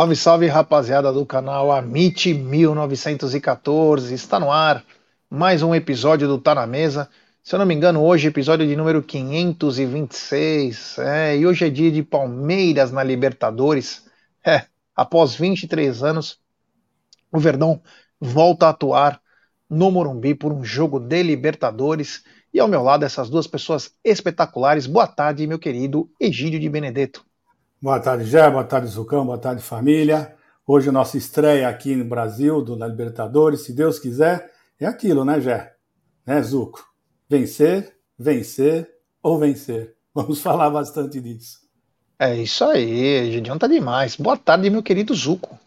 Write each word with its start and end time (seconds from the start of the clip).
Salve, 0.00 0.16
salve, 0.16 0.46
rapaziada 0.46 1.12
do 1.12 1.26
canal 1.26 1.70
Amit 1.70 2.32
1914. 2.32 4.14
Está 4.14 4.40
no 4.40 4.50
ar 4.50 4.82
mais 5.28 5.62
um 5.62 5.74
episódio 5.74 6.26
do 6.26 6.38
Tá 6.38 6.54
na 6.54 6.66
Mesa. 6.66 7.06
Se 7.42 7.54
eu 7.54 7.58
não 7.58 7.66
me 7.66 7.74
engano, 7.74 8.02
hoje 8.02 8.28
episódio 8.28 8.66
de 8.66 8.74
número 8.74 9.02
526. 9.02 10.96
É, 11.00 11.36
e 11.36 11.46
hoje 11.46 11.66
é 11.66 11.68
dia 11.68 11.92
de 11.92 12.02
Palmeiras 12.02 12.90
na 12.90 13.02
Libertadores. 13.02 14.06
É, 14.42 14.64
após 14.96 15.34
23 15.34 16.02
anos, 16.02 16.40
o 17.30 17.38
Verdão 17.38 17.82
volta 18.18 18.68
a 18.68 18.70
atuar 18.70 19.20
no 19.68 19.90
Morumbi 19.90 20.34
por 20.34 20.50
um 20.50 20.64
jogo 20.64 20.98
de 20.98 21.22
Libertadores. 21.22 22.24
E 22.54 22.58
ao 22.58 22.68
meu 22.68 22.82
lado, 22.82 23.04
essas 23.04 23.28
duas 23.28 23.46
pessoas 23.46 23.92
espetaculares. 24.02 24.86
Boa 24.86 25.06
tarde, 25.06 25.46
meu 25.46 25.58
querido 25.58 26.10
Egídio 26.18 26.58
de 26.58 26.70
Benedetto. 26.70 27.22
Boa 27.82 27.98
tarde, 27.98 28.26
Jé, 28.26 28.50
boa 28.50 28.62
tarde, 28.62 28.88
Zucão, 28.88 29.24
boa 29.24 29.38
tarde, 29.38 29.62
família. 29.62 30.36
Hoje 30.66 30.90
a 30.90 30.92
nossa 30.92 31.16
estreia 31.16 31.66
aqui 31.66 31.96
no 31.96 32.04
Brasil, 32.04 32.60
do 32.60 32.76
na 32.76 32.86
Libertadores, 32.86 33.62
se 33.62 33.72
Deus 33.72 33.98
quiser, 33.98 34.52
é 34.78 34.84
aquilo, 34.84 35.24
né, 35.24 35.40
Jé? 35.40 35.72
Né, 36.26 36.42
Zuco? 36.42 36.86
Vencer, 37.26 37.96
vencer 38.18 38.86
ou 39.22 39.38
vencer. 39.38 39.94
Vamos 40.14 40.42
falar 40.42 40.68
bastante 40.68 41.22
disso. 41.22 41.60
É 42.18 42.36
isso 42.36 42.64
aí, 42.66 43.32
Gidião 43.32 43.56
tá 43.56 43.66
demais. 43.66 44.14
Boa 44.14 44.36
tarde, 44.36 44.68
meu 44.68 44.82
querido 44.82 45.14
Zuco. 45.14 45.58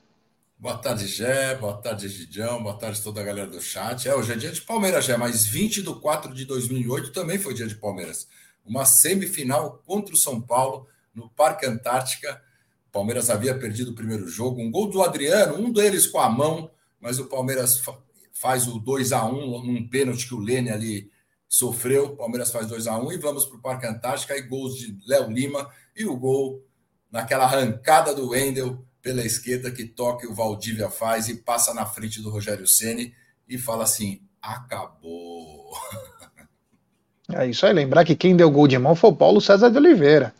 Boa 0.59 0.77
tarde, 0.77 1.07
Gé. 1.07 1.55
Boa 1.55 1.77
tarde, 1.77 2.07
Gidião. 2.09 2.61
Boa 2.61 2.77
tarde 2.77 3.01
toda 3.01 3.21
a 3.21 3.23
galera 3.23 3.49
do 3.49 3.59
chat. 3.59 4.07
É, 4.07 4.13
hoje 4.13 4.33
é 4.33 4.35
dia 4.35 4.51
de 4.51 4.61
Palmeiras, 4.61 5.03
Gé, 5.05 5.17
mas 5.17 5.47
20 5.47 5.81
de 5.81 5.93
4 5.95 6.31
de 6.31 6.45
2008 6.45 7.11
também 7.11 7.39
foi 7.39 7.55
dia 7.55 7.65
de 7.65 7.73
Palmeiras. 7.73 8.27
Uma 8.63 8.85
semifinal 8.85 9.81
contra 9.83 10.13
o 10.13 10.17
São 10.17 10.39
Paulo 10.39 10.85
no 11.13 11.29
Parque 11.29 11.65
Antártica. 11.65 12.41
O 12.87 12.91
Palmeiras 12.91 13.29
havia 13.29 13.57
perdido 13.57 13.91
o 13.91 13.95
primeiro 13.95 14.27
jogo, 14.27 14.61
um 14.61 14.71
gol 14.71 14.89
do 14.89 15.01
Adriano, 15.01 15.55
um 15.55 15.71
deles 15.71 16.07
com 16.07 16.19
a 16.19 16.29
mão, 16.29 16.71
mas 16.99 17.19
o 17.19 17.25
Palmeiras 17.25 17.81
faz 18.31 18.67
o 18.67 18.79
2 18.79 19.11
a 19.11 19.25
1 19.25 19.63
num 19.63 19.87
pênalti 19.87 20.27
que 20.27 20.33
o 20.33 20.39
Lene 20.39 20.69
ali 20.69 21.11
sofreu. 21.47 22.05
O 22.05 22.15
Palmeiras 22.15 22.51
faz 22.51 22.67
2 22.67 22.87
a 22.87 22.97
1 22.97 23.11
e 23.13 23.17
vamos 23.17 23.45
para 23.45 23.57
o 23.57 23.61
Parque 23.61 23.85
Antártica. 23.85 24.35
E 24.35 24.41
gols 24.41 24.75
de 24.75 24.97
Léo 25.07 25.29
Lima 25.29 25.69
e 25.95 26.05
o 26.05 26.15
gol 26.17 26.65
naquela 27.11 27.45
arrancada 27.45 28.13
do 28.13 28.29
Wendel 28.29 28.83
pela 29.01 29.23
esquerda 29.23 29.69
que 29.69 29.85
toca 29.85 30.27
o 30.27 30.33
Valdívia 30.33 30.89
faz 30.89 31.27
e 31.27 31.35
passa 31.35 31.73
na 31.73 31.85
frente 31.85 32.21
do 32.21 32.29
Rogério 32.29 32.65
Ceni 32.65 33.13
e 33.47 33.57
fala 33.57 33.83
assim: 33.83 34.21
acabou. 34.41 35.73
É 37.35 37.47
isso 37.47 37.65
aí, 37.65 37.73
lembrar 37.73 38.03
que 38.03 38.17
quem 38.17 38.35
deu 38.35 38.51
gol 38.51 38.67
de 38.67 38.77
mão 38.77 38.95
foi 38.95 39.09
o 39.09 39.15
Paulo 39.15 39.39
César 39.39 39.71
de 39.71 39.77
Oliveira 39.77 40.35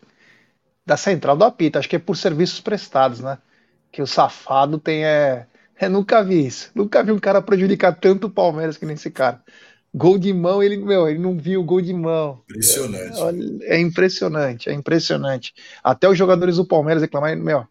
da 0.86 0.98
central 0.98 1.38
do 1.38 1.44
apito. 1.44 1.80
Acho 1.80 1.90
que 1.90 1.96
é 1.96 2.00
por 2.00 2.18
serviços 2.18 2.60
prestados, 2.60 3.20
né? 3.20 3.38
Que 3.92 4.02
o 4.02 4.08
safado 4.08 4.78
tem 4.80 5.06
é. 5.06 5.48
é 5.78 5.90
nunca 5.90 6.24
vi 6.24 6.46
isso. 6.46 6.72
Nunca 6.76 7.04
vi 7.04 7.12
um 7.12 7.20
cara 7.20 7.42
prejudicar 7.42 7.96
tanto 8.00 8.28
o 8.28 8.32
Palmeiras 8.32 8.78
que 8.78 8.86
nem 8.86 8.96
esse 8.96 9.12
cara. 9.12 9.42
Gol 9.96 10.18
de 10.18 10.34
mão, 10.34 10.64
ele, 10.64 10.78
meu, 10.78 11.08
ele 11.08 11.20
não 11.20 11.38
viu 11.38 11.64
gol 11.64 11.80
de 11.80 11.94
mão. 11.94 12.42
Impressionante. 12.50 13.64
É, 13.64 13.76
é 13.76 13.80
impressionante, 13.80 14.70
é 14.70 14.74
impressionante. 14.74 15.54
Até 15.84 16.10
os 16.10 16.18
jogadores 16.18 16.58
do 16.58 16.66
Palmeiras 16.66 17.04
reclamarem, 17.04 17.38
meu. 17.38 17.68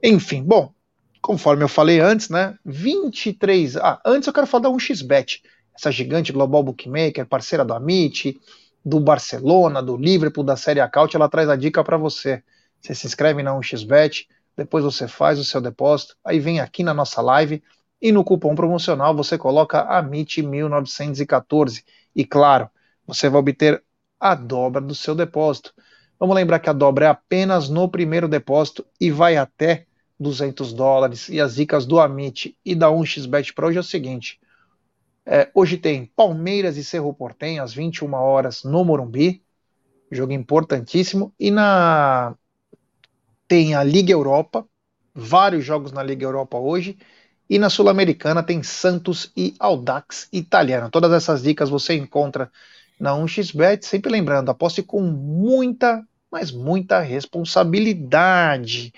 Enfim, 0.00 0.44
bom, 0.44 0.72
conforme 1.20 1.64
eu 1.64 1.68
falei 1.68 1.98
antes, 1.98 2.28
né? 2.28 2.56
23. 2.64 3.76
Ah, 3.78 4.00
antes 4.06 4.28
eu 4.28 4.32
quero 4.32 4.46
falar 4.46 4.64
da 4.64 4.70
1xBet, 4.70 5.40
essa 5.76 5.90
gigante 5.90 6.32
global 6.32 6.62
bookmaker, 6.62 7.26
parceira 7.26 7.64
do 7.64 7.74
Amit, 7.74 8.40
do 8.84 9.00
Barcelona, 9.00 9.82
do 9.82 9.96
Liverpool, 9.96 10.44
da 10.44 10.56
Série 10.56 10.80
Acaute, 10.80 11.16
ela 11.16 11.28
traz 11.28 11.48
a 11.48 11.56
dica 11.56 11.82
para 11.82 11.96
você. 11.96 12.42
Você 12.80 12.94
se 12.94 13.06
inscreve 13.06 13.42
na 13.42 13.52
1xBet, 13.52 14.26
depois 14.56 14.84
você 14.84 15.08
faz 15.08 15.38
o 15.38 15.44
seu 15.44 15.60
depósito, 15.60 16.16
aí 16.24 16.38
vem 16.38 16.60
aqui 16.60 16.82
na 16.84 16.92
nossa 16.92 17.22
live 17.22 17.62
e 18.00 18.12
no 18.12 18.22
cupom 18.22 18.54
promocional 18.54 19.16
você 19.16 19.38
coloca 19.38 19.86
AMIT1914 20.02 21.82
e 22.14 22.24
claro, 22.24 22.68
você 23.06 23.28
vai 23.28 23.40
obter 23.40 23.82
a 24.20 24.34
dobra 24.34 24.80
do 24.80 24.94
seu 24.94 25.14
depósito. 25.14 25.72
Vamos 26.18 26.36
lembrar 26.36 26.58
que 26.58 26.70
a 26.70 26.72
dobra 26.72 27.06
é 27.06 27.08
apenas 27.08 27.68
no 27.68 27.88
primeiro 27.88 28.28
depósito 28.28 28.84
e 29.00 29.10
vai 29.10 29.36
até 29.36 29.86
200 30.18 30.72
dólares. 30.72 31.28
E 31.28 31.40
as 31.40 31.56
dicas 31.56 31.84
do 31.86 31.98
Amit 31.98 32.56
e 32.64 32.74
da 32.74 32.88
1xBet 32.88 33.52
para 33.54 33.66
hoje 33.66 33.78
é 33.78 33.80
o 33.80 33.84
seguinte: 33.84 34.38
é, 35.26 35.50
hoje 35.54 35.78
tem 35.78 36.04
Palmeiras 36.04 36.76
e 36.76 36.84
Cerro 36.84 37.12
Portem 37.14 37.58
às 37.58 37.72
21 37.72 38.12
horas 38.14 38.62
no 38.62 38.84
Morumbi, 38.84 39.42
jogo 40.10 40.32
importantíssimo. 40.32 41.32
E 41.38 41.50
na 41.50 42.36
tem 43.48 43.74
a 43.74 43.82
Liga 43.82 44.12
Europa, 44.12 44.66
vários 45.14 45.64
jogos 45.64 45.92
na 45.92 46.02
Liga 46.02 46.24
Europa 46.24 46.58
hoje. 46.58 46.98
E 47.48 47.58
na 47.58 47.68
Sul-Americana 47.68 48.42
tem 48.42 48.62
Santos 48.62 49.30
e 49.36 49.54
Audax 49.58 50.28
Italiano. 50.32 50.90
Todas 50.90 51.12
essas 51.12 51.42
dicas 51.42 51.68
você 51.68 51.94
encontra 51.94 52.50
na 52.98 53.12
1xBet. 53.12 53.84
Sempre 53.84 54.10
lembrando, 54.10 54.50
aposte 54.50 54.82
com 54.82 55.00
muita, 55.02 56.02
mas 56.30 56.50
muita 56.50 57.00
responsabilidade. 57.00 58.92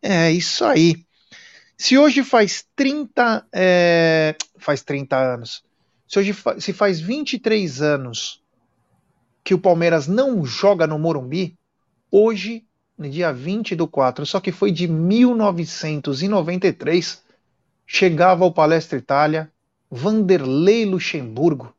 É 0.00 0.30
isso 0.32 0.64
aí. 0.64 1.04
Se 1.76 1.96
hoje 1.96 2.22
faz 2.22 2.64
30, 2.76 3.46
é, 3.52 4.36
faz 4.58 4.82
30 4.82 5.16
anos, 5.16 5.64
se 6.12 6.18
hoje 6.18 6.34
se 6.58 6.74
faz 6.74 7.00
23 7.00 7.80
anos 7.80 8.42
que 9.42 9.54
o 9.54 9.58
Palmeiras 9.58 10.06
não 10.06 10.44
joga 10.44 10.86
no 10.86 10.98
Morumbi, 10.98 11.56
hoje, 12.10 12.66
no 12.98 13.08
dia 13.08 13.32
20 13.32 13.74
do 13.74 13.88
4, 13.88 14.26
só 14.26 14.38
que 14.38 14.52
foi 14.52 14.70
de 14.70 14.86
1993, 14.86 17.22
chegava 17.86 18.44
ao 18.44 18.52
Palestra 18.52 18.98
Itália 18.98 19.50
Vanderlei 19.90 20.84
Luxemburgo. 20.84 21.74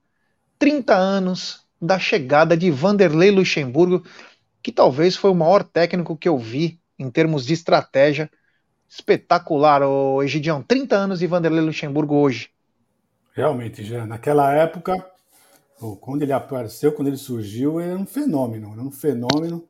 30 0.58 0.96
anos 0.96 1.62
da 1.80 2.00
chegada 2.00 2.58
de 2.58 2.72
Vanderlei 2.72 3.30
Luxemburgo, 3.30 4.04
que 4.64 4.72
talvez 4.72 5.16
foi 5.16 5.30
o 5.30 5.36
maior 5.36 5.64
técnico 5.64 6.18
que 6.18 6.28
eu 6.28 6.40
vi 6.40 6.80
em 6.98 7.12
termos 7.12 7.46
de 7.46 7.54
estratégia. 7.54 8.32
Espetacular, 8.90 9.84
o 9.84 10.24
Egidião. 10.24 10.64
30 10.64 10.96
anos 10.96 11.20
de 11.20 11.28
Vanderlei 11.28 11.64
Luxemburgo 11.64 12.16
hoje. 12.16 12.50
Realmente, 13.34 13.84
já 13.84 14.06
naquela 14.06 14.54
época, 14.54 14.94
quando 16.00 16.22
ele 16.22 16.32
apareceu, 16.32 16.92
quando 16.92 17.08
ele 17.08 17.18
surgiu, 17.18 17.80
era 17.80 17.98
um 17.98 18.06
fenômeno, 18.06 18.72
era 18.74 18.82
um 18.82 18.92
fenômeno. 18.92 19.68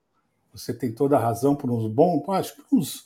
Você 0.54 0.74
tem 0.74 0.92
toda 0.92 1.16
a 1.16 1.20
razão 1.20 1.56
por 1.56 1.72
uns 1.72 1.90
bons, 1.90 2.28
acho 2.30 2.58
que 2.58 2.62
por 2.62 2.78
uns, 2.78 3.06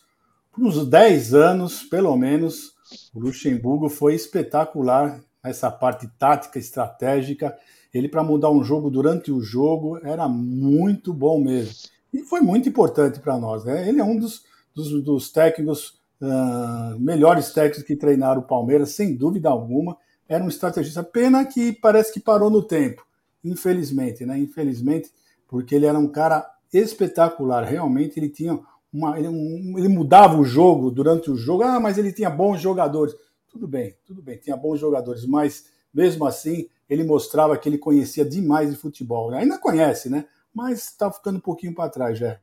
por 0.51 0.63
uns 0.65 0.87
10 0.87 1.35
anos, 1.35 1.83
pelo 1.83 2.17
menos, 2.17 2.73
o 3.13 3.19
Luxemburgo 3.19 3.87
foi 3.87 4.15
espetacular 4.15 5.21
nessa 5.43 5.69
parte 5.69 6.07
tática, 6.17 6.57
estratégica. 6.57 7.55
Ele, 7.93 8.09
para 8.09 8.23
mudar 8.23 8.49
um 8.49 8.63
jogo 8.63 8.89
durante 8.89 9.31
o 9.31 9.39
jogo, 9.39 9.99
era 10.03 10.27
muito 10.27 11.13
bom 11.13 11.39
mesmo. 11.39 11.75
E 12.11 12.23
foi 12.23 12.41
muito 12.41 12.67
importante 12.67 13.19
para 13.19 13.37
nós. 13.37 13.63
Né? 13.63 13.87
Ele 13.87 14.01
é 14.01 14.03
um 14.03 14.17
dos, 14.17 14.43
dos, 14.73 15.03
dos 15.03 15.31
técnicos, 15.31 15.99
uh, 16.19 16.99
melhores 16.99 17.51
técnicos 17.51 17.83
que 17.83 17.95
treinaram 17.95 18.41
o 18.41 18.47
Palmeiras, 18.47 18.89
sem 18.89 19.15
dúvida 19.15 19.49
alguma 19.49 19.95
era 20.27 20.43
um 20.43 20.47
estrategista. 20.47 21.03
Pena 21.03 21.45
que 21.45 21.71
parece 21.71 22.13
que 22.13 22.19
parou 22.19 22.49
no 22.49 22.61
tempo, 22.61 23.05
infelizmente, 23.43 24.25
né? 24.25 24.37
Infelizmente, 24.37 25.11
porque 25.47 25.75
ele 25.75 25.85
era 25.85 25.97
um 25.97 26.07
cara 26.07 26.45
espetacular. 26.73 27.63
Realmente 27.63 28.19
ele 28.19 28.29
tinha 28.29 28.59
uma, 28.91 29.17
ele, 29.17 29.27
um, 29.27 29.75
ele 29.77 29.87
mudava 29.87 30.37
o 30.37 30.43
jogo 30.43 30.91
durante 30.91 31.31
o 31.31 31.35
jogo. 31.35 31.63
Ah, 31.63 31.79
mas 31.79 31.97
ele 31.97 32.11
tinha 32.11 32.29
bons 32.29 32.61
jogadores. 32.61 33.15
Tudo 33.49 33.67
bem, 33.67 33.95
tudo 34.05 34.21
bem, 34.21 34.37
tinha 34.37 34.57
bons 34.57 34.79
jogadores, 34.79 35.25
mas 35.25 35.65
mesmo 35.93 36.25
assim 36.25 36.67
ele 36.89 37.03
mostrava 37.03 37.57
que 37.57 37.67
ele 37.67 37.77
conhecia 37.77 38.23
demais 38.23 38.69
de 38.69 38.75
futebol. 38.75 39.33
Ainda 39.33 39.57
conhece, 39.57 40.09
né? 40.09 40.25
Mas 40.53 40.85
está 40.85 41.11
ficando 41.11 41.37
um 41.37 41.41
pouquinho 41.41 41.73
para 41.73 41.89
trás 41.89 42.17
já. 42.17 42.39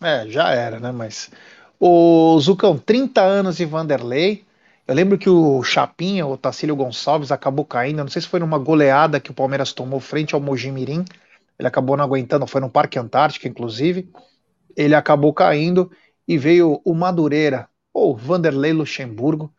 É, 0.00 0.26
já 0.28 0.52
era, 0.52 0.78
né? 0.78 0.92
Mas 0.92 1.30
o 1.80 2.38
Zucão, 2.40 2.78
30 2.78 3.22
anos 3.22 3.56
de 3.56 3.64
Vanderlei, 3.64 4.44
eu 4.88 4.94
lembro 4.94 5.18
que 5.18 5.28
o 5.28 5.62
Chapinha, 5.62 6.26
o 6.26 6.38
Tacílio 6.38 6.74
Gonçalves, 6.74 7.30
acabou 7.30 7.62
caindo. 7.62 7.98
não 7.98 8.08
sei 8.08 8.22
se 8.22 8.28
foi 8.28 8.40
numa 8.40 8.58
goleada 8.58 9.20
que 9.20 9.30
o 9.30 9.34
Palmeiras 9.34 9.70
tomou 9.70 10.00
frente 10.00 10.34
ao 10.34 10.40
Mojimirim. 10.40 11.04
Ele 11.58 11.68
acabou 11.68 11.94
não 11.94 12.04
aguentando, 12.04 12.46
foi 12.46 12.62
no 12.62 12.70
Parque 12.70 12.98
Antártico, 12.98 13.46
inclusive. 13.46 14.10
Ele 14.74 14.94
acabou 14.94 15.34
caindo 15.34 15.90
e 16.26 16.38
veio 16.38 16.80
o 16.82 16.94
Madureira, 16.94 17.68
ou 17.92 18.16
Vanderlei 18.16 18.72
Luxemburgo. 18.72 19.54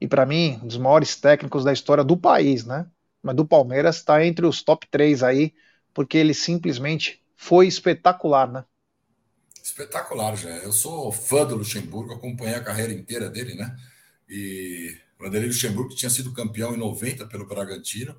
E 0.00 0.08
para 0.08 0.24
mim, 0.24 0.58
um 0.62 0.66
dos 0.66 0.78
maiores 0.78 1.14
técnicos 1.14 1.62
da 1.62 1.74
história 1.74 2.02
do 2.02 2.16
país, 2.16 2.64
né? 2.64 2.86
Mas 3.22 3.36
do 3.36 3.44
Palmeiras 3.44 3.96
está 3.96 4.24
entre 4.24 4.46
os 4.46 4.62
top 4.62 4.86
3 4.90 5.22
aí, 5.22 5.52
porque 5.92 6.16
ele 6.16 6.32
simplesmente 6.32 7.22
foi 7.36 7.66
espetacular, 7.66 8.50
né? 8.50 8.64
Espetacular, 9.62 10.34
já. 10.36 10.48
Eu 10.48 10.72
sou 10.72 11.12
fã 11.12 11.44
do 11.44 11.56
Luxemburgo, 11.56 12.14
acompanhei 12.14 12.54
a 12.54 12.64
carreira 12.64 12.94
inteira 12.94 13.28
dele, 13.28 13.54
né? 13.54 13.76
E 14.30 14.96
Vanderlei 15.18 15.48
Luxemburgo 15.48 15.94
tinha 15.94 16.08
sido 16.08 16.32
campeão 16.32 16.72
em 16.72 16.78
90 16.78 17.26
pelo 17.26 17.46
Bragantino 17.46 18.16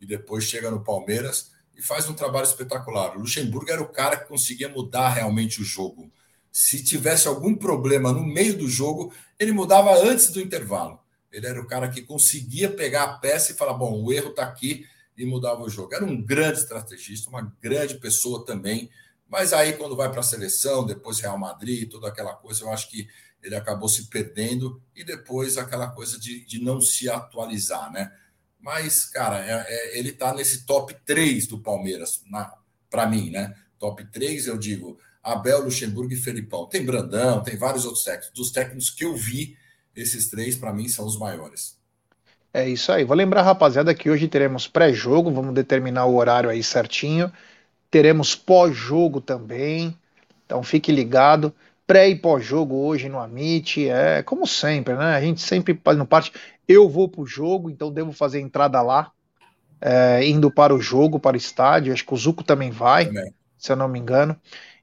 e 0.00 0.04
depois 0.04 0.42
chega 0.42 0.68
no 0.70 0.82
Palmeiras 0.82 1.52
e 1.76 1.80
faz 1.80 2.08
um 2.08 2.14
trabalho 2.14 2.44
espetacular. 2.44 3.16
O 3.16 3.20
Luxemburgo 3.20 3.70
era 3.70 3.80
o 3.80 3.88
cara 3.88 4.16
que 4.16 4.28
conseguia 4.28 4.68
mudar 4.68 5.10
realmente 5.10 5.62
o 5.62 5.64
jogo. 5.64 6.10
Se 6.50 6.82
tivesse 6.82 7.28
algum 7.28 7.54
problema 7.54 8.12
no 8.12 8.26
meio 8.26 8.58
do 8.58 8.68
jogo, 8.68 9.14
ele 9.38 9.52
mudava 9.52 9.96
antes 9.96 10.30
do 10.30 10.40
intervalo. 10.40 11.00
Ele 11.30 11.46
era 11.46 11.60
o 11.60 11.66
cara 11.66 11.88
que 11.88 12.02
conseguia 12.02 12.68
pegar 12.68 13.04
a 13.04 13.18
peça 13.18 13.52
e 13.52 13.54
falar: 13.54 13.74
bom, 13.74 14.02
o 14.02 14.12
erro 14.12 14.30
está 14.30 14.42
aqui 14.42 14.84
e 15.16 15.24
mudava 15.24 15.62
o 15.62 15.70
jogo. 15.70 15.94
Era 15.94 16.04
um 16.04 16.20
grande 16.20 16.58
estrategista, 16.58 17.30
uma 17.30 17.54
grande 17.62 17.98
pessoa 17.98 18.44
também. 18.44 18.90
Mas 19.28 19.54
aí, 19.54 19.72
quando 19.74 19.96
vai 19.96 20.10
para 20.10 20.20
a 20.20 20.24
seleção, 20.24 20.84
depois 20.84 21.20
Real 21.20 21.38
Madrid, 21.38 21.90
toda 21.90 22.08
aquela 22.08 22.34
coisa, 22.34 22.64
eu 22.64 22.70
acho 22.70 22.90
que 22.90 23.08
ele 23.42 23.54
acabou 23.54 23.88
se 23.88 24.06
perdendo 24.06 24.80
e 24.94 25.04
depois 25.04 25.58
aquela 25.58 25.88
coisa 25.88 26.18
de, 26.18 26.44
de 26.44 26.62
não 26.62 26.80
se 26.80 27.08
atualizar, 27.08 27.92
né? 27.92 28.12
Mas, 28.60 29.04
cara, 29.04 29.44
é, 29.44 29.66
é, 29.66 29.98
ele 29.98 30.10
está 30.10 30.32
nesse 30.32 30.64
top 30.64 30.94
3 31.04 31.48
do 31.48 31.58
Palmeiras, 31.58 32.22
para 32.88 33.06
mim, 33.06 33.30
né? 33.30 33.54
Top 33.78 34.04
3, 34.12 34.46
eu 34.46 34.56
digo, 34.56 34.96
Abel, 35.22 35.64
Luxemburgo 35.64 36.12
e 36.12 36.16
Felipão. 36.16 36.66
Tem 36.66 36.84
Brandão, 36.84 37.42
tem 37.42 37.56
vários 37.56 37.84
outros 37.84 38.04
técnicos. 38.04 38.30
Dos 38.32 38.52
técnicos 38.52 38.90
que 38.90 39.04
eu 39.04 39.16
vi, 39.16 39.56
esses 39.96 40.28
três, 40.28 40.56
para 40.56 40.72
mim, 40.72 40.88
são 40.88 41.04
os 41.04 41.18
maiores. 41.18 41.76
É 42.54 42.68
isso 42.68 42.92
aí. 42.92 43.02
Vou 43.02 43.16
lembrar, 43.16 43.42
rapaziada, 43.42 43.94
que 43.94 44.10
hoje 44.10 44.28
teremos 44.28 44.68
pré-jogo, 44.68 45.32
vamos 45.32 45.54
determinar 45.54 46.06
o 46.06 46.16
horário 46.16 46.50
aí 46.50 46.62
certinho. 46.62 47.32
Teremos 47.90 48.36
pós-jogo 48.36 49.20
também. 49.20 49.96
Então 50.44 50.62
fique 50.62 50.92
ligado. 50.92 51.52
Pré 51.92 52.08
e 52.08 52.16
pós-jogo 52.16 52.86
hoje 52.86 53.06
no 53.06 53.18
Amit. 53.18 53.86
É 53.86 54.22
como 54.22 54.46
sempre, 54.46 54.94
né? 54.94 55.14
A 55.14 55.20
gente 55.20 55.42
sempre 55.42 55.78
no 55.94 56.06
parte. 56.06 56.32
Eu 56.66 56.88
vou 56.88 57.06
para 57.06 57.20
o 57.20 57.26
jogo, 57.26 57.68
então 57.68 57.92
devo 57.92 58.12
fazer 58.12 58.40
entrada 58.40 58.80
lá. 58.80 59.12
É, 59.78 60.26
indo 60.26 60.50
para 60.50 60.74
o 60.74 60.80
jogo, 60.80 61.20
para 61.20 61.34
o 61.34 61.36
estádio. 61.36 61.92
Acho 61.92 62.06
que 62.06 62.14
o 62.14 62.16
Zuco 62.16 62.42
também 62.42 62.70
vai, 62.70 63.04
também. 63.04 63.34
se 63.58 63.70
eu 63.70 63.76
não 63.76 63.88
me 63.88 63.98
engano. 63.98 64.34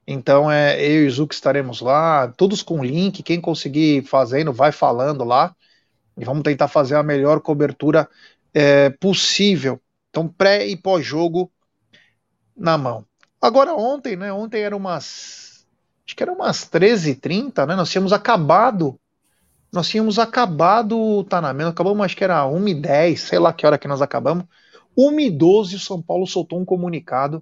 Então 0.06 0.48
é, 0.48 0.80
eu 0.80 1.02
e 1.02 1.06
o 1.08 1.10
Zuco 1.10 1.34
estaremos 1.34 1.80
lá, 1.80 2.28
todos 2.28 2.62
com 2.62 2.84
link. 2.84 3.24
Quem 3.24 3.40
conseguir 3.40 4.04
fazendo, 4.04 4.52
vai 4.52 4.70
falando 4.70 5.24
lá. 5.24 5.52
E 6.16 6.24
vamos 6.24 6.44
tentar 6.44 6.68
fazer 6.68 6.94
a 6.94 7.02
melhor 7.02 7.40
cobertura 7.40 8.08
é, 8.54 8.88
possível. 8.88 9.80
Então, 10.10 10.28
pré 10.28 10.64
e 10.64 10.76
pós-jogo 10.76 11.50
na 12.56 12.78
mão. 12.78 13.04
Agora, 13.42 13.74
ontem, 13.74 14.14
né? 14.14 14.32
Ontem 14.32 14.60
era 14.60 14.76
umas. 14.76 15.49
Acho 16.10 16.16
que 16.16 16.24
era 16.24 16.32
umas 16.32 16.68
13h30, 16.68 17.64
né? 17.68 17.76
Nós 17.76 17.88
tínhamos 17.88 18.12
acabado. 18.12 18.98
Nós 19.72 19.88
tínhamos 19.88 20.18
acabado. 20.18 21.22
Tá 21.22 21.40
na 21.40 21.52
menos, 21.52 21.72
acabamos, 21.72 22.04
acho 22.04 22.16
que 22.16 22.24
era 22.24 22.44
1h10, 22.46 23.16
sei 23.16 23.38
lá 23.38 23.52
que 23.52 23.64
hora 23.64 23.78
que 23.78 23.86
nós 23.86 24.02
acabamos. 24.02 24.44
1h12, 24.98 25.76
o 25.76 25.78
São 25.78 26.02
Paulo 26.02 26.26
soltou 26.26 26.58
um 26.58 26.64
comunicado 26.64 27.40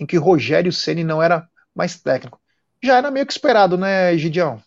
em 0.00 0.04
que 0.04 0.16
Rogério 0.16 0.72
Ceni 0.72 1.04
não 1.04 1.22
era 1.22 1.48
mais 1.72 1.96
técnico. 1.96 2.40
Já 2.82 2.96
era 2.96 3.12
meio 3.12 3.26
que 3.26 3.32
esperado, 3.32 3.78
né, 3.78 4.18
Gidião? 4.18 4.60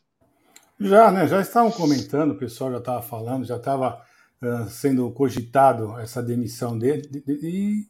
Já, 0.80 1.12
né? 1.12 1.28
Já 1.28 1.42
estavam 1.42 1.70
comentando, 1.70 2.32
o 2.32 2.38
pessoal 2.38 2.72
já 2.72 2.78
estava 2.78 3.02
falando, 3.02 3.44
já 3.44 3.58
estava 3.58 4.02
uh, 4.42 4.70
sendo 4.70 5.12
cogitado 5.12 6.00
essa 6.00 6.24
demissão 6.24 6.80
dele, 6.80 7.26
e 7.28 7.88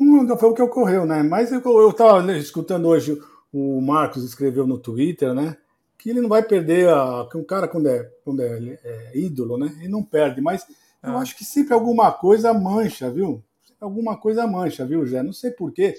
não 0.00 0.38
foi 0.38 0.48
o 0.48 0.54
que 0.54 0.62
ocorreu, 0.62 1.04
né? 1.04 1.22
Mas 1.22 1.52
eu 1.52 1.90
estava 1.90 2.32
escutando 2.32 2.88
hoje 2.88 3.20
o 3.52 3.80
Marcos 3.80 4.24
escreveu 4.24 4.66
no 4.66 4.78
Twitter, 4.78 5.34
né? 5.34 5.56
Que 5.98 6.10
ele 6.10 6.20
não 6.20 6.28
vai 6.28 6.42
perder 6.42 6.88
a. 6.88 7.26
Que 7.30 7.36
um 7.36 7.44
cara, 7.44 7.68
quando 7.68 7.88
é, 7.88 8.04
quando 8.24 8.40
é, 8.40 8.78
é 8.82 9.18
ídolo, 9.18 9.58
né? 9.58 9.74
Ele 9.78 9.88
não 9.88 10.02
perde, 10.02 10.40
mas 10.40 10.66
ah. 11.02 11.10
eu 11.10 11.18
acho 11.18 11.36
que 11.36 11.44
sempre 11.44 11.74
alguma 11.74 12.10
coisa 12.10 12.52
mancha, 12.54 13.10
viu? 13.10 13.42
Alguma 13.80 14.16
coisa 14.16 14.46
mancha, 14.46 14.86
viu, 14.86 15.06
Jé? 15.06 15.22
Não 15.22 15.32
sei 15.32 15.50
por 15.50 15.72
quê, 15.72 15.94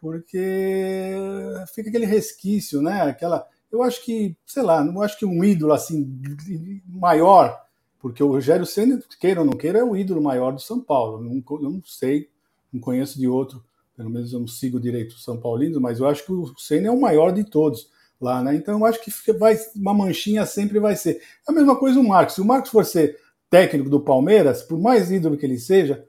porque 0.00 1.14
fica 1.74 1.88
aquele 1.88 2.06
resquício, 2.06 2.80
né? 2.82 3.02
Aquela 3.02 3.46
eu 3.72 3.82
acho 3.82 4.04
que, 4.04 4.36
sei 4.44 4.62
lá, 4.62 4.84
não 4.84 5.00
acho 5.00 5.18
que 5.18 5.24
um 5.24 5.42
ídolo 5.42 5.72
assim 5.72 6.20
maior, 6.86 7.58
porque 7.98 8.22
o 8.22 8.28
Rogério 8.28 8.66
Senna, 8.66 9.02
queira 9.18 9.40
ou 9.40 9.46
não 9.46 9.54
queira, 9.54 9.78
é 9.78 9.84
o 9.84 9.96
ídolo 9.96 10.20
maior 10.20 10.52
do 10.52 10.60
São 10.60 10.78
Paulo. 10.78 11.22
Não, 11.24 11.42
eu 11.58 11.70
não 11.70 11.82
sei, 11.82 12.28
não 12.70 12.78
conheço 12.78 13.18
de 13.18 13.26
outro, 13.26 13.64
pelo 13.96 14.10
menos 14.10 14.32
eu 14.32 14.40
não 14.40 14.46
sigo 14.46 14.80
direito 14.80 15.12
o 15.12 15.18
São 15.18 15.38
Paulino, 15.38 15.80
mas 15.80 16.00
eu 16.00 16.06
acho 16.06 16.24
que 16.24 16.32
o 16.32 16.54
Senna 16.58 16.88
é 16.88 16.90
o 16.90 17.00
maior 17.00 17.32
de 17.32 17.44
todos 17.44 17.90
lá, 18.20 18.42
né? 18.42 18.54
Então 18.54 18.78
eu 18.78 18.86
acho 18.86 19.00
que 19.02 19.32
vai 19.32 19.58
uma 19.74 19.92
manchinha 19.92 20.46
sempre 20.46 20.78
vai 20.78 20.96
ser. 20.96 21.16
É 21.16 21.50
a 21.50 21.52
mesma 21.52 21.76
coisa 21.76 21.98
o 21.98 22.04
Marcos. 22.04 22.36
Se 22.36 22.40
o 22.40 22.44
Marcos 22.44 22.70
for 22.70 22.84
ser 22.84 23.18
técnico 23.50 23.90
do 23.90 24.00
Palmeiras, 24.00 24.62
por 24.62 24.78
mais 24.78 25.10
ídolo 25.10 25.36
que 25.36 25.44
ele 25.44 25.58
seja, 25.58 26.06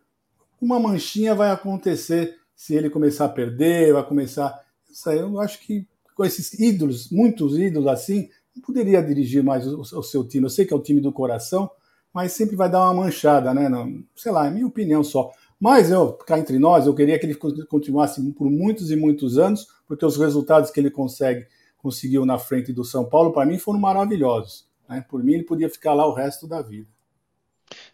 uma 0.62 0.80
manchinha 0.80 1.36
vai 1.36 1.52
acontecer 1.52 2.38
se 2.56 2.76
ele 2.76 2.90
começar 2.90 3.26
a 3.26 3.30
perder, 3.30 3.94
vai 3.94 4.06
começar. 4.06 4.58
Isso 4.90 5.10
aí 5.10 5.20
eu 5.20 5.40
acho 5.42 5.60
que 5.60 5.86
com 6.16 6.24
esses 6.24 6.54
ídolos, 6.60 7.10
muitos 7.12 7.58
ídolos 7.58 7.88
assim, 7.88 8.30
não 8.56 8.62
poderia 8.62 9.02
dirigir 9.02 9.44
mais 9.44 9.68
o, 9.68 9.82
o, 9.82 10.04
seu 10.04 10.24
time. 10.26 10.46
Eu 10.46 10.50
sei 10.50 10.66
que 10.66 10.74
é 10.74 10.78
o 10.78 10.82
time 10.82 11.02
do 11.02 11.12
coração, 11.12 11.70
mas 12.14 12.34
sempre 12.34 12.56
vai 12.56 12.70
dar 12.70 12.82
uma 12.84 13.04
manchada, 13.04 13.54
né? 13.54 13.68
Não, 13.68 14.04
sei 14.16 14.32
lá, 14.32 14.48
é 14.48 14.52
minha 14.52 14.68
opinião 14.68 15.04
só. 15.04 15.32
Mas 15.63 15.89
eu, 15.89 16.12
cá 16.12 16.38
entre 16.38 16.60
nós, 16.60 16.86
eu 16.86 16.94
queria 16.94 17.18
que 17.18 17.25
ele 17.25 17.36
continuasse 17.69 18.21
por 18.33 18.51
muitos 18.51 18.92
e 18.92 18.98
muitos 18.98 19.38
anos, 19.38 19.65
porque 19.88 20.06
os 20.06 20.18
resultados 20.18 20.69
que 20.69 20.77
ele 20.77 20.92
consegue, 20.92 21.48
conseguiu 21.77 22.25
na 22.25 22.38
frente 22.38 22.74
do 22.74 22.83
São 22.83 23.06
Paulo, 23.06 23.31
para 23.31 23.45
mim, 23.45 23.57
foram 23.57 23.80
maravilhosos. 23.80 24.68
Né? 24.89 25.06
Por 25.07 25.24
mim, 25.24 25.36
ele 25.36 25.44
podia 25.44 25.69
ficar 25.69 25.94
lá 25.94 26.06
o 26.06 26.13
resto 26.13 26.45
da 26.50 26.62
vida. 26.62 26.89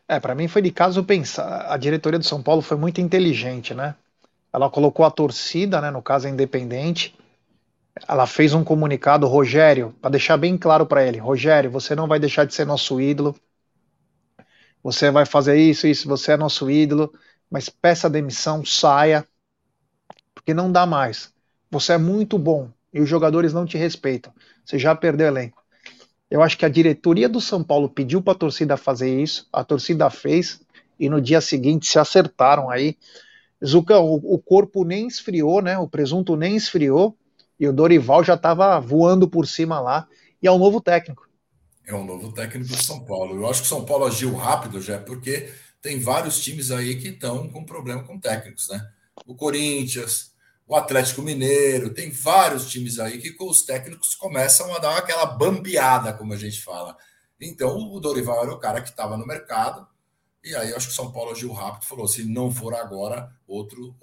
É, 0.07 0.19
para 0.19 0.33
mim 0.33 0.48
foi 0.48 0.63
de 0.63 0.71
caso 0.71 1.04
pensar. 1.04 1.71
A 1.71 1.77
diretoria 1.77 2.18
do 2.18 2.25
São 2.25 2.42
Paulo 2.42 2.63
foi 2.63 2.75
muito 2.75 3.01
inteligente, 3.01 3.75
né? 3.75 3.94
Ela 4.51 4.68
colocou 4.68 5.06
a 5.06 5.12
torcida, 5.12 5.80
né, 5.80 5.92
no 5.92 6.01
caso 6.01 6.25
a 6.25 6.31
independente, 6.31 7.16
ela 8.07 8.25
fez 8.25 8.51
um 8.56 8.63
comunicado, 8.63 9.27
Rogério, 9.27 9.94
para 10.01 10.10
deixar 10.10 10.38
bem 10.38 10.57
claro 10.57 10.88
para 10.88 11.06
ele: 11.06 11.19
Rogério, 11.19 11.69
você 11.69 11.94
não 11.94 12.07
vai 12.07 12.19
deixar 12.19 12.45
de 12.45 12.54
ser 12.56 12.66
nosso 12.66 13.00
ídolo. 13.00 13.36
Você 14.81 15.12
vai 15.12 15.27
fazer 15.27 15.56
isso, 15.57 15.86
isso, 15.86 16.07
você 16.07 16.31
é 16.31 16.38
nosso 16.38 16.68
ídolo, 16.71 17.13
mas 17.50 17.69
peça 17.69 18.10
demissão, 18.10 18.64
saia, 18.64 19.26
porque 20.33 20.54
não 20.54 20.71
dá 20.71 20.85
mais. 20.85 21.33
Você 21.71 21.94
é 21.94 21.97
muito 21.97 22.38
bom 22.38 22.69
e 22.94 23.02
os 23.02 23.09
jogadores 23.09 23.54
não 23.54 23.66
te 23.66 23.78
respeitam. 23.78 24.33
Você 24.66 24.78
já 24.78 24.95
perdeu 24.95 25.28
elenco. 25.28 25.64
Eu 26.30 26.44
acho 26.44 26.57
que 26.57 26.66
a 26.66 26.69
diretoria 26.69 27.28
do 27.28 27.42
São 27.42 27.64
Paulo 27.64 27.90
pediu 27.90 28.21
para 28.21 28.33
a 28.33 28.38
torcida 28.38 28.78
fazer 28.78 29.19
isso, 29.21 29.47
a 29.52 29.64
torcida 29.64 30.09
fez 30.09 30.62
e 31.00 31.09
no 31.09 31.19
dia 31.19 31.42
seguinte 31.42 31.88
se 31.88 31.97
acertaram 31.97 32.69
aí. 32.69 32.97
Zucão, 33.66 34.06
o, 34.06 34.35
o 34.35 34.40
corpo 34.40 34.83
nem 34.83 35.07
esfriou, 35.07 35.62
né? 35.62 35.78
O 35.78 35.88
presunto 35.88 36.35
nem 36.35 36.56
esfriou 36.56 37.18
e 37.59 37.68
o 37.68 37.74
Dorival 37.74 38.24
já 38.24 38.35
estava 38.35 38.80
voando 38.80 39.28
por 39.28 39.47
cima 39.47 39.80
lá. 39.80 40.07
E 40.42 40.47
é 40.47 40.52
um 40.52 40.59
novo 40.59 40.80
técnico. 40.80 41.28
É 41.85 41.94
um 41.94 42.06
novo 42.06 42.31
técnico 42.31 42.69
do 42.69 42.78
São 42.78 43.04
Paulo. 43.04 43.35
Eu 43.35 43.50
acho 43.50 43.62
que 43.62 43.66
o 43.66 43.69
São 43.69 43.83
Paulo 43.83 44.06
agiu 44.06 44.33
rápido 44.35 44.80
já, 44.80 45.00
porque 45.00 45.50
tem 45.81 46.00
vários 46.00 46.44
times 46.44 46.71
aí 46.71 47.00
que 47.00 47.09
estão 47.09 47.50
com 47.50 47.66
problema 47.66 48.04
com 48.04 48.19
técnicos, 48.19 48.68
né? 48.69 48.92
O 49.26 49.36
Corinthians, 49.36 50.33
o 50.68 50.76
Atlético 50.76 51.21
Mineiro, 51.21 51.94
tem 51.94 52.12
vários 52.12 52.69
times 52.69 53.00
aí 53.00 53.19
que 53.19 53.36
os 53.44 53.64
técnicos 53.64 54.16
começam 54.16 54.74
a 54.76 54.80
dar 54.80 54.98
aquela 54.98 55.26
bambeada, 55.26 56.14
como 56.14 56.33
a 56.33 56.38
gente 56.38 56.62
fala. 56.62 56.98
Então, 57.40 57.92
o 57.92 58.00
Dorival 58.00 58.44
era 58.44 58.54
o 58.54 58.59
cara 58.59 58.81
que 58.81 58.90
estava 58.90 59.18
no 59.18 59.26
mercado, 59.26 59.88
e 60.44 60.56
aí 60.56 60.74
acho 60.74 60.88
que 60.88 60.94
o 60.94 60.95
São 60.95 61.12
Paulo 61.12 61.31
agiu 61.31 61.52
rápido, 61.52 61.86
falou: 61.86 62.07
se 62.07 62.24
não 62.24 62.52
for 62.52 62.74
agora, 62.74 63.33
outro, 63.48 63.95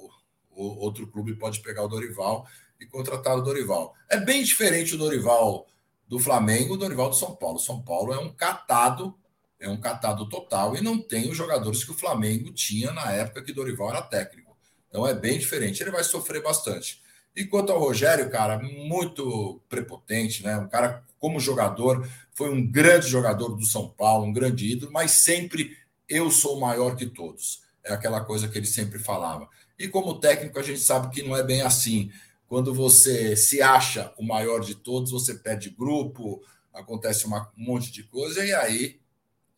outro 0.50 1.06
clube 1.06 1.34
pode 1.36 1.60
pegar 1.60 1.82
o 1.82 1.88
Dorival 1.88 2.46
e 2.80 2.86
contratar 2.86 3.36
o 3.36 3.42
Dorival. 3.42 3.94
É 4.08 4.18
bem 4.18 4.42
diferente 4.42 4.94
o 4.94 4.98
Dorival 4.98 5.66
do 6.06 6.18
Flamengo 6.18 6.74
o 6.74 6.76
Dorival 6.76 7.10
do 7.10 7.16
São 7.16 7.34
Paulo. 7.34 7.58
São 7.58 7.82
Paulo 7.82 8.12
é 8.12 8.18
um 8.18 8.32
catado, 8.32 9.14
é 9.58 9.68
um 9.68 9.80
catado 9.80 10.28
total 10.28 10.76
e 10.76 10.80
não 10.80 10.98
tem 10.98 11.30
os 11.30 11.36
jogadores 11.36 11.82
que 11.84 11.90
o 11.90 11.98
Flamengo 11.98 12.52
tinha 12.52 12.92
na 12.92 13.10
época 13.12 13.42
que 13.42 13.52
Dorival 13.52 13.90
era 13.90 14.02
técnico. 14.02 14.56
Então 14.88 15.06
é 15.06 15.14
bem 15.14 15.38
diferente. 15.38 15.82
Ele 15.82 15.90
vai 15.90 16.04
sofrer 16.04 16.42
bastante. 16.42 17.02
E 17.34 17.44
quanto 17.44 17.70
ao 17.70 17.78
Rogério, 17.78 18.30
cara, 18.30 18.58
muito 18.58 19.60
prepotente, 19.68 20.42
né? 20.42 20.56
Um 20.56 20.68
cara 20.68 21.04
como 21.18 21.40
jogador, 21.40 22.08
foi 22.32 22.50
um 22.50 22.66
grande 22.66 23.08
jogador 23.08 23.54
do 23.56 23.64
São 23.64 23.88
Paulo, 23.88 24.26
um 24.26 24.32
grande 24.32 24.70
ídolo, 24.72 24.92
mas 24.92 25.10
sempre 25.10 25.76
eu 26.08 26.30
sou 26.30 26.60
maior 26.60 26.96
que 26.96 27.06
todos. 27.06 27.62
É 27.84 27.92
aquela 27.92 28.20
coisa 28.22 28.48
que 28.48 28.56
ele 28.56 28.66
sempre 28.66 28.98
falava. 28.98 29.48
E 29.78 29.88
como 29.88 30.18
técnico, 30.18 30.58
a 30.58 30.62
gente 30.62 30.80
sabe 30.80 31.10
que 31.10 31.22
não 31.22 31.36
é 31.36 31.42
bem 31.42 31.62
assim. 31.62 32.10
Quando 32.48 32.72
você 32.72 33.36
se 33.36 33.60
acha 33.60 34.12
o 34.16 34.24
maior 34.24 34.60
de 34.60 34.74
todos, 34.74 35.10
você 35.10 35.34
perde 35.34 35.70
grupo, 35.70 36.42
acontece 36.72 37.26
uma, 37.26 37.50
um 37.56 37.64
monte 37.64 37.90
de 37.90 38.02
coisa, 38.04 38.44
e 38.44 38.52
aí 38.52 39.00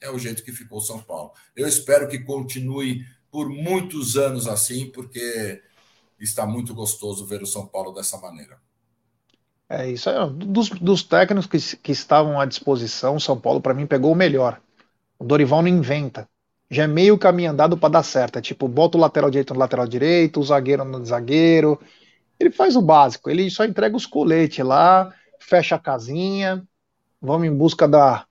é 0.01 0.11
o 0.11 0.19
jeito 0.19 0.43
que 0.43 0.53
ficou 0.53 0.81
São 0.81 1.01
Paulo. 1.01 1.33
Eu 1.55 1.67
espero 1.67 2.09
que 2.09 2.19
continue 2.19 3.05
por 3.31 3.49
muitos 3.49 4.17
anos 4.17 4.47
assim, 4.47 4.87
porque 4.91 5.63
está 6.19 6.47
muito 6.47 6.75
gostoso 6.75 7.27
ver 7.27 7.43
o 7.43 7.47
São 7.47 7.67
Paulo 7.67 7.93
dessa 7.93 8.17
maneira. 8.19 8.59
É 9.69 9.91
isso. 9.91 10.11
Dos, 10.31 10.71
dos 10.71 11.03
técnicos 11.03 11.47
que, 11.47 11.77
que 11.77 11.93
estavam 11.93 12.41
à 12.41 12.47
disposição, 12.47 13.17
o 13.17 13.21
São 13.21 13.39
Paulo, 13.39 13.61
para 13.61 13.75
mim, 13.75 13.87
pegou 13.87 14.13
o 14.13 14.17
melhor. 14.17 14.61
O 15.19 15.25
Dorival 15.25 15.63
não 15.63 15.69
inventa. 15.69 16.29
Já 16.71 16.85
é 16.85 16.87
meio 16.87 17.19
caminho 17.19 17.51
andado 17.51 17.77
para 17.77 17.91
dar 17.91 18.03
certo. 18.03 18.39
É 18.39 18.43
tipo, 18.43 18.67
bota 18.67 18.97
o 18.97 19.01
lateral 19.01 19.31
direito 19.31 19.53
no 19.53 19.61
lateral 19.61 19.87
direito, 19.87 20.41
o 20.41 20.45
zagueiro 20.45 20.85
no 20.85 21.05
zagueiro, 21.05 21.79
ele 22.39 22.51
faz 22.51 22.77
o 22.77 22.83
básico, 22.83 23.29
ele 23.29 23.51
só 23.51 23.65
entrega 23.65 23.97
os 23.97 24.07
coletes 24.07 24.65
lá, 24.65 25.13
fecha 25.41 25.75
a 25.75 25.79
casinha, 25.79 26.63
vamos 27.21 27.49
em 27.49 27.55
busca 27.55 27.89
da, 27.89 28.28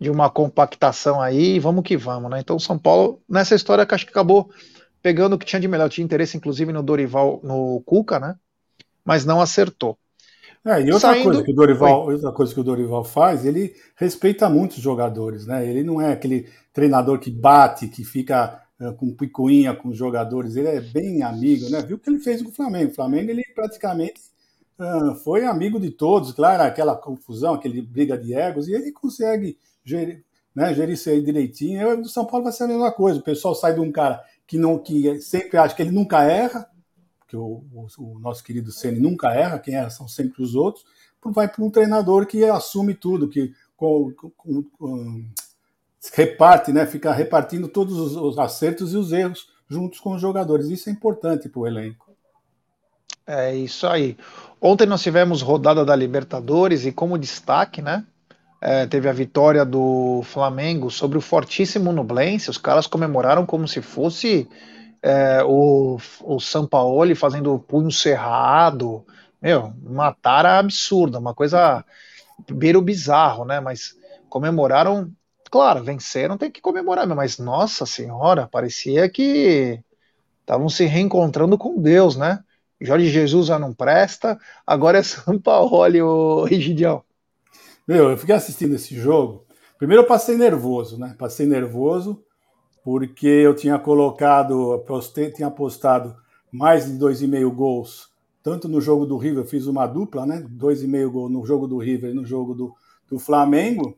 de 0.00 0.08
uma 0.10 0.30
compactação 0.30 1.20
aí, 1.20 1.58
vamos 1.58 1.84
que 1.84 1.96
vamos, 1.96 2.30
né? 2.30 2.40
Então 2.40 2.58
São 2.58 2.78
Paulo, 2.78 3.20
nessa 3.28 3.54
história 3.54 3.84
que 3.84 3.94
acho 3.94 4.06
que 4.06 4.10
acabou 4.10 4.50
pegando 5.02 5.34
o 5.34 5.38
que 5.38 5.44
tinha 5.44 5.60
de 5.60 5.68
melhor, 5.68 5.90
tinha 5.90 6.04
interesse 6.04 6.36
inclusive 6.36 6.72
no 6.72 6.82
Dorival, 6.82 7.38
no 7.42 7.82
Cuca, 7.84 8.18
né? 8.18 8.34
Mas 9.04 9.26
não 9.26 9.40
acertou. 9.40 9.98
É, 10.64 10.80
e 10.80 10.92
outra 10.92 11.10
Saindo... 11.12 11.24
coisa 11.24 11.42
que 11.42 11.52
o 11.52 11.54
Dorival, 11.54 12.06
outra 12.06 12.32
coisa 12.32 12.54
que 12.54 12.60
o 12.60 12.64
Dorival 12.64 13.04
faz, 13.04 13.44
ele 13.44 13.74
respeita 13.96 14.48
muito 14.48 14.72
os 14.72 14.82
jogadores, 14.82 15.46
né? 15.46 15.66
Ele 15.66 15.82
não 15.82 16.00
é 16.00 16.12
aquele 16.12 16.48
treinador 16.72 17.18
que 17.18 17.30
bate, 17.30 17.88
que 17.88 18.04
fica 18.04 18.62
uh, 18.80 18.92
com 18.94 19.14
picuinha 19.14 19.74
com 19.74 19.88
os 19.88 19.96
jogadores, 19.96 20.56
ele 20.56 20.68
é 20.68 20.80
bem 20.80 21.22
amigo, 21.22 21.68
né? 21.70 21.82
Viu 21.82 21.96
o 21.96 21.98
que 21.98 22.08
ele 22.08 22.18
fez 22.18 22.42
com 22.42 22.48
o 22.48 22.54
Flamengo? 22.54 22.92
O 22.92 22.94
Flamengo 22.94 23.30
ele 23.30 23.42
praticamente 23.54 24.20
uh, 24.78 25.14
foi 25.16 25.44
amigo 25.44 25.80
de 25.80 25.90
todos, 25.90 26.32
claro, 26.32 26.62
aquela 26.62 26.94
confusão, 26.94 27.54
aquele 27.54 27.80
briga 27.80 28.16
de 28.16 28.34
egos, 28.34 28.68
e 28.68 28.74
ele 28.74 28.92
consegue 28.92 29.56
gerir, 29.84 30.24
né, 30.54 30.74
gerir 30.74 30.94
isso 30.94 31.08
aí 31.10 31.22
direitinho. 31.22 31.80
Eu, 31.80 32.04
São 32.04 32.24
Paulo 32.24 32.44
vai 32.44 32.52
ser 32.52 32.64
a 32.64 32.68
mesma 32.68 32.92
coisa. 32.92 33.20
O 33.20 33.22
pessoal 33.22 33.54
sai 33.54 33.74
de 33.74 33.80
um 33.80 33.92
cara 33.92 34.22
que 34.46 34.58
não 34.58 34.78
que 34.78 35.20
sempre 35.20 35.58
acha 35.58 35.74
que 35.74 35.82
ele 35.82 35.90
nunca 35.90 36.24
erra, 36.24 36.68
porque 37.18 37.36
o, 37.36 37.64
o, 37.72 37.86
o 37.98 38.18
nosso 38.18 38.42
querido 38.42 38.72
Ceni 38.72 38.98
nunca 38.98 39.32
erra, 39.32 39.58
quem 39.58 39.74
erra 39.74 39.90
são 39.90 40.08
sempre 40.08 40.42
os 40.42 40.54
outros, 40.54 40.84
vai 41.26 41.48
para 41.48 41.64
um 41.64 41.70
treinador 41.70 42.26
que 42.26 42.44
assume 42.44 42.94
tudo, 42.94 43.28
que 43.28 43.52
com, 43.76 44.12
com, 44.36 44.62
com, 44.62 45.24
reparte, 46.14 46.72
né, 46.72 46.86
fica 46.86 47.12
repartindo 47.12 47.68
todos 47.68 47.98
os, 47.98 48.16
os 48.16 48.38
acertos 48.38 48.92
e 48.92 48.96
os 48.96 49.12
erros 49.12 49.48
juntos 49.68 50.00
com 50.00 50.14
os 50.14 50.20
jogadores. 50.20 50.68
Isso 50.68 50.88
é 50.88 50.92
importante 50.92 51.48
para 51.48 51.60
o 51.60 51.66
elenco. 51.66 52.10
É 53.26 53.54
isso 53.54 53.86
aí. 53.86 54.16
Ontem 54.60 54.86
nós 54.86 55.02
tivemos 55.02 55.40
rodada 55.40 55.84
da 55.84 55.94
Libertadores 55.94 56.84
e 56.84 56.90
como 56.90 57.18
destaque, 57.18 57.80
né? 57.80 58.04
É, 58.60 58.86
teve 58.86 59.08
a 59.08 59.12
vitória 59.12 59.64
do 59.64 60.20
Flamengo 60.24 60.90
sobre 60.90 61.16
o 61.16 61.20
fortíssimo 61.20 61.92
Nublense. 61.92 62.50
Os 62.50 62.58
caras 62.58 62.86
comemoraram 62.86 63.46
como 63.46 63.66
se 63.66 63.80
fosse 63.80 64.48
é, 65.02 65.42
o, 65.44 65.96
o 66.22 66.40
Sampaoli 66.40 67.14
fazendo 67.14 67.58
punho 67.58 67.90
cerrado. 67.90 69.04
Meu, 69.40 69.72
uma 69.82 70.12
tara 70.12 70.58
absurda, 70.58 71.18
uma 71.18 71.34
coisa 71.34 71.84
beiro 72.50 72.82
bizarro, 72.82 73.44
né? 73.44 73.60
Mas 73.60 73.96
comemoraram, 74.28 75.10
claro, 75.50 75.82
venceram, 75.82 76.36
tem 76.36 76.50
que 76.50 76.60
comemorar, 76.60 77.06
mas 77.08 77.38
nossa 77.38 77.86
senhora, 77.86 78.46
parecia 78.46 79.08
que 79.08 79.80
estavam 80.40 80.68
se 80.68 80.84
reencontrando 80.84 81.56
com 81.56 81.80
Deus, 81.80 82.16
né? 82.16 82.42
Jorge 82.80 83.08
Jesus 83.08 83.46
já 83.46 83.58
não 83.58 83.74
presta, 83.74 84.38
agora 84.66 84.98
é 84.98 85.02
São 85.04 85.38
Paulo, 85.38 86.04
o 86.04 86.44
Rigidião. 86.44 87.02
Meu, 87.86 88.10
eu 88.10 88.16
fiquei 88.16 88.34
assistindo 88.34 88.74
esse 88.74 88.94
jogo. 88.94 89.44
Primeiro 89.78 90.02
eu 90.02 90.06
passei 90.06 90.36
nervoso, 90.36 90.98
né? 90.98 91.14
Passei 91.18 91.46
nervoso 91.46 92.22
porque 92.82 93.26
eu 93.26 93.54
tinha 93.54 93.78
colocado, 93.78 94.78
postei, 94.86 95.30
tinha 95.30 95.48
apostado 95.48 96.16
mais 96.50 96.86
de 96.86 96.98
2,5 96.98 97.54
gols, 97.54 98.10
tanto 98.42 98.68
no 98.68 98.80
jogo 98.80 99.04
do 99.04 99.18
River, 99.18 99.44
eu 99.44 99.48
fiz 99.48 99.66
uma 99.66 99.86
dupla, 99.86 100.26
né? 100.26 100.44
2,5 100.50 101.10
gols 101.10 101.30
no 101.30 101.44
jogo 101.44 101.66
do 101.66 101.78
River 101.78 102.10
e 102.10 102.14
no 102.14 102.24
jogo 102.24 102.54
do, 102.54 102.74
do 103.08 103.18
Flamengo. 103.18 103.96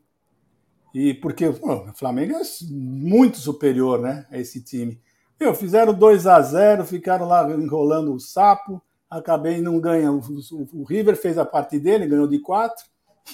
E 0.95 1.15
porque 1.15 1.51
pô, 1.51 1.75
o 1.89 1.95
Flamengo 1.95 2.35
é 2.37 2.43
muito 2.71 3.39
superior, 3.39 4.01
né? 4.01 4.27
A 4.31 4.39
esse 4.39 4.63
time. 4.63 5.01
Meu, 5.41 5.55
fizeram 5.55 5.95
2 5.95 6.27
a 6.27 6.41
0 6.41 6.85
ficaram 6.85 7.27
lá 7.27 7.51
enrolando 7.51 8.13
o 8.13 8.21
sapo, 8.21 8.83
acabei 9.09 9.61
não 9.61 9.81
ganhando. 9.81 10.23
O, 10.73 10.83
River 10.85 11.17
fez 11.17 11.39
a 11.39 11.45
parte 11.45 11.79
dele, 11.79 12.07
ganhou 12.07 12.27
de 12.27 12.39
4, 12.39 12.85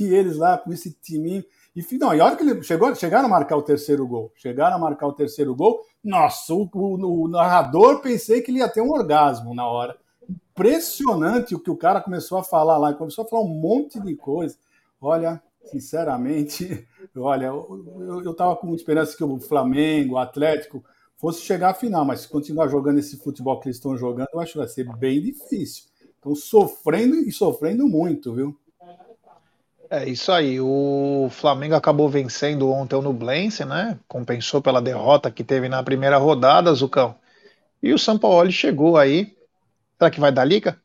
e 0.01 0.15
eles 0.15 0.37
lá 0.37 0.59
com 0.59 0.73
esse 0.73 0.93
timinho. 0.93 1.45
E, 1.75 1.99
não, 1.99 2.15
e 2.15 2.21
a 2.21 2.25
hora 2.25 2.37
que 2.37 2.43
ele 2.43 2.63
chegou, 2.63 2.95
chegaram 2.95 3.27
a 3.27 3.31
marcar 3.31 3.57
o 3.57 3.63
terceiro 3.63 4.07
gol, 4.07 4.33
chegaram 4.35 4.77
a 4.77 4.79
marcar 4.79 5.07
o 5.07 5.13
terceiro 5.13 5.55
gol, 5.55 5.81
nossa, 6.03 6.53
o, 6.55 6.69
o, 6.73 7.25
o 7.25 7.29
narrador 7.29 8.01
pensei 8.01 8.41
que 8.41 8.51
ele 8.51 8.59
ia 8.59 8.69
ter 8.69 8.81
um 8.81 8.91
orgasmo 8.91 9.55
na 9.55 9.67
hora. 9.67 9.97
Impressionante 10.29 11.55
o 11.55 11.61
que 11.61 11.71
o 11.71 11.77
cara 11.77 12.01
começou 12.01 12.39
a 12.39 12.45
falar 12.45 12.79
lá, 12.79 12.93
começou 12.93 13.25
a 13.25 13.29
falar 13.29 13.43
um 13.43 13.61
monte 13.61 14.01
de 14.01 14.17
coisa. 14.17 14.57
Olha, 15.01 15.41
sinceramente, 15.67 16.87
olha, 17.17 17.47
eu, 17.47 17.85
eu, 18.01 18.25
eu 18.25 18.35
tava 18.35 18.57
com 18.57 18.75
esperança 18.75 19.17
que 19.17 19.23
o 19.23 19.39
Flamengo, 19.39 20.15
o 20.15 20.19
Atlético, 20.19 20.85
fosse 21.17 21.43
chegar 21.43 21.71
à 21.71 21.75
final, 21.75 22.05
mas 22.05 22.21
se 22.21 22.29
continuar 22.29 22.69
jogando 22.69 22.99
esse 22.99 23.17
futebol 23.19 23.59
que 23.61 23.69
eles 23.69 23.77
estão 23.77 23.97
jogando, 23.97 24.29
eu 24.33 24.41
acho 24.41 24.53
que 24.53 24.59
vai 24.59 24.69
ser 24.69 24.85
bem 24.97 25.21
difícil. 25.21 25.85
Estão 26.17 26.35
sofrendo 26.35 27.17
e 27.17 27.31
sofrendo 27.31 27.87
muito, 27.87 28.35
viu? 28.35 28.59
É 29.91 30.09
isso 30.09 30.31
aí. 30.31 30.61
O 30.61 31.29
Flamengo 31.31 31.75
acabou 31.75 32.09
vencendo 32.09 32.71
ontem 32.71 32.95
o 32.95 33.03
Nublense, 33.03 33.65
né? 33.65 33.99
Compensou 34.07 34.61
pela 34.61 34.83
derrota 34.83 35.31
que 35.31 35.43
teve 35.43 35.69
na 35.69 35.83
primeira 35.83 36.19
rodada, 36.19 36.75
Zucão. 36.75 37.15
E 37.83 37.93
o 37.93 37.99
São 37.99 38.19
Paulo 38.19 38.51
chegou 38.51 38.97
aí. 38.97 39.37
Será 39.97 40.11
que 40.11 40.21
vai 40.21 40.31
dar 40.33 40.45
liga? 40.45 40.81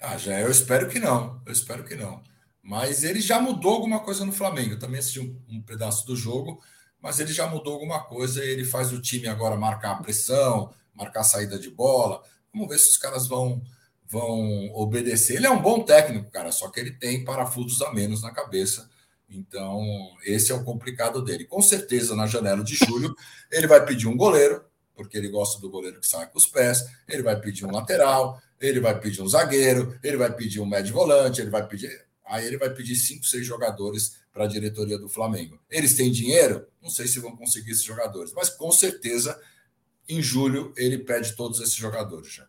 Ah, 0.00 0.16
já 0.16 0.40
eu 0.40 0.50
espero 0.50 0.88
que 0.88 0.98
não. 0.98 1.40
Eu 1.46 1.52
espero 1.52 1.84
que 1.84 1.94
não. 1.94 2.22
Mas 2.62 3.04
ele 3.04 3.20
já 3.20 3.40
mudou 3.40 3.74
alguma 3.74 4.00
coisa 4.00 4.24
no 4.24 4.32
Flamengo. 4.32 4.72
Eu 4.72 4.78
também 4.78 4.98
assisti 4.98 5.20
um, 5.20 5.36
um 5.48 5.62
pedaço 5.62 6.06
do 6.06 6.16
jogo 6.16 6.60
mas 7.00 7.20
ele 7.20 7.32
já 7.32 7.46
mudou 7.46 7.74
alguma 7.74 8.00
coisa 8.04 8.44
ele 8.44 8.64
faz 8.64 8.92
o 8.92 9.00
time 9.00 9.28
agora 9.28 9.56
marcar 9.56 9.92
a 9.92 10.02
pressão, 10.02 10.72
marcar 10.94 11.20
a 11.20 11.24
saída 11.24 11.58
de 11.58 11.70
bola. 11.70 12.22
Vamos 12.52 12.68
ver 12.68 12.78
se 12.78 12.90
os 12.90 12.96
caras 12.96 13.26
vão 13.26 13.62
vão 14.08 14.70
obedecer. 14.74 15.36
Ele 15.36 15.46
é 15.46 15.50
um 15.50 15.60
bom 15.60 15.84
técnico, 15.84 16.30
cara, 16.30 16.50
só 16.50 16.68
que 16.68 16.80
ele 16.80 16.92
tem 16.92 17.24
parafusos 17.24 17.82
a 17.82 17.92
menos 17.92 18.22
na 18.22 18.30
cabeça. 18.30 18.88
Então, 19.28 19.82
esse 20.24 20.50
é 20.50 20.54
o 20.54 20.64
complicado 20.64 21.22
dele. 21.22 21.44
Com 21.44 21.60
certeza, 21.60 22.16
na 22.16 22.26
janela 22.26 22.64
de 22.64 22.74
julho, 22.74 23.14
ele 23.52 23.66
vai 23.66 23.84
pedir 23.84 24.08
um 24.08 24.16
goleiro, 24.16 24.64
porque 24.94 25.18
ele 25.18 25.28
gosta 25.28 25.60
do 25.60 25.70
goleiro 25.70 26.00
que 26.00 26.08
sai 26.08 26.26
com 26.28 26.38
os 26.38 26.46
pés, 26.46 26.86
ele 27.06 27.22
vai 27.22 27.38
pedir 27.38 27.66
um 27.66 27.70
lateral, 27.70 28.40
ele 28.58 28.80
vai 28.80 28.98
pedir 28.98 29.22
um 29.22 29.28
zagueiro, 29.28 29.96
ele 30.02 30.16
vai 30.16 30.34
pedir 30.34 30.60
um 30.60 30.66
médio 30.66 30.94
volante, 30.94 31.40
ele 31.40 31.50
vai 31.50 31.66
pedir. 31.66 32.06
Aí 32.24 32.46
ele 32.46 32.58
vai 32.58 32.70
pedir 32.70 32.96
cinco, 32.96 33.24
seis 33.24 33.46
jogadores 33.46 34.18
para 34.32 34.44
a 34.44 34.48
diretoria 34.48 34.98
do 34.98 35.08
Flamengo. 35.08 35.60
Eles 35.70 35.94
têm 35.94 36.10
dinheiro? 36.10 36.66
Não 36.82 36.90
sei 36.90 37.06
se 37.06 37.20
vão 37.20 37.36
conseguir 37.36 37.72
esses 37.72 37.84
jogadores, 37.84 38.32
mas 38.32 38.48
com 38.48 38.72
certeza 38.72 39.38
em 40.08 40.22
julho 40.22 40.72
ele 40.76 40.98
pede 40.98 41.36
todos 41.36 41.60
esses 41.60 41.74
jogadores 41.74 42.32
já. 42.32 42.46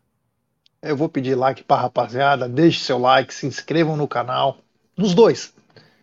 Eu 0.82 0.96
vou 0.96 1.10
pedir 1.10 1.36
like 1.36 1.64
para 1.64 1.82
rapaziada, 1.82 2.48
deixe 2.48 2.80
seu 2.80 2.98
like, 2.98 3.34
se 3.34 3.46
inscrevam 3.46 3.98
no 3.98 4.08
canal, 4.08 4.58
nos 4.96 5.14
dois, 5.14 5.54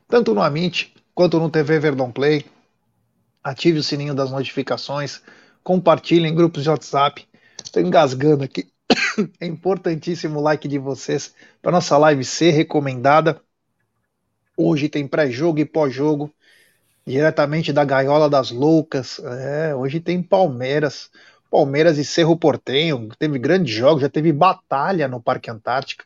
tanto 0.06 0.34
no 0.34 0.42
Amit 0.42 0.94
quanto 1.14 1.38
no 1.38 1.50
TV 1.50 1.78
Verdão 1.78 2.12
Play. 2.12 2.44
Ative 3.42 3.78
o 3.78 3.82
sininho 3.82 4.14
das 4.14 4.30
notificações, 4.30 5.22
compartilhem 5.62 6.32
em 6.32 6.34
grupos 6.34 6.62
de 6.62 6.70
WhatsApp. 6.70 7.26
Estou 7.64 7.82
engasgando 7.82 8.44
aqui. 8.44 8.68
É 9.40 9.46
importantíssimo 9.46 10.38
o 10.38 10.42
like 10.42 10.68
de 10.68 10.78
vocês 10.78 11.34
para 11.62 11.72
nossa 11.72 11.96
live 11.96 12.22
ser 12.22 12.50
recomendada 12.50 13.40
Hoje 14.56 14.88
tem 14.88 15.06
pré-jogo 15.06 15.58
e 15.58 15.66
pós-jogo, 15.66 16.32
diretamente 17.06 17.74
da 17.74 17.84
Gaiola 17.84 18.30
das 18.30 18.50
Loucas. 18.50 19.18
É, 19.22 19.74
hoje 19.74 20.00
tem 20.00 20.22
Palmeiras, 20.22 21.10
Palmeiras 21.50 21.98
e 21.98 22.04
Cerro 22.04 22.36
Portenho. 22.36 23.08
Teve 23.18 23.38
grandes 23.38 23.74
jogos, 23.74 24.02
já 24.02 24.08
teve 24.08 24.32
batalha 24.32 25.08
no 25.08 25.20
Parque 25.20 25.50
Antártica. 25.50 26.04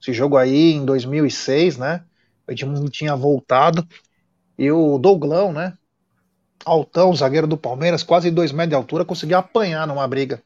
Esse 0.00 0.12
jogo 0.12 0.36
aí 0.36 0.72
em 0.72 0.84
2006, 0.84 1.78
né? 1.78 2.04
O 2.46 2.52
Edmundo 2.52 2.90
tinha 2.90 3.16
voltado. 3.16 3.86
E 4.58 4.70
o 4.70 4.98
Douglão, 4.98 5.52
né? 5.52 5.76
Altão, 6.64 7.14
zagueiro 7.14 7.46
do 7.46 7.56
Palmeiras, 7.56 8.02
quase 8.02 8.30
dois 8.30 8.52
metros 8.52 8.70
de 8.70 8.74
altura, 8.74 9.04
conseguiu 9.04 9.38
apanhar 9.38 9.86
numa 9.86 10.06
briga. 10.08 10.42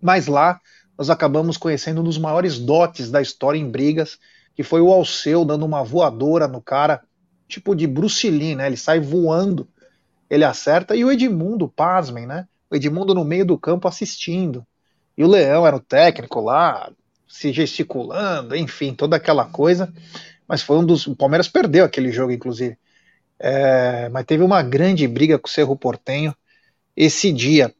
Mas 0.00 0.26
lá 0.26 0.60
nós 0.98 1.10
acabamos 1.10 1.56
conhecendo 1.56 2.00
um 2.00 2.04
dos 2.04 2.18
maiores 2.18 2.58
dotes 2.58 3.10
da 3.10 3.22
história 3.22 3.58
em 3.58 3.70
brigas, 3.70 4.18
que 4.54 4.62
foi 4.62 4.80
o 4.80 4.92
Alceu 4.92 5.44
dando 5.44 5.64
uma 5.64 5.82
voadora 5.82 6.46
no 6.48 6.60
cara, 6.60 7.02
tipo 7.48 7.74
de 7.74 7.86
Bruce 7.86 8.28
Lee, 8.28 8.54
né? 8.54 8.66
Ele 8.66 8.76
sai 8.76 9.00
voando, 9.00 9.68
ele 10.28 10.44
acerta, 10.44 10.96
e 10.96 11.04
o 11.04 11.10
Edmundo, 11.10 11.68
pasmem, 11.68 12.26
né? 12.26 12.46
O 12.72 12.74
Edmundo 12.74 13.14
no 13.14 13.22
meio 13.22 13.44
do 13.44 13.58
campo 13.58 13.86
assistindo. 13.86 14.66
E 15.14 15.22
o 15.22 15.28
Leão 15.28 15.66
era 15.66 15.76
o 15.76 15.80
técnico 15.80 16.40
lá, 16.40 16.90
se 17.28 17.52
gesticulando, 17.52 18.56
enfim, 18.56 18.94
toda 18.94 19.14
aquela 19.14 19.44
coisa. 19.44 19.92
Mas 20.48 20.62
foi 20.62 20.78
um 20.78 20.86
dos. 20.86 21.06
O 21.06 21.14
Palmeiras 21.14 21.48
perdeu 21.48 21.84
aquele 21.84 22.10
jogo, 22.10 22.32
inclusive. 22.32 22.78
É, 23.38 24.08
mas 24.08 24.24
teve 24.24 24.42
uma 24.42 24.62
grande 24.62 25.06
briga 25.06 25.38
com 25.38 25.48
o 25.48 25.50
Cerro 25.50 25.76
Portenho 25.76 26.34
esse 26.96 27.30
dia. 27.30 27.74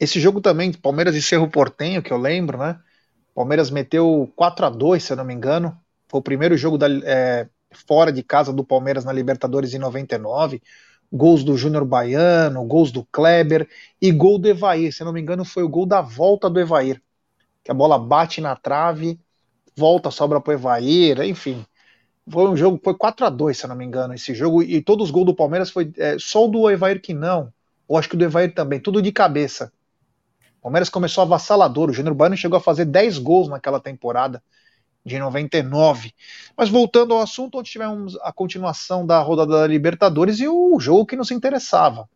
Esse 0.00 0.18
jogo 0.18 0.40
também, 0.40 0.72
Palmeiras 0.72 1.14
e 1.14 1.20
Cerro 1.20 1.50
Portenho, 1.50 2.02
que 2.02 2.10
eu 2.12 2.16
lembro, 2.16 2.56
né? 2.56 2.78
Palmeiras 3.34 3.70
meteu 3.70 4.32
4 4.34 4.64
a 4.64 4.70
2 4.70 5.04
se 5.04 5.12
eu 5.12 5.16
não 5.18 5.24
me 5.24 5.34
engano. 5.34 5.78
Foi 6.08 6.20
o 6.20 6.22
primeiro 6.22 6.56
jogo 6.56 6.78
da, 6.78 6.86
é, 6.88 7.46
fora 7.86 8.10
de 8.10 8.22
casa 8.22 8.50
do 8.50 8.64
Palmeiras 8.64 9.04
na 9.04 9.12
Libertadores 9.12 9.74
em 9.74 9.78
99. 9.78 10.62
Gols 11.12 11.42
do 11.42 11.56
Júnior 11.56 11.84
Baiano, 11.84 12.64
gols 12.64 12.92
do 12.92 13.04
Kleber 13.10 13.68
e 14.00 14.10
gol 14.12 14.38
do 14.38 14.48
Evair. 14.48 14.92
Se 14.92 15.04
não 15.04 15.12
me 15.12 15.20
engano, 15.20 15.44
foi 15.44 15.62
o 15.62 15.68
gol 15.68 15.86
da 15.86 16.00
volta 16.00 16.50
do 16.50 16.60
Evair. 16.60 17.02
Que 17.64 17.70
a 17.70 17.74
bola 17.74 17.98
bate 17.98 18.40
na 18.40 18.54
trave, 18.54 19.18
volta, 19.76 20.10
sobra 20.10 20.40
para 20.40 20.50
o 20.50 20.54
Evair, 20.54 21.20
enfim. 21.22 21.64
foi 22.28 22.48
um 22.48 22.56
jogo, 22.56 22.80
foi 22.82 22.94
4 22.94 23.26
a 23.26 23.30
2 23.30 23.56
se 23.56 23.64
eu 23.64 23.68
não 23.68 23.76
me 23.76 23.84
engano, 23.84 24.14
esse 24.14 24.34
jogo, 24.34 24.62
e 24.62 24.82
todos 24.82 25.06
os 25.06 25.10
gols 25.10 25.26
do 25.26 25.34
Palmeiras 25.34 25.70
foi 25.70 25.92
é, 25.96 26.16
só 26.18 26.44
o 26.44 26.48
do 26.48 26.70
Evair 26.70 27.00
que 27.00 27.14
não, 27.14 27.52
ou 27.86 27.96
acho 27.96 28.08
que 28.08 28.14
o 28.14 28.18
do 28.18 28.24
Evair 28.24 28.54
também, 28.54 28.80
tudo 28.80 29.00
de 29.00 29.12
cabeça. 29.12 29.72
O 30.58 30.62
Palmeiras 30.62 30.90
começou 30.90 31.22
avassalador, 31.22 31.88
o 31.88 31.92
Júnior 31.92 32.14
Baiano 32.14 32.36
chegou 32.36 32.58
a 32.58 32.60
fazer 32.60 32.84
10 32.84 33.18
gols 33.18 33.48
naquela 33.48 33.80
temporada 33.80 34.42
de 35.08 35.18
99. 35.18 36.12
Mas 36.56 36.68
voltando 36.68 37.14
ao 37.14 37.20
assunto, 37.20 37.58
onde 37.58 37.70
tivemos 37.70 38.16
a 38.22 38.32
continuação 38.32 39.04
da 39.04 39.20
rodada 39.20 39.60
da 39.60 39.66
Libertadores 39.66 40.38
e 40.38 40.46
o 40.46 40.78
jogo 40.78 41.06
que 41.06 41.16
nos 41.16 41.30
interessava. 41.30 42.08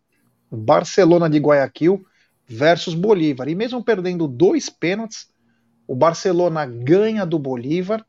Barcelona 0.51 1.29
de 1.29 1.39
Guayaquil 1.39 2.05
versus 2.47 2.95
Bolívar. 2.95 3.49
E 3.49 3.55
mesmo 3.55 3.83
perdendo 3.83 4.29
dois 4.29 4.69
pênaltis, 4.69 5.29
o 5.87 5.95
Barcelona 5.95 6.67
ganha 6.67 7.25
do 7.25 7.39
Bolívar 7.39 8.05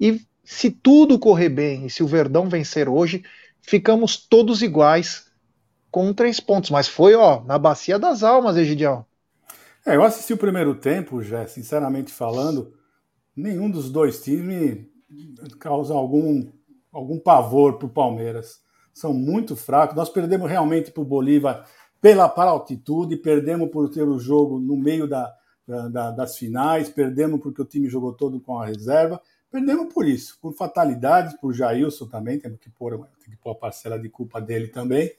e 0.00 0.20
se 0.44 0.70
tudo 0.70 1.18
correr 1.18 1.48
bem 1.48 1.86
e 1.86 1.90
se 1.90 2.02
o 2.02 2.06
Verdão 2.06 2.48
vencer 2.48 2.88
hoje, 2.88 3.24
ficamos 3.62 4.16
todos 4.16 4.62
iguais 4.62 5.26
com 5.90 6.12
três 6.12 6.40
pontos. 6.40 6.70
Mas 6.70 6.88
foi, 6.88 7.14
ó, 7.14 7.42
na 7.44 7.58
bacia 7.58 7.98
das 7.98 8.22
almas, 8.22 8.56
Egidião. 8.56 9.06
É, 9.86 9.96
eu 9.96 10.02
assisti 10.02 10.32
o 10.32 10.38
primeiro 10.38 10.74
tempo, 10.74 11.22
já, 11.22 11.46
sinceramente 11.46 12.12
falando, 12.12 12.74
nenhum 13.36 13.70
dos 13.70 13.90
dois 13.90 14.22
times 14.22 14.86
causa 15.58 15.94
algum, 15.94 16.50
algum 16.92 17.18
pavor 17.18 17.78
para 17.78 17.86
o 17.86 17.90
Palmeiras. 17.90 18.60
São 18.92 19.12
muito 19.12 19.56
fracos. 19.56 19.96
Nós 19.96 20.08
perdemos 20.08 20.48
realmente 20.48 20.90
para 20.90 21.02
o 21.02 21.06
Bolívar 21.06 21.66
pela 22.00 22.28
para 22.28 22.50
altitude, 22.50 23.16
perdemos 23.16 23.70
por 23.70 23.88
ter 23.88 24.06
o 24.06 24.18
jogo 24.18 24.58
no 24.58 24.76
meio 24.76 25.08
da, 25.08 25.34
da, 25.66 26.10
das 26.10 26.36
finais, 26.36 26.88
perdemos 26.88 27.40
porque 27.40 27.62
o 27.62 27.64
time 27.64 27.88
jogou 27.88 28.12
todo 28.12 28.40
com 28.40 28.58
a 28.58 28.66
reserva 28.66 29.20
Perdemos 29.54 29.94
por 29.94 30.04
isso, 30.04 30.36
por 30.42 30.52
fatalidades, 30.52 31.32
por 31.34 31.54
Jailson 31.54 32.08
também, 32.08 32.40
temos 32.40 32.58
que 32.58 32.68
pôr, 32.68 33.06
tem 33.20 33.30
que 33.30 33.36
pôr 33.36 33.52
a 33.52 33.54
parcela 33.54 33.96
de 33.96 34.08
culpa 34.08 34.40
dele 34.40 34.66
também, 34.66 35.12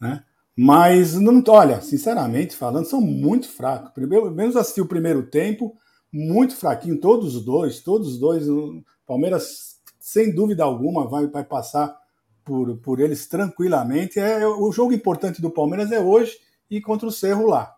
né? 0.00 0.24
Mas, 0.56 1.14
não, 1.14 1.40
olha, 1.46 1.80
sinceramente 1.80 2.56
falando, 2.56 2.86
são 2.86 3.00
muito 3.00 3.48
fracos. 3.48 3.92
Primeiro, 3.92 4.28
menos 4.32 4.56
assistir 4.56 4.80
o 4.80 4.88
primeiro 4.88 5.22
tempo, 5.22 5.76
muito 6.12 6.56
fraquinho, 6.56 7.00
todos 7.00 7.36
os 7.36 7.44
dois, 7.44 7.80
todos 7.80 8.08
os 8.08 8.18
dois. 8.18 8.48
O 8.48 8.82
Palmeiras, 9.06 9.80
sem 9.98 10.34
dúvida 10.34 10.64
alguma, 10.64 11.06
vai, 11.06 11.26
vai 11.26 11.44
passar 11.44 11.96
por, 12.44 12.76
por 12.78 13.00
eles 13.00 13.26
tranquilamente. 13.26 14.18
É, 14.18 14.46
o 14.46 14.70
jogo 14.72 14.92
importante 14.92 15.40
do 15.40 15.50
Palmeiras 15.50 15.92
é 15.92 16.00
hoje 16.00 16.38
e 16.70 16.80
contra 16.80 17.08
o 17.08 17.12
Cerro 17.12 17.46
lá. 17.46 17.76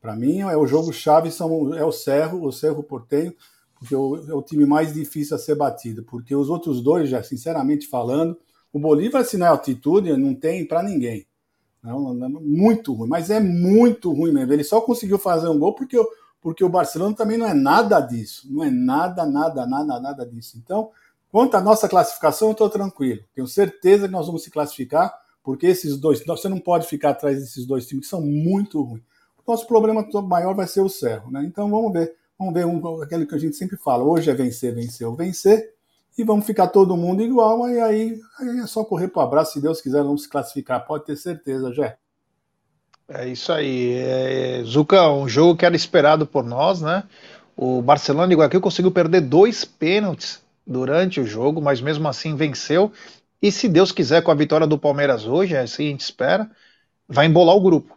Para 0.00 0.14
mim, 0.14 0.40
é 0.40 0.56
o 0.56 0.66
jogo 0.66 0.92
chave, 0.92 1.30
são, 1.30 1.74
é 1.74 1.84
o 1.84 1.92
Cerro, 1.92 2.44
o 2.44 2.52
Cerro 2.52 2.82
Portenho 2.82 3.34
porque 3.78 3.94
é 3.94 3.98
o 3.98 4.42
time 4.42 4.64
mais 4.64 4.92
difícil 4.94 5.36
a 5.36 5.38
ser 5.38 5.54
batido, 5.54 6.02
porque 6.02 6.34
os 6.34 6.48
outros 6.48 6.80
dois, 6.80 7.08
já 7.08 7.22
sinceramente 7.22 7.86
falando, 7.86 8.36
o 8.72 8.78
Bolívar, 8.78 9.24
se 9.24 9.36
não 9.36 9.46
é 9.46 9.48
altitude, 9.50 10.16
não 10.16 10.34
tem 10.34 10.66
para 10.66 10.82
ninguém. 10.82 11.26
Não, 11.82 12.14
muito 12.14 12.92
ruim, 12.92 13.08
mas 13.08 13.30
é 13.30 13.38
muito 13.38 14.12
ruim 14.12 14.32
mesmo. 14.32 14.52
Ele 14.52 14.64
só 14.64 14.80
conseguiu 14.80 15.18
fazer 15.18 15.48
um 15.48 15.58
gol 15.58 15.74
porque, 15.74 15.96
porque 16.46 16.62
o 16.62 16.68
Barcelona 16.68 17.12
também 17.12 17.36
não 17.36 17.44
é 17.44 17.52
nada 17.52 17.98
disso. 17.98 18.46
Não 18.48 18.62
é 18.62 18.70
nada, 18.70 19.26
nada, 19.26 19.66
nada, 19.66 19.98
nada 19.98 20.24
disso. 20.24 20.56
Então, 20.62 20.92
quanto 21.28 21.56
à 21.56 21.60
nossa 21.60 21.88
classificação, 21.88 22.46
eu 22.46 22.52
estou 22.52 22.70
tranquilo. 22.70 23.24
Tenho 23.34 23.48
certeza 23.48 24.06
que 24.06 24.12
nós 24.12 24.28
vamos 24.28 24.44
se 24.44 24.50
classificar, 24.52 25.12
porque 25.42 25.66
esses 25.66 25.96
dois, 25.96 26.24
você 26.24 26.48
não 26.48 26.60
pode 26.60 26.86
ficar 26.86 27.10
atrás 27.10 27.40
desses 27.40 27.66
dois 27.66 27.84
times 27.84 28.04
que 28.04 28.10
são 28.10 28.20
muito 28.20 28.80
ruins. 28.80 29.02
O 29.44 29.50
nosso 29.50 29.66
problema 29.66 30.06
maior 30.22 30.54
vai 30.54 30.68
ser 30.68 30.82
o 30.82 30.88
Cerro, 30.88 31.32
né? 31.32 31.42
Então 31.44 31.68
vamos 31.68 31.92
ver 31.92 32.14
Vamos 32.38 32.52
ver 32.52 32.66
um, 32.66 33.02
aquele 33.02 33.26
que 33.26 33.34
a 33.34 33.38
gente 33.38 33.56
sempre 33.56 33.76
fala: 33.76 34.04
hoje 34.04 34.30
é 34.30 34.34
vencer, 34.34 34.72
vencer 34.72 35.04
ou 35.04 35.16
vencer. 35.16 35.74
E 36.16 36.22
vamos 36.22 36.46
ficar 36.46 36.68
todo 36.68 36.96
mundo 36.96 37.22
igual. 37.22 37.68
E 37.68 37.80
aí, 37.80 38.20
aí 38.38 38.60
é 38.60 38.66
só 38.68 38.84
correr 38.84 39.08
para 39.08 39.22
o 39.22 39.26
abraço. 39.26 39.54
Se 39.54 39.60
Deus 39.60 39.80
quiser, 39.80 40.04
vamos 40.04 40.22
se 40.22 40.28
classificar. 40.28 40.86
Pode 40.86 41.06
ter 41.06 41.16
certeza, 41.16 41.72
Jé. 41.72 41.98
É 43.08 43.28
isso 43.28 43.52
aí. 43.52 43.94
É, 43.94 44.62
Zuca, 44.64 45.10
um 45.10 45.28
jogo 45.28 45.56
que 45.56 45.64
era 45.64 45.76
esperado 45.76 46.26
por 46.26 46.44
nós, 46.44 46.80
né? 46.80 47.04
O 47.56 47.80
Barcelona 47.80 48.28
de 48.28 48.34
Guayaquil 48.34 48.60
conseguiu 48.60 48.90
perder 48.90 49.22
dois 49.22 49.64
pênaltis 49.64 50.42
durante 50.66 51.20
o 51.20 51.26
jogo, 51.26 51.60
mas 51.62 51.80
mesmo 51.80 52.08
assim 52.08 52.34
venceu. 52.34 52.92
E 53.40 53.52
se 53.52 53.68
Deus 53.68 53.92
quiser, 53.92 54.22
com 54.22 54.30
a 54.30 54.34
vitória 54.34 54.66
do 54.66 54.78
Palmeiras 54.78 55.26
hoje, 55.26 55.54
é 55.54 55.60
assim 55.60 55.86
a 55.86 55.90
gente 55.90 56.00
espera, 56.00 56.50
vai 57.08 57.26
embolar 57.26 57.54
o 57.54 57.60
grupo. 57.60 57.96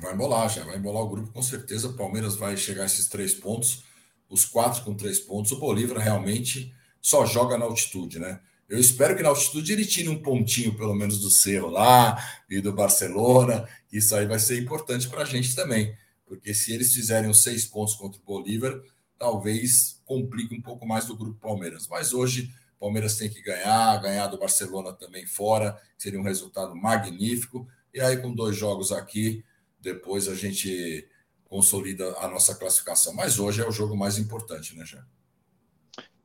Vai 0.00 0.14
embolar, 0.14 0.48
já 0.48 0.64
vai 0.64 0.76
embolar 0.76 1.02
o 1.02 1.08
grupo 1.08 1.32
com 1.32 1.42
certeza. 1.42 1.88
O 1.88 1.94
Palmeiras 1.94 2.36
vai 2.36 2.56
chegar 2.56 2.82
a 2.82 2.86
esses 2.86 3.08
três 3.08 3.34
pontos, 3.34 3.84
os 4.28 4.44
quatro 4.44 4.82
com 4.82 4.94
três 4.94 5.18
pontos. 5.18 5.52
O 5.52 5.60
Bolívar 5.60 5.98
realmente 5.98 6.74
só 7.00 7.24
joga 7.24 7.56
na 7.56 7.64
altitude, 7.64 8.18
né? 8.18 8.40
Eu 8.68 8.78
espero 8.78 9.16
que 9.16 9.22
na 9.22 9.30
altitude 9.30 9.72
ele 9.72 9.86
tire 9.86 10.08
um 10.08 10.20
pontinho, 10.20 10.76
pelo 10.76 10.94
menos, 10.94 11.20
do 11.20 11.30
Cerro 11.30 11.68
lá 11.68 12.22
e 12.50 12.60
do 12.60 12.72
Barcelona. 12.72 13.66
Isso 13.90 14.14
aí 14.14 14.26
vai 14.26 14.38
ser 14.38 14.60
importante 14.60 15.08
para 15.08 15.22
a 15.22 15.24
gente 15.24 15.56
também, 15.56 15.96
porque 16.26 16.52
se 16.52 16.72
eles 16.74 16.92
fizerem 16.92 17.30
os 17.30 17.42
seis 17.42 17.64
pontos 17.64 17.94
contra 17.94 18.20
o 18.20 18.24
Bolívar, 18.24 18.78
talvez 19.18 20.02
complique 20.04 20.54
um 20.54 20.60
pouco 20.60 20.86
mais 20.86 21.06
do 21.06 21.16
grupo 21.16 21.40
Palmeiras. 21.40 21.88
Mas 21.88 22.12
hoje, 22.12 22.52
Palmeiras 22.78 23.16
tem 23.16 23.30
que 23.30 23.40
ganhar, 23.40 23.96
ganhar 24.02 24.26
do 24.26 24.38
Barcelona 24.38 24.92
também 24.92 25.26
fora, 25.26 25.80
seria 25.96 26.20
um 26.20 26.24
resultado 26.24 26.76
magnífico. 26.76 27.66
E 27.92 28.00
aí, 28.00 28.18
com 28.18 28.34
dois 28.34 28.54
jogos 28.54 28.92
aqui, 28.92 29.42
depois 29.80 30.28
a 30.28 30.34
gente 30.34 31.08
consolida 31.44 32.06
a 32.18 32.28
nossa 32.28 32.54
classificação. 32.54 33.14
Mas 33.14 33.38
hoje 33.38 33.62
é 33.62 33.66
o 33.66 33.72
jogo 33.72 33.96
mais 33.96 34.18
importante, 34.18 34.76
né, 34.76 34.84
Jean? 34.84 35.06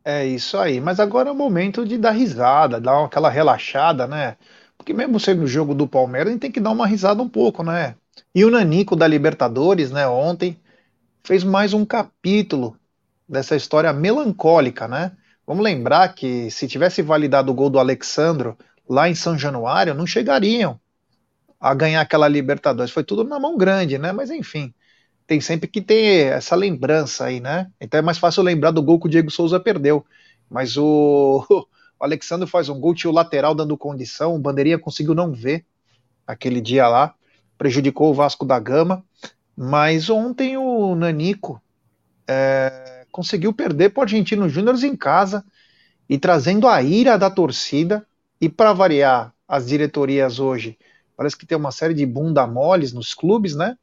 É 0.06 0.26
isso 0.26 0.58
aí. 0.58 0.82
Mas 0.82 1.00
agora 1.00 1.30
é 1.30 1.32
o 1.32 1.36
momento 1.36 1.86
de 1.86 1.98
dar 1.98 2.12
risada, 2.12 2.80
dar 2.80 3.06
aquela 3.06 3.30
relaxada, 3.30 4.08
né? 4.08 4.38
Porque 4.78 4.94
mesmo 4.94 5.20
sendo 5.20 5.44
o 5.44 5.48
jogo 5.48 5.74
do 5.74 5.88
Palmeiras, 5.88 6.30
a 6.30 6.32
gente 6.34 6.42
tem 6.42 6.52
que 6.52 6.60
dar 6.60 6.72
uma 6.72 6.86
risada 6.88 7.22
um 7.22 7.30
pouco, 7.30 7.64
né? 7.64 7.96
E 8.36 8.44
o 8.44 8.52
Nanico 8.52 8.96
da 8.96 9.08
Libertadores, 9.08 9.92
né, 9.92 10.08
ontem, 10.08 10.60
fez 11.24 11.44
mais 11.44 11.74
um 11.74 11.86
capítulo 11.86 12.78
dessa 13.30 13.56
história 13.56 13.94
melancólica, 13.94 14.88
né? 14.88 15.14
Vamos 15.48 15.64
lembrar 15.64 16.14
que 16.16 16.52
se 16.52 16.68
tivesse 16.68 17.02
validado 17.02 17.52
o 17.52 17.56
gol 17.56 17.70
do 17.70 17.80
Alexandro 17.80 18.58
lá 18.90 19.10
em 19.10 19.16
São 19.16 19.38
Januário, 19.38 19.94
não 19.94 20.08
chegariam 20.08 20.80
a 21.60 21.74
ganhar 21.74 22.02
aquela 22.02 22.28
Libertadores. 22.28 22.92
Foi 22.92 23.04
tudo 23.04 23.24
na 23.24 23.40
mão 23.40 23.58
grande, 23.58 23.98
né? 23.98 24.12
Mas 24.12 24.30
enfim, 24.32 24.74
tem 25.34 25.42
sempre 25.42 25.68
que 25.68 25.82
ter 25.82 26.32
essa 26.32 26.56
lembrança 26.56 27.26
aí, 27.26 27.40
né? 27.40 27.72
Então 27.82 27.98
é 27.98 28.04
mais 28.04 28.20
fácil 28.20 28.44
lembrar 28.44 28.70
do 28.70 28.84
gol 28.84 29.00
que 29.00 29.08
o 29.08 29.10
Diego 29.10 29.32
Souza 29.32 29.60
perdeu. 29.60 30.06
Mas 30.48 30.78
o, 30.78 31.44
o 32.00 32.04
Alexandre 32.04 32.48
faz 32.48 32.70
um 32.70 32.80
gol, 32.80 32.94
tinha 32.94 33.10
o 33.10 33.14
lateral 33.14 33.56
dando 33.56 33.76
condição, 33.76 34.36
o 34.36 34.40
Bandeirinha 34.40 34.78
conseguiu 34.78 35.16
não 35.16 35.34
ver 35.34 35.66
aquele 36.28 36.62
dia 36.62 36.88
lá, 36.88 37.16
prejudicou 37.58 38.12
o 38.12 38.14
Vasco 38.14 38.46
da 38.46 38.60
Gama. 38.60 39.04
Mas 39.58 40.08
ontem 40.08 40.56
o 40.56 40.94
Nanico 40.94 41.60
é, 42.28 43.08
conseguiu 43.12 43.52
perder 43.52 43.90
para 43.90 44.02
o 44.02 44.04
Argentino 44.04 44.48
Júnior 44.48 44.76
em 44.84 44.96
casa 44.96 45.44
e 46.08 46.20
trazendo 46.20 46.68
a 46.68 46.80
ira 46.84 47.18
da 47.18 47.32
torcida. 47.32 48.06
E 48.40 48.48
para 48.48 48.72
variar, 48.72 49.34
as 49.48 49.66
diretorias 49.66 50.38
hoje 50.38 50.78
Parece 51.16 51.38
que 51.38 51.46
tem 51.46 51.58
uma 51.58 51.72
série 51.72 51.94
de 51.94 52.06
bunda 52.06 52.46
moles 52.48 52.92
nos 52.92 53.14
clubes, 53.14 53.56
né? 53.56 53.78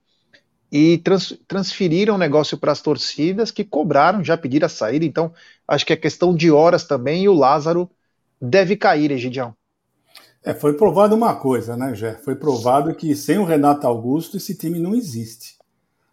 E 0.70 0.98
trans, 0.98 1.36
transferiram 1.48 2.14
o 2.14 2.18
negócio 2.18 2.56
para 2.56 2.72
as 2.72 2.80
torcidas 2.80 3.50
que 3.50 3.64
cobraram, 3.64 4.22
já 4.22 4.36
pediram 4.36 4.66
a 4.66 4.68
saída. 4.68 5.04
Então, 5.04 5.32
acho 5.66 5.84
que 5.84 5.92
é 5.92 5.96
questão 5.96 6.34
de 6.34 6.50
horas 6.50 6.84
também 6.84 7.24
e 7.24 7.28
o 7.28 7.34
Lázaro 7.34 7.90
deve 8.40 8.76
cair, 8.76 9.10
Egidião. 9.10 9.54
É, 10.42 10.54
foi 10.54 10.72
provado 10.74 11.14
uma 11.14 11.34
coisa, 11.34 11.76
né, 11.76 11.94
Jé? 11.94 12.14
Foi 12.24 12.34
provado 12.34 12.94
que 12.94 13.14
sem 13.14 13.38
o 13.38 13.44
Renato 13.44 13.86
Augusto 13.86 14.36
esse 14.36 14.54
time 14.54 14.78
não 14.78 14.94
existe. 14.94 15.58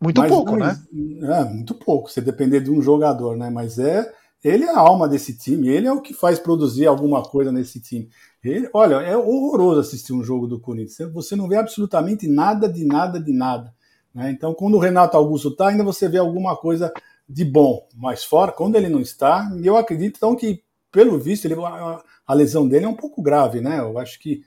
Muito 0.02 0.20
Mas 0.20 0.30
pouco, 0.30 0.56
né? 0.58 0.78
É, 1.24 1.44
muito 1.46 1.74
pouco, 1.74 2.12
se 2.12 2.22
depender 2.22 2.60
de 2.60 2.70
um 2.70 2.82
jogador, 2.82 3.38
né? 3.38 3.50
Mas 3.50 3.80
é 3.80 4.12
ele 4.44 4.66
é 4.66 4.70
a 4.70 4.80
alma 4.80 5.08
desse 5.08 5.36
time, 5.36 5.68
ele 5.68 5.88
é 5.88 5.92
o 5.92 6.02
que 6.02 6.14
faz 6.14 6.40
produzir 6.40 6.86
alguma 6.86 7.24
coisa 7.24 7.52
nesse 7.52 7.80
time. 7.80 8.10
Ele, 8.44 8.70
olha, 8.74 8.96
é 8.96 9.18
horroroso 9.18 9.80
assistir 9.80 10.14
um 10.14 10.24
jogo 10.24 10.48
do 10.48 10.60
Corinthians. 10.60 11.12
Você 11.12 11.36
não 11.36 11.48
vê 11.48 11.56
absolutamente 11.56 12.28
nada 12.28 12.70
de 12.70 12.86
nada 12.86 13.20
de 13.20 13.34
nada. 13.34 13.74
Né? 14.18 14.32
Então, 14.32 14.52
quando 14.52 14.74
o 14.74 14.80
Renato 14.80 15.16
Augusto 15.16 15.50
está, 15.50 15.68
ainda 15.68 15.84
você 15.84 16.10
vê 16.10 16.18
alguma 16.18 16.58
coisa 16.58 16.92
de 17.30 17.46
bom. 17.46 17.88
Mas 17.96 18.24
fora, 18.24 18.52
quando 18.52 18.76
ele 18.76 18.90
não 18.90 19.00
está, 19.00 19.48
eu 19.64 19.78
acredito 19.78 20.18
então 20.18 20.36
que, 20.36 20.64
pelo 20.92 21.20
visto, 21.20 21.46
ele, 21.46 21.54
a, 21.54 22.02
a 22.26 22.34
lesão 22.34 22.68
dele 22.68 22.86
é 22.86 22.90
um 22.90 22.96
pouco 22.96 23.22
grave, 23.22 23.62
né? 23.62 23.78
Eu 23.80 24.00
acho 24.00 24.20
que. 24.20 24.42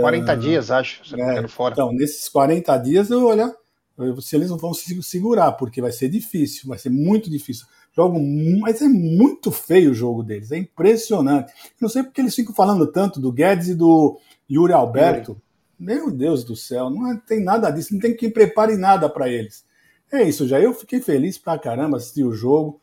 40 0.00 0.32
é, 0.32 0.36
dias, 0.36 0.70
acho, 0.70 1.06
se 1.06 1.20
é, 1.20 1.46
fora. 1.46 1.74
Então, 1.74 1.92
nesses 1.92 2.26
40 2.30 2.74
dias, 2.78 3.10
eu 3.10 3.26
olha, 3.26 3.54
se 4.22 4.34
eles 4.34 4.48
não 4.48 4.56
vão 4.56 4.72
se 4.72 5.02
segurar, 5.02 5.52
porque 5.52 5.82
vai 5.82 5.92
ser 5.92 6.08
difícil, 6.08 6.66
vai 6.66 6.78
ser 6.78 6.88
muito 6.88 7.28
difícil. 7.28 7.66
Jogo, 7.94 8.18
mas 8.58 8.80
é 8.80 8.88
muito 8.88 9.52
feio 9.52 9.90
o 9.90 9.94
jogo 9.94 10.22
deles, 10.22 10.50
é 10.50 10.56
impressionante. 10.56 11.52
Não 11.78 11.90
sei 11.90 12.02
porque 12.02 12.22
eles 12.22 12.34
ficam 12.34 12.54
falando 12.54 12.86
tanto 12.86 13.20
do 13.20 13.30
Guedes 13.30 13.68
e 13.68 13.74
do 13.74 14.18
Yuri 14.50 14.72
Alberto. 14.72 15.32
Yuri. 15.32 15.43
Meu 15.84 16.10
Deus 16.10 16.44
do 16.44 16.56
céu, 16.56 16.88
não 16.88 17.12
é, 17.12 17.20
tem 17.26 17.44
nada 17.44 17.68
disso, 17.70 17.92
não 17.92 18.00
tem 18.00 18.16
quem 18.16 18.30
prepare 18.30 18.74
nada 18.74 19.06
para 19.06 19.28
eles. 19.28 19.66
É 20.10 20.22
isso, 20.22 20.48
já 20.48 20.58
eu 20.58 20.72
fiquei 20.72 20.98
feliz 20.98 21.36
pra 21.36 21.58
caramba 21.58 21.98
assistir 21.98 22.24
o 22.24 22.32
jogo. 22.32 22.80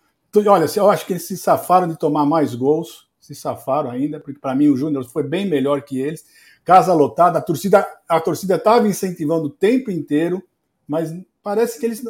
Olha, 0.48 0.68
eu 0.76 0.90
acho 0.90 1.08
que 1.08 1.14
eles 1.14 1.24
se 1.24 1.36
safaram 1.36 1.88
de 1.88 1.98
tomar 1.98 2.28
mais 2.28 2.54
gols. 2.54 3.10
se 3.20 3.34
safaram 3.34 3.90
ainda, 3.90 4.20
porque 4.20 4.40
para 4.40 4.54
mim 4.54 4.68
o 4.68 4.78
Júnior 4.78 5.04
foi 5.06 5.24
bem 5.24 5.50
melhor 5.50 5.82
que 5.82 6.00
eles. 6.00 6.24
Casa 6.64 6.94
lotada, 6.94 7.40
a 7.40 7.42
torcida 7.42 7.88
a 8.08 8.20
torcida 8.20 8.56
estava 8.56 8.88
incentivando 8.88 9.46
o 9.46 9.50
tempo 9.50 9.90
inteiro, 9.90 10.44
mas 10.88 11.12
parece 11.42 11.80
que 11.80 11.86
eles 11.88 12.04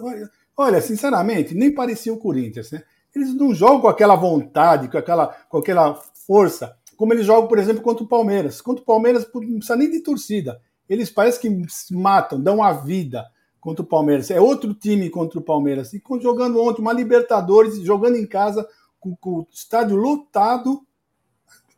olha, 0.58 0.82
sinceramente, 0.82 1.56
nem 1.56 1.74
parecia 1.74 2.14
o 2.14 2.18
Corinthians, 2.18 2.70
né? 2.72 2.84
Eles 3.16 3.34
não 3.34 3.54
jogam 3.54 3.80
com 3.80 3.88
aquela 3.88 4.16
vontade, 4.16 4.90
com 4.90 4.98
aquela 4.98 5.28
com 5.28 5.58
aquela 5.58 5.96
força, 6.28 6.76
como 6.98 7.14
eles 7.14 7.26
jogam, 7.26 7.48
por 7.48 7.60
exemplo, 7.60 7.82
contra 7.82 8.04
o 8.04 8.08
Palmeiras. 8.08 8.60
Contra 8.60 8.84
o 8.84 8.86
Palmeiras 8.86 9.26
não 9.34 9.42
precisa 9.42 9.76
nem 9.78 9.90
de 9.90 10.02
torcida. 10.02 10.62
Eles 10.92 11.10
parecem 11.10 11.66
que 11.66 11.94
matam, 11.96 12.38
dão 12.38 12.62
a 12.62 12.74
vida 12.74 13.26
contra 13.62 13.82
o 13.82 13.88
Palmeiras. 13.88 14.30
É 14.30 14.42
outro 14.42 14.74
time 14.74 15.10
contra 15.10 15.40
o 15.40 15.42
Palmeiras. 15.42 15.94
E 15.94 16.04
jogando 16.22 16.62
ontem 16.62 16.82
uma 16.82 16.92
Libertadores, 16.92 17.80
jogando 17.80 18.18
em 18.18 18.28
casa, 18.28 18.68
com, 19.00 19.16
com 19.16 19.40
o 19.40 19.48
estádio 19.50 19.96
lotado, 19.96 20.86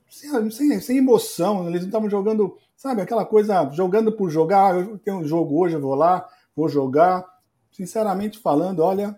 sem, 0.09 0.49
sem, 0.49 0.79
sem 0.79 0.97
emoção. 0.97 1.67
Eles 1.67 1.81
não 1.81 1.89
estavam 1.89 2.09
jogando, 2.09 2.57
sabe, 2.75 3.03
aquela 3.03 3.23
coisa, 3.23 3.69
jogando 3.71 4.11
por 4.11 4.31
jogar. 4.31 4.75
Eu 4.75 4.97
tenho 4.97 5.17
um 5.17 5.23
jogo 5.23 5.61
hoje, 5.61 5.75
eu 5.75 5.81
vou 5.81 5.93
lá, 5.93 6.27
vou 6.55 6.67
jogar. 6.67 7.23
Sinceramente 7.71 8.39
falando, 8.39 8.79
olha, 8.79 9.15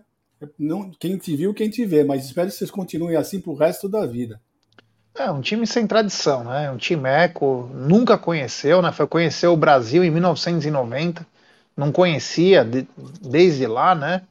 não, 0.58 0.90
quem 1.00 1.16
te 1.16 1.34
viu, 1.34 1.54
quem 1.54 1.70
te 1.70 1.86
vê, 1.86 2.04
mas 2.04 2.26
espero 2.26 2.50
que 2.50 2.54
vocês 2.54 2.70
continuem 2.70 3.16
assim 3.16 3.40
pro 3.40 3.54
resto 3.54 3.88
da 3.88 4.04
vida. 4.04 4.42
É 5.18 5.30
um 5.30 5.40
time 5.40 5.66
sem 5.66 5.86
tradição, 5.86 6.44
né? 6.44 6.70
Um 6.70 6.76
time 6.76 7.08
eco, 7.08 7.70
nunca 7.72 8.18
conheceu, 8.18 8.82
né? 8.82 8.92
Foi 8.92 9.06
conhecer 9.06 9.46
o 9.46 9.56
Brasil 9.56 10.04
em 10.04 10.10
1990, 10.10 11.26
não 11.76 11.90
conhecia 11.90 12.64
de, 12.64 12.86
desde 13.20 13.66
lá, 13.66 13.94
né? 13.94 14.22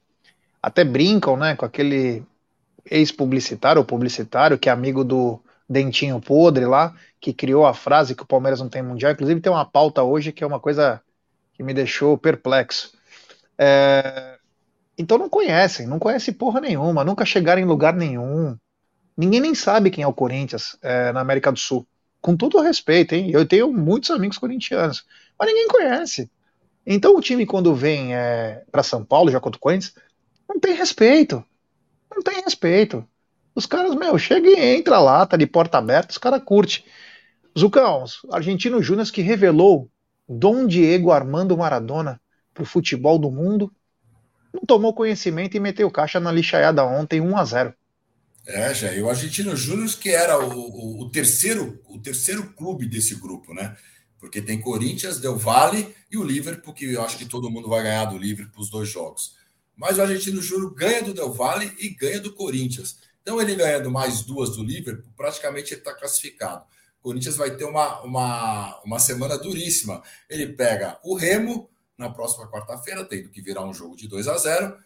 Até 0.61 0.83
brincam, 0.83 1.35
né? 1.37 1.55
Com 1.55 1.65
aquele 1.65 2.23
ex-publicitário 2.89 3.79
ou 3.79 3.85
publicitário 3.85 4.59
que 4.59 4.69
é 4.69 4.71
amigo 4.71 5.03
do 5.03 5.39
Dentinho 5.67 6.21
Podre 6.21 6.65
lá, 6.65 6.93
que 7.19 7.33
criou 7.33 7.65
a 7.65 7.73
frase 7.73 8.15
que 8.15 8.23
o 8.23 8.27
Palmeiras 8.27 8.59
não 8.59 8.69
tem 8.69 8.83
mundial. 8.83 9.11
Inclusive 9.11 9.41
tem 9.41 9.51
uma 9.51 9.65
pauta 9.65 10.03
hoje 10.03 10.31
que 10.31 10.43
é 10.43 10.47
uma 10.47 10.59
coisa 10.59 11.01
que 11.53 11.63
me 11.63 11.73
deixou 11.73 12.17
perplexo. 12.17 12.93
É... 13.57 14.37
Então 14.97 15.17
não 15.17 15.29
conhecem, 15.29 15.87
não 15.87 15.99
conhecem 15.99 16.33
porra 16.33 16.61
nenhuma, 16.61 17.03
nunca 17.03 17.25
chegaram 17.25 17.61
em 17.61 17.65
lugar 17.65 17.95
nenhum. 17.95 18.55
Ninguém 19.17 19.39
nem 19.39 19.55
sabe 19.55 19.89
quem 19.89 20.03
é 20.03 20.07
o 20.07 20.13
Corinthians 20.13 20.77
é, 20.81 21.11
na 21.11 21.21
América 21.21 21.51
do 21.51 21.59
Sul. 21.59 21.87
Com 22.21 22.35
todo 22.35 22.59
respeito, 22.59 23.13
hein? 23.13 23.29
Eu 23.31 23.45
tenho 23.45 23.71
muitos 23.71 24.09
amigos 24.11 24.37
corintianos, 24.37 25.05
mas 25.37 25.47
ninguém 25.47 25.67
conhece. 25.67 26.29
Então 26.85 27.15
o 27.15 27.21
time, 27.21 27.45
quando 27.45 27.73
vem 27.73 28.15
é, 28.15 28.63
para 28.71 28.83
São 28.83 29.05
Paulo, 29.05 29.31
já 29.31 29.39
contra 29.39 29.57
o 29.57 29.61
Corinthians, 29.61 29.95
não 30.47 30.59
tem 30.59 30.73
respeito. 30.73 31.43
Não 32.13 32.21
tem 32.21 32.41
respeito. 32.41 33.07
Os 33.53 33.65
caras, 33.65 33.95
meu, 33.95 34.17
chega 34.17 34.49
e 34.49 34.75
entra 34.75 34.99
lá, 34.99 35.25
tá 35.25 35.37
de 35.37 35.47
porta 35.47 35.77
aberta, 35.77 36.11
os 36.11 36.17
caras 36.17 36.43
curtem. 36.43 36.83
Zucão, 37.57 38.03
argentino 38.31 38.81
Júnior 38.83 39.09
que 39.09 39.21
revelou 39.21 39.89
Dom 40.27 40.67
Diego 40.67 41.11
Armando 41.11 41.57
Maradona 41.57 42.19
pro 42.53 42.65
futebol 42.65 43.17
do 43.17 43.31
mundo, 43.31 43.71
não 44.53 44.61
tomou 44.61 44.93
conhecimento 44.93 45.55
e 45.55 45.59
meteu 45.59 45.89
caixa 45.89 46.19
na 46.19 46.31
lixaiada 46.31 46.83
ontem 46.85 47.21
1 47.21 47.37
a 47.37 47.45
0 47.45 47.73
é, 48.45 48.73
já. 48.73 48.93
E 48.93 49.01
o 49.01 49.09
Argentino 49.09 49.55
Júnior, 49.55 49.89
que 49.97 50.09
era 50.09 50.39
o, 50.39 50.51
o, 50.51 51.01
o, 51.01 51.09
terceiro, 51.09 51.81
o 51.87 51.99
terceiro 51.99 52.53
clube 52.53 52.85
desse 52.85 53.15
grupo, 53.15 53.53
né? 53.53 53.75
Porque 54.19 54.41
tem 54.41 54.61
Corinthians, 54.61 55.19
Del 55.19 55.37
Valle 55.37 55.93
e 56.11 56.17
o 56.17 56.23
Liverpool, 56.23 56.73
que 56.73 56.85
eu 56.85 57.01
acho 57.03 57.17
que 57.17 57.25
todo 57.25 57.49
mundo 57.49 57.67
vai 57.67 57.83
ganhar 57.83 58.05
do 58.05 58.17
Liverpool 58.17 58.61
os 58.61 58.69
dois 58.69 58.87
jogos. 58.89 59.35
Mas 59.75 59.97
o 59.97 60.01
Argentino 60.01 60.41
Júnior 60.41 60.73
ganha 60.73 61.03
do 61.03 61.13
Del 61.13 61.33
Valle 61.33 61.71
e 61.79 61.89
ganha 61.89 62.19
do 62.19 62.33
Corinthians. 62.33 62.97
Então, 63.21 63.41
ele 63.41 63.55
ganhando 63.55 63.89
mais 63.89 64.21
duas 64.21 64.55
do 64.55 64.63
Liverpool, 64.63 65.11
praticamente 65.17 65.73
ele 65.73 65.81
está 65.81 65.93
classificado. 65.93 66.63
O 66.99 67.03
Corinthians 67.03 67.35
vai 67.35 67.55
ter 67.55 67.65
uma, 67.65 68.01
uma, 68.01 68.81
uma 68.83 68.99
semana 68.99 69.37
duríssima. 69.37 70.01
Ele 70.29 70.47
pega 70.47 70.99
o 71.03 71.15
Remo 71.15 71.69
na 71.97 72.09
próxima 72.09 72.49
quarta-feira, 72.49 73.03
tendo 73.03 73.29
que 73.29 73.41
virar 73.41 73.65
um 73.65 73.73
jogo 73.73 73.95
de 73.95 74.07
2 74.07 74.27
a 74.27 74.37
0 74.37 74.77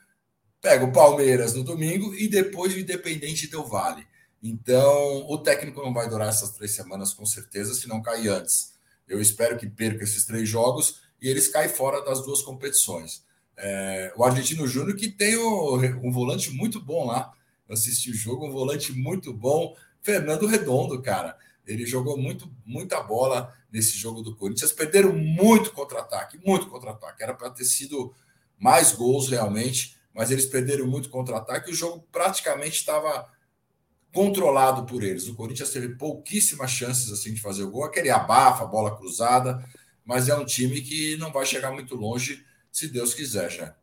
pega 0.62 0.86
o 0.86 0.92
Palmeiras 0.92 1.54
no 1.54 1.64
domingo 1.64 2.14
e 2.14 2.28
depois 2.28 2.74
o 2.74 2.80
Independente 2.80 3.48
Del 3.48 3.66
Vale. 3.66 4.08
Então, 4.42 5.26
o 5.30 5.38
técnico 5.38 5.82
não 5.82 5.94
vai 5.94 6.10
durar 6.10 6.30
essas 6.30 6.52
três 6.52 6.72
semanas, 6.72 7.14
com 7.14 7.26
certeza, 7.26 7.74
se 7.74 7.88
não 7.88 8.02
cair 8.02 8.30
antes. 8.30 8.74
Eu 9.08 9.22
espero 9.22 9.58
que 9.58 9.68
perca 9.68 10.04
esses 10.04 10.26
três 10.26 10.48
jogos 10.48 11.02
e 11.22 11.28
eles 11.28 11.48
caem 11.48 11.70
fora 11.70 12.04
das 12.04 12.24
duas 12.24 12.42
competições. 12.42 13.24
É, 13.58 14.14
o 14.16 14.24
Argentino 14.24 14.68
Júnior, 14.68 14.96
que 14.96 15.10
tem 15.10 15.36
o, 15.36 15.76
um 16.02 16.12
volante 16.12 16.52
muito 16.52 16.80
bom 16.80 17.06
lá. 17.06 17.34
Eu 17.68 17.74
assisti 17.74 18.12
o 18.12 18.16
jogo, 18.16 18.48
um 18.48 18.52
volante 18.52 18.94
muito 18.94 19.34
bom. 19.34 19.76
Fernando 20.02 20.48
Redondo, 20.48 21.02
cara. 21.02 21.38
Ele 21.68 21.86
jogou 21.86 22.18
muito, 22.18 22.52
muita 22.66 23.02
bola 23.02 23.54
nesse 23.72 23.98
jogo 23.98 24.22
do 24.22 24.36
Corinthians. 24.36 24.72
Perderam 24.72 25.14
muito 25.14 25.72
contra-ataque, 25.72 26.40
muito 26.44 26.68
contra-ataque. 26.68 27.22
Era 27.22 27.34
para 27.34 27.50
ter 27.50 27.66
sido 27.66 28.14
mais 28.58 28.94
gols 28.94 29.30
realmente 29.30 29.99
mas 30.20 30.32
eles 30.32 30.46
perderam 30.46 30.86
muito 30.86 31.08
contra-ataque 31.08 31.70
e 31.70 31.72
o 31.72 31.76
jogo 31.76 32.06
praticamente 32.12 32.76
estava 32.76 33.26
controlado 34.14 34.84
por 34.84 35.02
eles. 35.02 35.30
O 35.30 35.34
Corinthians 35.34 35.70
teve 35.70 35.96
pouquíssimas 35.96 36.72
chances 36.72 37.10
assim 37.10 37.34
de 37.34 37.40
fazer 37.40 37.64
o 37.64 37.72
gol, 37.72 37.86
aquele 37.86 38.10
abafa, 38.10 38.66
bola 38.66 38.98
cruzada, 38.98 39.66
mas 40.04 40.28
é 40.28 40.36
um 40.36 40.44
time 40.44 40.82
que 40.82 41.16
não 41.16 41.32
vai 41.32 41.46
chegar 41.46 41.72
muito 41.72 41.96
longe, 41.96 42.44
se 42.70 42.90
Deus 42.90 43.14
quiser, 43.14 43.50
já. 43.50 43.74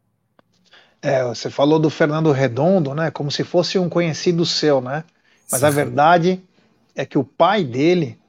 É, 1.01 1.25
você 1.25 1.49
falou 1.49 1.79
do 1.79 1.88
Fernando 1.88 2.31
Redondo, 2.31 2.94
né? 2.94 3.11
Como 3.11 3.31
se 3.31 3.42
fosse 3.42 3.79
um 3.79 3.88
conhecido 3.88 4.44
seu, 4.44 4.83
né? 4.83 5.05
Mas 5.51 5.61
Sim. 5.61 5.66
a 5.66 5.70
verdade 5.70 6.42
é 6.94 7.07
que 7.07 7.16
o 7.16 7.25
pai 7.25 7.64
dele, 7.64 8.20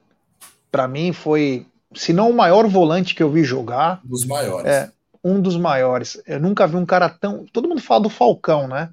para 0.72 0.88
mim, 0.88 1.12
foi, 1.12 1.66
se 1.94 2.14
não 2.14 2.30
o 2.30 2.34
maior 2.34 2.66
volante 2.68 3.14
que 3.14 3.22
eu 3.22 3.30
vi 3.30 3.44
jogar. 3.44 4.00
Dos 4.02 4.24
maiores. 4.24 4.66
É, 4.66 4.90
um 5.22 5.40
dos 5.40 5.56
maiores. 5.56 6.20
Eu 6.26 6.40
nunca 6.40 6.66
vi 6.66 6.76
um 6.76 6.86
cara 6.86 7.08
tão. 7.08 7.44
Todo 7.46 7.68
mundo 7.68 7.80
fala 7.80 8.02
do 8.02 8.08
Falcão, 8.08 8.68
né? 8.68 8.90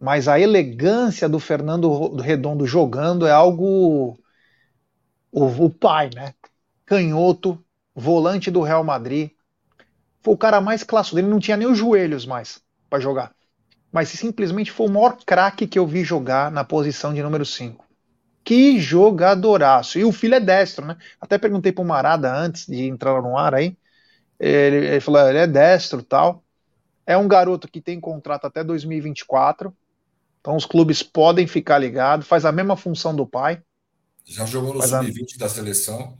Mas 0.00 0.28
a 0.28 0.38
elegância 0.38 1.28
do 1.28 1.38
Fernando 1.38 2.16
Redondo 2.16 2.66
jogando 2.66 3.26
é 3.26 3.30
algo. 3.30 4.18
O, 5.32 5.46
o 5.46 5.70
pai, 5.70 6.10
né? 6.14 6.34
Canhoto, 6.84 7.62
volante 7.94 8.50
do 8.50 8.60
Real 8.60 8.84
Madrid. 8.84 9.30
Foi 10.20 10.34
o 10.34 10.38
cara 10.38 10.60
mais 10.60 10.82
clássico 10.82 11.16
dele, 11.16 11.28
não 11.28 11.40
tinha 11.40 11.56
nem 11.56 11.68
os 11.68 11.78
joelhos 11.78 12.24
mais 12.24 12.60
para 12.88 13.00
jogar. 13.00 13.32
Mas 13.92 14.08
simplesmente 14.08 14.70
foi 14.70 14.86
o 14.86 14.90
maior 14.90 15.18
craque 15.24 15.66
que 15.66 15.78
eu 15.78 15.86
vi 15.86 16.02
jogar 16.02 16.50
na 16.50 16.64
posição 16.64 17.12
de 17.14 17.22
número 17.22 17.44
5. 17.44 17.84
Que 18.42 18.78
jogadoraço. 18.78 19.98
E 19.98 20.04
o 20.04 20.12
filho 20.12 20.34
é 20.34 20.40
destro, 20.40 20.84
né? 20.84 20.96
Até 21.20 21.38
perguntei 21.38 21.72
pro 21.72 21.84
Marada 21.84 22.34
antes 22.34 22.66
de 22.66 22.84
entrar 22.86 23.22
no 23.22 23.38
ar 23.38 23.54
aí 23.54 23.76
ele, 24.38 24.76
ele 24.86 25.00
falou, 25.00 25.28
ele 25.28 25.38
é 25.38 25.46
destro 25.46 26.02
tal. 26.02 26.42
É 27.06 27.16
um 27.16 27.28
garoto 27.28 27.68
que 27.68 27.80
tem 27.80 28.00
contrato 28.00 28.46
até 28.46 28.64
2024. 28.64 29.74
Então 30.40 30.56
os 30.56 30.66
clubes 30.66 31.02
podem 31.02 31.46
ficar 31.46 31.78
ligados. 31.78 32.26
Faz 32.26 32.44
a 32.44 32.52
mesma 32.52 32.76
função 32.76 33.14
do 33.14 33.26
pai. 33.26 33.62
Já 34.24 34.46
jogou 34.46 34.74
no 34.74 34.82
sub-20 34.82 35.36
a... 35.36 35.38
da 35.38 35.48
seleção. 35.48 36.16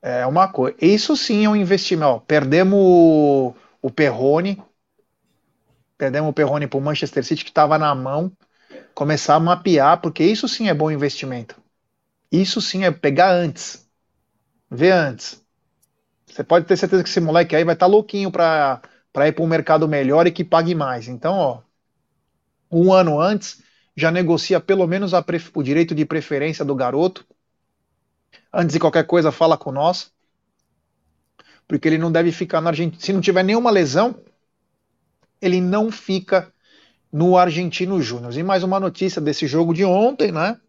É 0.00 0.26
uma 0.26 0.48
coisa. 0.48 0.76
Isso 0.80 1.16
sim 1.16 1.44
é 1.44 1.48
um 1.48 1.56
investimento. 1.56 2.06
Ó, 2.06 2.18
perdemos 2.18 2.78
o, 2.78 3.54
o 3.80 3.90
Perrone. 3.90 4.62
Perdemos 5.96 6.30
o 6.30 6.32
Perrone 6.32 6.66
para 6.66 6.78
o 6.78 6.82
Manchester 6.82 7.24
City, 7.24 7.44
que 7.44 7.50
estava 7.50 7.78
na 7.78 7.94
mão. 7.94 8.32
Começar 8.94 9.36
a 9.36 9.40
mapear, 9.40 10.00
porque 10.00 10.24
isso 10.24 10.46
sim 10.48 10.68
é 10.68 10.74
bom 10.74 10.90
investimento. 10.90 11.56
Isso 12.30 12.60
sim 12.60 12.84
é 12.84 12.90
pegar 12.90 13.32
antes. 13.32 13.88
Ver 14.70 14.92
antes. 14.92 15.43
Você 16.34 16.42
pode 16.42 16.66
ter 16.66 16.76
certeza 16.76 17.04
que 17.04 17.08
esse 17.08 17.20
moleque 17.20 17.54
aí 17.54 17.62
vai 17.62 17.74
estar 17.74 17.86
tá 17.86 17.90
louquinho 17.90 18.28
para 18.28 18.80
ir 19.24 19.32
para 19.32 19.44
um 19.44 19.46
mercado 19.46 19.86
melhor 19.86 20.26
e 20.26 20.32
que 20.32 20.42
pague 20.42 20.74
mais. 20.74 21.06
Então, 21.06 21.32
ó, 21.32 21.62
um 22.68 22.92
ano 22.92 23.20
antes, 23.20 23.62
já 23.96 24.10
negocia 24.10 24.58
pelo 24.58 24.84
menos 24.84 25.12
o 25.12 25.62
direito 25.62 25.94
de 25.94 26.04
preferência 26.04 26.64
do 26.64 26.74
garoto. 26.74 27.24
Antes 28.52 28.72
de 28.72 28.80
qualquer 28.80 29.06
coisa, 29.06 29.30
fala 29.30 29.56
com 29.56 29.70
nós. 29.70 30.10
Porque 31.68 31.86
ele 31.86 31.98
não 31.98 32.10
deve 32.10 32.32
ficar 32.32 32.60
na 32.60 32.70
Argentina. 32.70 33.00
Se 33.00 33.12
não 33.12 33.20
tiver 33.20 33.44
nenhuma 33.44 33.70
lesão, 33.70 34.20
ele 35.40 35.60
não 35.60 35.88
fica 35.92 36.52
no 37.12 37.38
Argentino 37.38 38.02
Júnior. 38.02 38.36
E 38.36 38.42
mais 38.42 38.64
uma 38.64 38.80
notícia 38.80 39.22
desse 39.22 39.46
jogo 39.46 39.72
de 39.72 39.84
ontem, 39.84 40.32
né? 40.32 40.60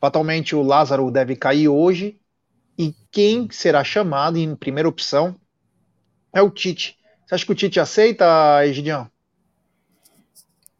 Fatalmente 0.00 0.54
o 0.54 0.62
Lázaro 0.62 1.10
deve 1.10 1.34
cair 1.34 1.66
hoje 1.66 2.20
e 2.78 2.94
quem 3.10 3.48
será 3.50 3.84
chamado 3.84 4.36
em 4.36 4.54
primeira 4.56 4.88
opção 4.88 5.36
é 6.32 6.42
o 6.42 6.50
Tite. 6.50 6.96
Você 7.24 7.34
acha 7.34 7.46
que 7.46 7.52
o 7.52 7.54
Tite 7.54 7.80
aceita, 7.80 8.66
Egidião? 8.66 9.08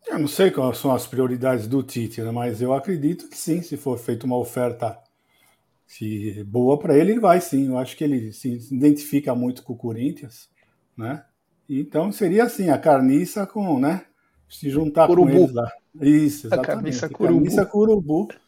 Eu 0.06 0.18
não 0.18 0.28
sei 0.28 0.50
quais 0.50 0.78
são 0.78 0.92
as 0.92 1.06
prioridades 1.06 1.66
do 1.66 1.82
Tite, 1.82 2.20
né? 2.20 2.30
mas 2.30 2.60
eu 2.60 2.74
acredito 2.74 3.28
que 3.28 3.36
sim, 3.36 3.62
se 3.62 3.76
for 3.76 3.98
feita 3.98 4.26
uma 4.26 4.36
oferta 4.36 4.98
se 5.86 6.42
boa 6.44 6.78
para 6.78 6.96
ele, 6.98 7.12
ele 7.12 7.20
vai 7.20 7.40
sim. 7.40 7.68
Eu 7.68 7.78
acho 7.78 7.96
que 7.96 8.02
ele 8.02 8.32
se 8.32 8.48
identifica 8.72 9.34
muito 9.34 9.62
com 9.62 9.74
o 9.74 9.76
Corinthians, 9.76 10.48
né? 10.96 11.24
Então 11.68 12.10
seria 12.10 12.44
assim, 12.44 12.68
a 12.68 12.78
carniça 12.78 13.46
com, 13.46 13.78
né? 13.78 14.04
Se 14.48 14.68
juntar 14.68 15.06
curubu. 15.06 15.30
com 15.30 15.36
eles 15.36 15.52
lá. 15.52 15.70
Isso, 16.00 16.46
exatamente. 16.48 16.70
A 16.70 16.74
carniça 16.74 17.08
curubu. 17.08 17.34
Carniça 17.34 17.66
curubu 17.66 18.28
estariam, 18.28 18.43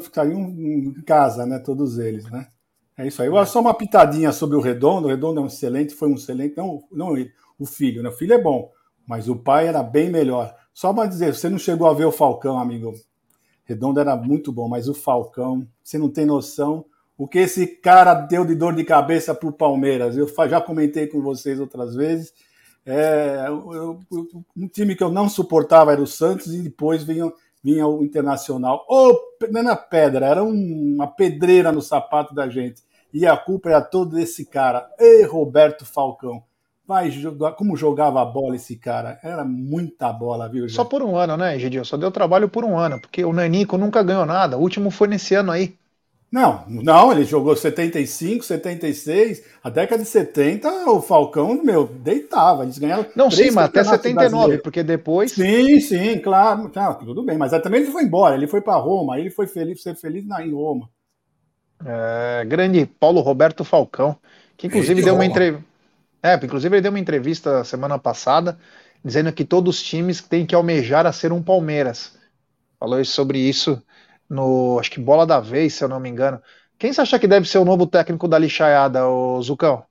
ficariam 0.00 0.48
em 0.48 1.02
casa, 1.02 1.44
né? 1.46 1.58
Todos 1.58 1.98
eles, 1.98 2.30
né? 2.30 2.48
É 2.96 3.06
isso 3.06 3.20
aí. 3.22 3.28
Agora, 3.28 3.46
só 3.46 3.60
uma 3.60 3.74
pitadinha 3.74 4.32
sobre 4.32 4.56
o 4.56 4.60
Redondo. 4.60 5.06
O 5.06 5.10
Redondo 5.10 5.40
é 5.40 5.42
um 5.42 5.46
excelente, 5.46 5.94
foi 5.94 6.08
um 6.08 6.14
excelente. 6.14 6.56
Não, 6.56 6.82
não 6.90 7.16
ele, 7.16 7.32
o 7.58 7.66
filho, 7.66 8.02
né? 8.02 8.08
O 8.08 8.12
filho 8.12 8.34
é 8.34 8.40
bom, 8.40 8.70
mas 9.06 9.28
o 9.28 9.36
pai 9.36 9.66
era 9.66 9.82
bem 9.82 10.10
melhor. 10.10 10.54
Só 10.72 10.92
para 10.92 11.08
dizer, 11.08 11.34
você 11.34 11.48
não 11.48 11.58
chegou 11.58 11.88
a 11.88 11.94
ver 11.94 12.04
o 12.04 12.12
Falcão, 12.12 12.58
amigo. 12.58 12.92
Redondo 13.64 14.00
era 14.00 14.16
muito 14.16 14.52
bom, 14.52 14.68
mas 14.68 14.88
o 14.88 14.94
Falcão, 14.94 15.66
você 15.82 15.98
não 15.98 16.10
tem 16.10 16.26
noção 16.26 16.84
o 17.16 17.28
que 17.28 17.38
esse 17.38 17.66
cara 17.66 18.14
deu 18.14 18.44
de 18.44 18.54
dor 18.54 18.74
de 18.74 18.84
cabeça 18.84 19.34
para 19.34 19.48
o 19.48 19.52
Palmeiras. 19.52 20.16
Eu 20.16 20.28
já 20.48 20.60
comentei 20.60 21.06
com 21.06 21.22
vocês 21.22 21.60
outras 21.60 21.94
vezes. 21.94 22.32
É, 22.84 23.46
eu, 23.48 23.98
um 24.56 24.68
time 24.68 24.94
que 24.94 25.02
eu 25.02 25.10
não 25.10 25.28
suportava 25.28 25.92
era 25.92 26.02
o 26.02 26.06
Santos 26.06 26.52
e 26.52 26.60
depois 26.60 27.02
vinha, 27.02 27.32
vinha 27.64 27.86
o 27.86 28.04
Internacional. 28.04 28.84
Oh, 28.88 29.18
não 29.50 29.60
era 29.60 29.74
pedra, 29.74 30.26
era 30.26 30.44
uma 30.44 31.06
pedreira 31.06 31.72
no 31.72 31.80
sapato 31.80 32.34
da 32.34 32.48
gente. 32.48 32.82
E 33.12 33.26
a 33.26 33.36
culpa 33.36 33.70
era 33.70 33.80
toda 33.80 34.16
desse 34.16 34.44
cara. 34.44 34.86
Ei, 34.98 35.24
Roberto 35.24 35.86
Falcão. 35.86 36.42
Jogar, 37.10 37.52
como 37.52 37.76
jogava 37.76 38.20
a 38.20 38.24
bola 38.26 38.56
esse 38.56 38.76
cara? 38.76 39.18
Era 39.22 39.42
muita 39.42 40.12
bola, 40.12 40.50
viu? 40.50 40.68
Só 40.68 40.84
por 40.84 41.02
um 41.02 41.16
ano, 41.16 41.34
né, 41.34 41.56
Egidio? 41.56 41.82
Só 41.82 41.96
deu 41.96 42.10
trabalho 42.10 42.46
por 42.46 42.62
um 42.62 42.76
ano, 42.76 43.00
porque 43.00 43.24
o 43.24 43.32
Nanico 43.32 43.78
nunca 43.78 44.02
ganhou 44.02 44.26
nada. 44.26 44.58
O 44.58 44.60
último 44.60 44.90
foi 44.90 45.08
nesse 45.08 45.34
ano 45.34 45.50
aí. 45.50 45.78
Não, 46.34 46.64
não, 46.66 47.12
ele 47.12 47.24
jogou 47.24 47.54
75, 47.54 48.44
76, 48.44 49.44
a 49.62 49.70
década 49.70 50.02
de 50.02 50.08
70, 50.08 50.90
o 50.90 51.00
Falcão, 51.00 51.62
meu, 51.62 51.86
deitava, 51.86 52.64
eles 52.64 52.76
ganharam. 52.76 53.06
Não, 53.14 53.30
sim, 53.30 53.52
mas 53.52 53.66
até 53.66 53.84
79, 53.84 54.58
porque 54.58 54.82
depois. 54.82 55.30
Sim, 55.30 55.78
sim, 55.78 56.18
claro, 56.18 56.68
tá, 56.70 56.92
tudo 56.94 57.22
bem, 57.22 57.38
mas 57.38 57.52
também 57.62 57.82
ele 57.82 57.92
foi 57.92 58.02
embora, 58.02 58.34
ele 58.34 58.48
foi 58.48 58.60
para 58.60 58.74
Roma, 58.74 59.14
aí 59.14 59.20
ele 59.20 59.30
foi 59.30 59.46
feliz, 59.46 59.80
ser 59.80 59.94
feliz 59.94 60.26
na, 60.26 60.44
em 60.44 60.52
Roma. 60.52 60.90
É, 61.86 62.44
grande 62.44 62.84
Paulo 62.84 63.20
Roberto 63.20 63.62
Falcão, 63.62 64.16
que 64.56 64.66
inclusive 64.66 65.02
deu 65.02 65.14
uma 65.14 65.24
entrevista. 65.24 65.64
É, 66.20 66.34
inclusive 66.34 66.74
ele 66.74 66.82
deu 66.82 66.90
uma 66.90 66.98
entrevista 66.98 67.62
semana 67.62 67.96
passada 67.96 68.58
dizendo 69.04 69.32
que 69.32 69.44
todos 69.44 69.76
os 69.76 69.82
times 69.84 70.20
têm 70.20 70.44
que 70.44 70.54
almejar 70.56 71.06
a 71.06 71.12
ser 71.12 71.30
um 71.30 71.40
Palmeiras. 71.40 72.18
Falou 72.80 73.04
sobre 73.04 73.38
isso 73.38 73.80
no, 74.28 74.78
acho 74.78 74.90
que 74.90 75.00
bola 75.00 75.26
da 75.26 75.40
vez, 75.40 75.74
se 75.74 75.84
eu 75.84 75.88
não 75.88 76.00
me 76.00 76.08
engano. 76.08 76.40
Quem 76.78 76.92
você 76.92 77.00
acha 77.00 77.18
que 77.18 77.28
deve 77.28 77.48
ser 77.48 77.58
o 77.58 77.64
novo 77.64 77.86
técnico 77.86 78.28
da 78.28 78.38
lixaiada, 78.38 79.06
o 79.06 79.40
Zucão? 79.42 79.84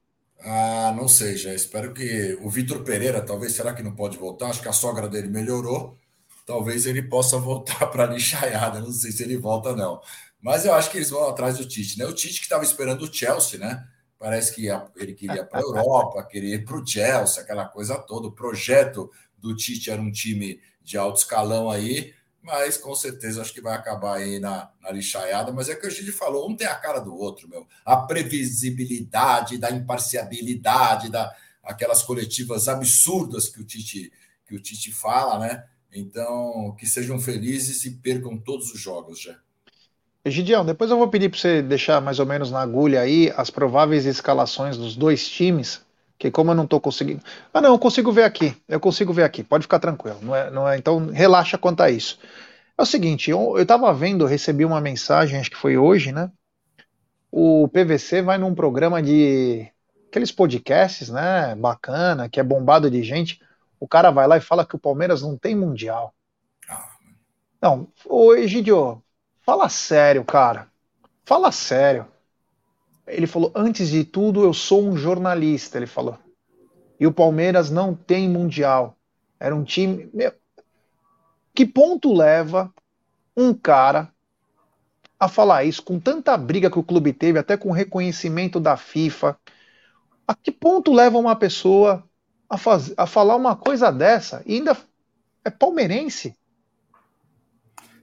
Ah, 0.46 0.93
não 0.96 1.08
sei, 1.08 1.38
já 1.38 1.54
espero 1.54 1.93
que 1.93 2.38
o 2.41 2.50
Vitor 2.50 2.84
Pereira, 2.84 3.22
talvez, 3.22 3.54
será 3.54 3.74
que 3.74 3.82
não 3.82 3.96
pode 3.96 4.17
voltar? 4.17 4.50
Acho 4.50 4.62
que 4.62 4.67
a 4.67 4.74
sogra 4.74 5.08
dele 5.08 5.28
melhorou. 5.30 5.98
Talvez 6.46 6.86
ele 6.86 7.02
possa 7.04 7.38
voltar 7.39 7.88
para 7.88 8.04
a 8.04 8.08
lixaiada, 8.08 8.82
não 8.82 8.91
sei 8.91 9.12
se 9.12 9.24
ele 9.24 9.38
volta 9.38 9.76
não. 9.76 10.02
Mas 10.41 10.65
eu 10.65 10.74
acho 10.74 10.91
que 10.91 10.98
eles 10.98 11.10
vão 11.10 11.30
atrás 11.30 11.58
do 11.58 11.65
Tite, 11.65 11.98
né? 11.98 12.06
O 12.06 12.13
Tite 12.13 12.39
que 12.39 12.46
estava 12.46 12.63
esperando 12.63 13.04
o 13.04 13.13
Chelsea, 13.13 13.58
né? 13.58 13.82
Parece 14.19 14.54
que 14.54 14.67
ele 14.98 15.13
queria 15.13 15.46
para 15.46 15.60
a 15.60 15.63
Europa, 15.63 16.24
queria 16.24 16.56
ir 16.56 16.65
para 16.65 16.78
o 16.78 16.86
Chelsea, 16.86 17.41
aquela 17.41 17.65
coisa 17.65 17.98
toda. 17.98 18.28
O 18.28 18.32
projeto 18.32 19.10
do 19.38 19.56
Tite 19.56 19.89
era 19.89 20.02
um 20.02 20.12
time 20.12 20.60
de 20.82 20.98
alto 20.98 21.19
escalão 21.19 21.72
aí 21.72 22.13
mas 22.43 22.77
com 22.77 22.93
certeza 22.93 23.41
acho 23.41 23.53
que 23.53 23.62
vai 23.62 23.73
acabar 23.73 24.17
aí 24.17 24.38
na, 24.38 24.69
na 24.82 24.91
lixaiada. 24.91 25.51
Mas 25.53 25.69
é 25.69 25.75
que 25.75 25.88
a 25.88 25.89
gente 25.89 26.12
falou, 26.12 26.49
um 26.49 26.56
tem 26.56 26.67
a 26.67 26.75
cara 26.75 26.99
do 26.99 27.15
outro, 27.15 27.47
meu. 27.47 27.65
A 27.86 27.95
previsibilidade, 27.95 29.58
da 29.58 29.71
imparcialidade, 29.71 31.10
da 31.10 31.34
aquelas 31.63 32.03
coletivas 32.03 32.67
absurdas 32.67 33.47
que 33.47 33.62
o 33.62 33.63
Tite 33.63 34.12
que 34.45 34.53
o 34.53 34.60
Tite 34.60 34.91
fala, 34.91 35.39
né? 35.39 35.63
Então, 35.95 36.75
que 36.77 36.86
sejam 36.86 37.17
felizes 37.17 37.86
e 37.86 37.91
percam 37.91 38.38
todos 38.38 38.73
os 38.73 38.79
jogos 38.79 39.21
já. 39.21 39.36
Egidião, 40.25 40.65
depois 40.65 40.91
eu 40.91 40.97
vou 40.97 41.08
pedir 41.08 41.29
para 41.29 41.39
você 41.39 41.62
deixar 41.62 42.01
mais 42.01 42.19
ou 42.19 42.25
menos 42.25 42.51
na 42.51 42.62
agulha 42.62 43.01
aí 43.01 43.32
as 43.38 43.49
prováveis 43.49 44.06
escalações 44.06 44.77
dos 44.77 44.95
dois 44.95 45.29
times 45.29 45.82
que 46.23 46.31
como 46.31 46.51
eu 46.51 46.55
não 46.55 46.63
estou 46.63 46.79
conseguindo. 46.79 47.21
Ah, 47.53 47.59
não, 47.59 47.73
eu 47.73 47.79
consigo 47.79 48.09
ver 48.12 48.23
aqui. 48.23 48.55
Eu 48.67 48.79
consigo 48.79 49.12
ver 49.12 49.23
aqui. 49.23 49.43
Pode 49.43 49.63
ficar 49.63 49.79
tranquilo. 49.79 50.19
Não 50.21 50.33
é, 50.33 50.49
não 50.49 50.69
é, 50.69 50.77
então 50.77 51.07
relaxa 51.07 51.57
quanto 51.57 51.81
a 51.81 51.89
isso. 51.89 52.17
É 52.77 52.81
o 52.81 52.86
seguinte, 52.86 53.29
eu, 53.29 53.57
estava 53.57 53.93
vendo, 53.93 54.25
recebi 54.25 54.63
uma 54.63 54.79
mensagem, 54.79 55.38
acho 55.38 55.51
que 55.51 55.57
foi 55.57 55.77
hoje, 55.77 56.13
né? 56.13 56.31
O 57.29 57.67
PVC 57.67 58.21
vai 58.21 58.38
num 58.38 58.55
programa 58.55 59.03
de 59.03 59.67
aqueles 60.07 60.31
podcasts, 60.31 61.09
né? 61.09 61.55
Bacana, 61.55 62.29
que 62.29 62.39
é 62.39 62.43
bombado 62.43 62.89
de 62.89 63.03
gente. 63.03 63.41
O 63.77 63.88
cara 63.88 64.09
vai 64.09 64.25
lá 64.25 64.38
e 64.38 64.41
fala 64.41 64.65
que 64.65 64.75
o 64.75 64.79
Palmeiras 64.79 65.21
não 65.21 65.38
tem 65.38 65.55
mundial. 65.55 66.13
Não, 67.62 67.89
ô 68.05 68.33
Egidio, 68.33 69.03
fala 69.41 69.67
sério, 69.67 70.23
cara. 70.23 70.69
Fala 71.25 71.51
sério. 71.51 72.07
Ele 73.08 73.28
falou: 73.28 73.52
antes 73.56 73.89
de 73.89 74.04
tudo, 74.04 74.44
eu 74.44 74.54
sou 74.54 74.84
um 74.84 74.96
jornalista. 74.96 75.78
Ele 75.78 75.88
falou. 75.88 76.18
E 77.00 77.08
o 77.08 77.12
Palmeiras 77.12 77.70
não 77.70 77.94
tem 77.94 78.30
mundial. 78.30 78.98
Era 79.39 79.56
um 79.56 79.63
time. 79.63 80.10
Meu, 80.13 80.32
que 81.54 81.66
ponto 81.66 82.13
leva 82.13 82.74
um 83.36 83.54
cara 83.54 84.12
a 85.20 85.28
falar 85.28 85.63
isso 85.63 85.84
com 85.84 86.00
tanta 86.00 86.36
briga 86.38 86.70
que 86.70 86.80
o 86.80 86.84
clube 86.84 87.13
teve, 87.13 87.39
até 87.39 87.58
com 87.58 87.72
reconhecimento 87.72 88.60
da 88.60 88.78
FIFA? 88.78 89.38
A 90.28 90.34
que 90.34 90.52
ponto 90.52 90.94
leva 90.94 91.18
uma 91.18 91.36
pessoa 91.36 92.04
a, 92.50 92.58
faz, 92.58 92.94
a 92.96 93.06
falar 93.06 93.36
uma 93.36 93.56
coisa 93.56 93.92
dessa 93.92 94.42
e 94.46 94.56
ainda 94.56 94.78
é 95.44 95.50
palmeirense? 95.50 96.36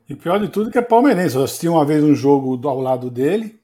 E 0.09 0.15
pior 0.15 0.39
de 0.39 0.49
tudo 0.49 0.71
que 0.71 0.79
é 0.79 0.83
palmeirense. 0.83 1.37
Eu 1.37 1.45
assisti 1.45 1.69
uma 1.69 1.85
vez 1.85 2.03
um 2.03 2.15
jogo 2.15 2.61
ao 2.69 2.81
lado 2.81 3.11
dele 3.11 3.60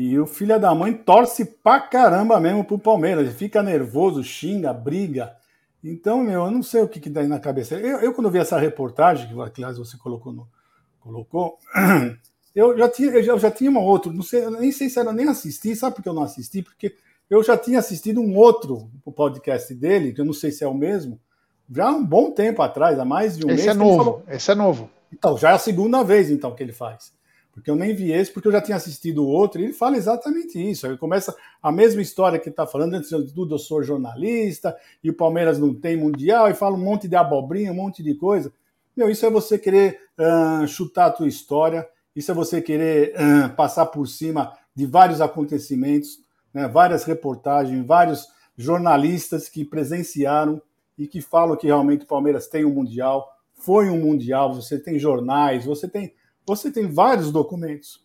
e 0.00 0.16
o 0.16 0.26
filho 0.28 0.60
da 0.60 0.72
mãe 0.72 0.92
torce 0.92 1.44
pra 1.44 1.80
caramba 1.80 2.38
mesmo 2.38 2.62
pro 2.62 2.78
Palmeiras. 2.78 3.26
Ele 3.26 3.34
fica 3.34 3.64
nervoso, 3.64 4.22
xinga, 4.22 4.72
briga. 4.72 5.34
Então, 5.82 6.22
meu, 6.22 6.44
eu 6.44 6.52
não 6.52 6.62
sei 6.62 6.82
o 6.82 6.88
que, 6.88 7.00
que 7.00 7.10
dá 7.10 7.20
aí 7.20 7.26
na 7.26 7.40
cabeça. 7.40 7.74
Eu, 7.74 7.98
eu, 7.98 8.14
quando 8.14 8.30
vi 8.30 8.38
essa 8.38 8.56
reportagem, 8.56 9.26
que 9.26 9.34
aliás 9.34 9.76
você 9.76 9.96
colocou, 9.96 10.32
no, 10.32 10.48
colocou 11.00 11.58
eu 12.54 12.78
já 12.78 12.88
tinha, 12.88 13.10
eu 13.10 13.22
já, 13.24 13.32
eu 13.32 13.38
já 13.40 13.50
tinha 13.50 13.68
uma 13.68 13.80
outra, 13.80 14.12
não 14.12 14.22
sei, 14.22 14.48
nem 14.50 14.70
sei 14.70 14.88
se 14.88 15.00
era 15.00 15.12
nem 15.12 15.28
assistir, 15.28 15.74
sabe 15.74 15.96
por 15.96 16.02
que 16.02 16.08
eu 16.08 16.14
não 16.14 16.22
assisti? 16.22 16.62
Porque 16.62 16.94
eu 17.28 17.42
já 17.42 17.56
tinha 17.58 17.80
assistido 17.80 18.20
um 18.20 18.36
outro 18.36 18.88
podcast 19.16 19.74
dele, 19.74 20.12
que 20.12 20.20
eu 20.20 20.24
não 20.24 20.32
sei 20.32 20.52
se 20.52 20.62
é 20.62 20.68
o 20.68 20.74
mesmo, 20.74 21.20
já 21.68 21.88
há 21.88 21.90
um 21.90 22.06
bom 22.06 22.30
tempo 22.30 22.62
atrás, 22.62 23.00
há 23.00 23.04
mais 23.04 23.36
de 23.36 23.44
um 23.44 23.50
esse 23.50 23.64
mês. 23.64 23.66
É 23.66 23.74
novo, 23.74 24.22
esse 24.28 24.48
é 24.52 24.54
novo. 24.54 24.88
Então, 25.12 25.36
já 25.36 25.50
é 25.50 25.54
a 25.54 25.58
segunda 25.58 26.04
vez 26.04 26.30
então 26.30 26.54
que 26.54 26.62
ele 26.62 26.72
faz 26.72 27.17
porque 27.58 27.70
eu 27.70 27.76
nem 27.76 27.94
vi 27.94 28.12
esse, 28.12 28.32
porque 28.32 28.48
eu 28.48 28.52
já 28.52 28.60
tinha 28.60 28.76
assistido 28.76 29.26
outro, 29.26 29.60
e 29.60 29.64
ele 29.64 29.72
fala 29.72 29.96
exatamente 29.96 30.58
isso. 30.58 30.86
Ele 30.86 30.96
começa 30.96 31.34
a 31.62 31.72
mesma 31.72 32.00
história 32.00 32.38
que 32.38 32.48
está 32.48 32.66
falando, 32.66 32.94
antes 32.94 33.10
de 33.10 33.32
tudo 33.34 33.54
eu 33.54 33.58
sou 33.58 33.82
jornalista, 33.82 34.76
e 35.02 35.10
o 35.10 35.14
Palmeiras 35.14 35.58
não 35.58 35.74
tem 35.74 35.96
mundial, 35.96 36.48
e 36.48 36.54
fala 36.54 36.76
um 36.76 36.82
monte 36.82 37.08
de 37.08 37.16
abobrinha, 37.16 37.72
um 37.72 37.76
monte 37.76 38.02
de 38.02 38.14
coisa. 38.14 38.52
Meu, 38.96 39.10
isso 39.10 39.26
é 39.26 39.30
você 39.30 39.58
querer 39.58 40.00
uh, 40.18 40.66
chutar 40.66 41.06
a 41.06 41.10
tua 41.10 41.28
história, 41.28 41.86
isso 42.14 42.30
é 42.30 42.34
você 42.34 42.62
querer 42.62 43.14
uh, 43.14 43.54
passar 43.54 43.86
por 43.86 44.06
cima 44.06 44.52
de 44.74 44.86
vários 44.86 45.20
acontecimentos, 45.20 46.20
né, 46.54 46.68
várias 46.68 47.04
reportagens, 47.04 47.84
vários 47.84 48.28
jornalistas 48.56 49.48
que 49.48 49.64
presenciaram 49.64 50.62
e 50.96 51.06
que 51.06 51.20
falam 51.20 51.56
que 51.56 51.66
realmente 51.66 52.04
o 52.04 52.08
Palmeiras 52.08 52.46
tem 52.46 52.64
um 52.64 52.74
mundial, 52.74 53.28
foi 53.54 53.90
um 53.90 54.00
mundial, 54.00 54.54
você 54.54 54.78
tem 54.78 54.98
jornais, 54.98 55.64
você 55.64 55.88
tem 55.88 56.12
você 56.48 56.70
tem 56.70 56.86
vários 56.90 57.30
documentos 57.30 58.04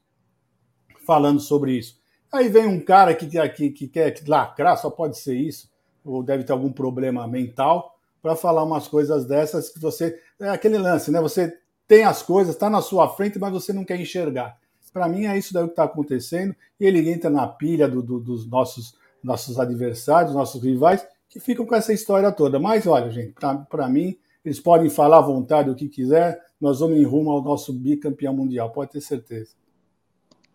falando 1.06 1.39
sobre 1.39 1.77
isso. 1.77 1.97
Aí 2.32 2.49
vem 2.49 2.65
um 2.65 2.79
cara 2.79 3.13
que, 3.13 3.27
que, 3.27 3.69
que 3.69 3.88
quer 3.88 4.15
lacrar, 4.27 4.77
só 4.77 4.89
pode 4.89 5.17
ser 5.17 5.36
isso, 5.36 5.69
ou 6.03 6.23
deve 6.23 6.43
ter 6.43 6.51
algum 6.51 6.71
problema 6.71 7.27
mental, 7.27 7.97
para 8.21 8.36
falar 8.36 8.63
umas 8.63 8.88
coisas 8.88 9.25
dessas 9.25 9.69
que 9.69 9.79
você. 9.79 10.19
É 10.39 10.49
aquele 10.49 10.77
lance, 10.77 11.12
né? 11.12 11.21
Você 11.21 11.58
tem 11.88 12.03
as 12.03 12.23
coisas, 12.23 12.56
está 12.56 12.69
na 12.69 12.82
sua 12.82 13.10
frente, 13.10 13.38
mas 13.38 13.51
você 13.51 13.71
não 13.71 13.86
quer 13.86 13.99
enxergar. 13.99 14.58
Para 14.91 15.08
mim 15.08 15.25
é 15.25 15.38
isso 15.38 15.53
daí 15.53 15.63
que 15.65 15.71
está 15.71 15.84
acontecendo, 15.84 16.56
e 16.79 16.86
ele 16.86 17.10
entra 17.10 17.29
na 17.29 17.47
pilha 17.47 17.88
do, 17.88 18.01
do, 18.01 18.19
dos 18.19 18.47
nossos, 18.49 18.95
nossos 19.23 19.60
adversários, 19.60 20.34
nossos 20.34 20.62
rivais, 20.63 21.06
que 21.29 21.39
ficam 21.39 21.65
com 21.65 21.75
essa 21.75 21.93
história 21.93 22.32
toda. 22.32 22.60
Mas 22.60 22.86
olha, 22.88 23.10
gente, 23.10 23.34
para 23.69 23.89
mim, 23.89 24.17
eles 24.43 24.60
podem 24.60 24.89
falar 24.89 25.19
à 25.19 25.21
vontade 25.21 25.69
o 25.69 25.75
que 25.75 25.88
quiser, 25.88 26.41
nós 26.60 26.79
vamos 26.79 26.97
em 26.97 27.03
rumo 27.03 27.32
ao 27.32 27.41
nosso 27.41 27.73
bicampeão 27.73 28.34
mundial, 28.34 28.71
pode 28.71 28.91
ter 28.91 29.01
certeza. 29.01 29.51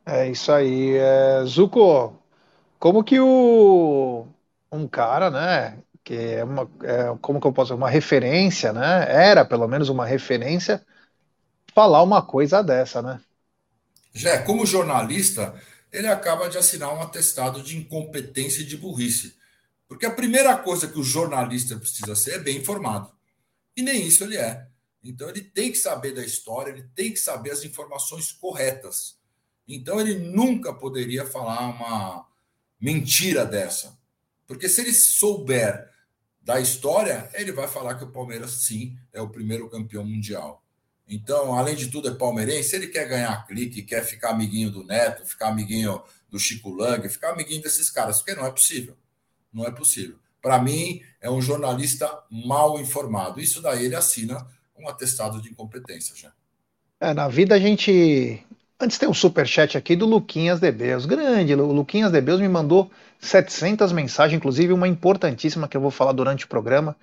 É 0.04 0.28
isso 0.30 0.50
aí. 0.50 0.96
É, 0.96 1.44
Zuko, 1.44 2.18
como 2.78 3.04
que 3.04 3.20
o 3.20 4.26
um 4.70 4.86
cara, 4.86 5.30
né, 5.30 5.78
que 6.04 6.14
é 6.14 6.44
uma, 6.44 6.70
é, 6.82 7.16
como 7.20 7.40
que 7.40 7.46
eu 7.46 7.52
posso 7.52 7.74
uma 7.74 7.90
referência, 7.90 8.72
né, 8.72 9.06
era 9.08 9.44
pelo 9.44 9.66
menos 9.68 9.88
uma 9.88 10.06
referência, 10.06 10.84
falar 11.74 12.02
uma 12.02 12.22
coisa 12.22 12.62
dessa, 12.62 13.02
né? 13.02 13.20
Já 14.12 14.42
como 14.42 14.66
jornalista, 14.66 15.54
ele 15.92 16.08
acaba 16.08 16.48
de 16.48 16.58
assinar 16.58 16.92
um 16.94 17.02
atestado 17.02 17.62
de 17.62 17.76
incompetência 17.76 18.62
e 18.62 18.66
de 18.66 18.76
burrice. 18.76 19.36
Porque 19.86 20.04
a 20.04 20.10
primeira 20.10 20.56
coisa 20.56 20.88
que 20.88 20.98
o 20.98 21.04
jornalista 21.04 21.76
precisa 21.76 22.14
ser 22.14 22.32
é 22.32 22.38
bem 22.38 22.58
informado. 22.58 23.10
E 23.78 23.82
nem 23.82 24.08
isso 24.08 24.24
ele 24.24 24.36
é. 24.36 24.66
Então 25.04 25.30
ele 25.30 25.40
tem 25.40 25.70
que 25.70 25.78
saber 25.78 26.12
da 26.12 26.24
história, 26.24 26.72
ele 26.72 26.82
tem 26.96 27.12
que 27.12 27.20
saber 27.20 27.52
as 27.52 27.62
informações 27.62 28.32
corretas. 28.32 29.16
Então 29.68 30.00
ele 30.00 30.16
nunca 30.16 30.74
poderia 30.74 31.24
falar 31.24 31.68
uma 31.68 32.26
mentira 32.80 33.46
dessa. 33.46 33.96
Porque 34.48 34.68
se 34.68 34.80
ele 34.80 34.92
souber 34.92 35.88
da 36.42 36.58
história, 36.58 37.30
ele 37.34 37.52
vai 37.52 37.68
falar 37.68 37.94
que 37.94 38.02
o 38.02 38.10
Palmeiras 38.10 38.50
sim 38.50 38.98
é 39.12 39.22
o 39.22 39.30
primeiro 39.30 39.70
campeão 39.70 40.04
mundial. 40.04 40.60
Então, 41.06 41.54
além 41.54 41.76
de 41.76 41.88
tudo, 41.88 42.08
é 42.08 42.14
palmeirense. 42.14 42.74
Ele 42.74 42.88
quer 42.88 43.06
ganhar 43.06 43.46
clique, 43.46 43.82
quer 43.82 44.04
ficar 44.04 44.30
amiguinho 44.30 44.72
do 44.72 44.82
Neto, 44.82 45.24
ficar 45.24 45.50
amiguinho 45.50 46.02
do 46.28 46.38
Chico 46.38 46.70
Lang, 46.70 47.08
ficar 47.08 47.30
amiguinho 47.30 47.62
desses 47.62 47.88
caras, 47.90 48.18
porque 48.18 48.34
não 48.34 48.44
é 48.44 48.50
possível. 48.50 48.96
Não 49.52 49.64
é 49.64 49.70
possível. 49.70 50.18
Para 50.40 50.60
mim, 50.60 51.02
é 51.20 51.30
um 51.30 51.40
jornalista 51.42 52.08
mal 52.30 52.80
informado. 52.80 53.40
Isso 53.40 53.60
daí 53.60 53.84
ele 53.84 53.96
assina 53.96 54.46
um 54.78 54.88
atestado 54.88 55.40
de 55.42 55.50
incompetência 55.50 56.14
já. 56.16 56.32
É, 57.00 57.14
na 57.14 57.28
vida 57.28 57.54
a 57.54 57.58
gente. 57.58 58.44
Antes 58.80 58.98
tem 58.98 59.08
um 59.08 59.14
superchat 59.14 59.76
aqui 59.76 59.96
do 59.96 60.06
Luquinhas 60.06 60.60
Debeus. 60.60 61.04
Grande, 61.06 61.54
o 61.54 61.72
Luquinhas 61.72 62.12
Debeus 62.12 62.40
me 62.40 62.48
mandou 62.48 62.90
700 63.20 63.92
mensagens, 63.92 64.36
inclusive 64.38 64.72
uma 64.72 64.86
importantíssima 64.86 65.66
que 65.68 65.76
eu 65.76 65.80
vou 65.80 65.90
falar 65.90 66.12
durante 66.12 66.44
o 66.44 66.48
programa. 66.48 66.96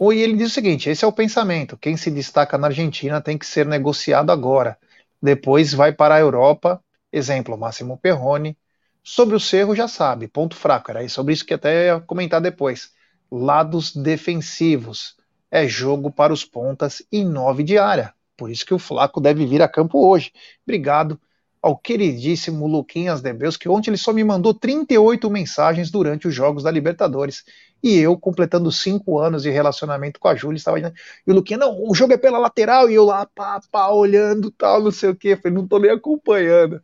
E 0.00 0.20
ele 0.22 0.36
diz 0.36 0.50
o 0.50 0.54
seguinte: 0.54 0.90
esse 0.90 1.04
é 1.04 1.08
o 1.08 1.12
pensamento. 1.12 1.76
Quem 1.76 1.96
se 1.96 2.10
destaca 2.10 2.58
na 2.58 2.68
Argentina 2.68 3.20
tem 3.20 3.38
que 3.38 3.46
ser 3.46 3.66
negociado 3.66 4.30
agora. 4.32 4.78
Depois 5.22 5.72
vai 5.74 5.92
para 5.92 6.16
a 6.16 6.20
Europa. 6.20 6.82
Exemplo, 7.12 7.58
Máximo 7.58 7.98
Perrone. 7.98 8.56
Sobre 9.02 9.34
o 9.34 9.40
Cerro 9.40 9.74
já 9.74 9.88
sabe, 9.88 10.28
ponto 10.28 10.54
fraco. 10.54 10.90
Era 10.90 11.08
sobre 11.08 11.32
isso 11.32 11.44
que 11.44 11.54
até 11.54 11.86
ia 11.86 12.00
comentar 12.00 12.40
depois. 12.40 12.92
Lados 13.30 13.94
defensivos. 13.94 15.16
É 15.50 15.66
jogo 15.66 16.10
para 16.10 16.32
os 16.32 16.44
pontas 16.44 17.02
e 17.10 17.24
nove 17.24 17.62
de 17.62 17.76
área. 17.76 18.14
Por 18.36 18.50
isso 18.50 18.64
que 18.64 18.74
o 18.74 18.78
Flaco 18.78 19.20
deve 19.20 19.46
vir 19.46 19.62
a 19.62 19.68
campo 19.68 20.06
hoje. 20.06 20.32
Obrigado 20.64 21.20
ao 21.62 21.76
queridíssimo 21.76 22.66
Luquinhas 22.66 23.20
Debeus, 23.20 23.56
que 23.56 23.68
ontem 23.68 23.90
ele 23.90 23.98
só 23.98 24.12
me 24.12 24.24
mandou 24.24 24.54
38 24.54 25.28
mensagens 25.28 25.90
durante 25.90 26.26
os 26.26 26.34
Jogos 26.34 26.62
da 26.62 26.70
Libertadores. 26.70 27.44
E 27.82 27.98
eu, 27.98 28.16
completando 28.16 28.70
cinco 28.72 29.18
anos 29.18 29.42
de 29.42 29.50
relacionamento 29.50 30.18
com 30.18 30.28
a 30.28 30.34
Júlia, 30.34 30.56
estava 30.56 30.78
E 30.78 31.30
o 31.30 31.34
Luquinha, 31.34 31.58
não, 31.58 31.82
o 31.86 31.94
jogo 31.94 32.12
é 32.14 32.16
pela 32.16 32.38
lateral, 32.38 32.90
e 32.90 32.94
eu 32.94 33.04
lá, 33.04 33.26
pá, 33.26 33.60
pá, 33.70 33.88
olhando 33.88 34.50
tal, 34.50 34.82
não 34.82 34.90
sei 34.90 35.10
o 35.10 35.16
quê. 35.16 35.36
Falei, 35.36 35.56
não 35.56 35.66
tô 35.66 35.78
nem 35.78 35.90
acompanhando. 35.90 36.82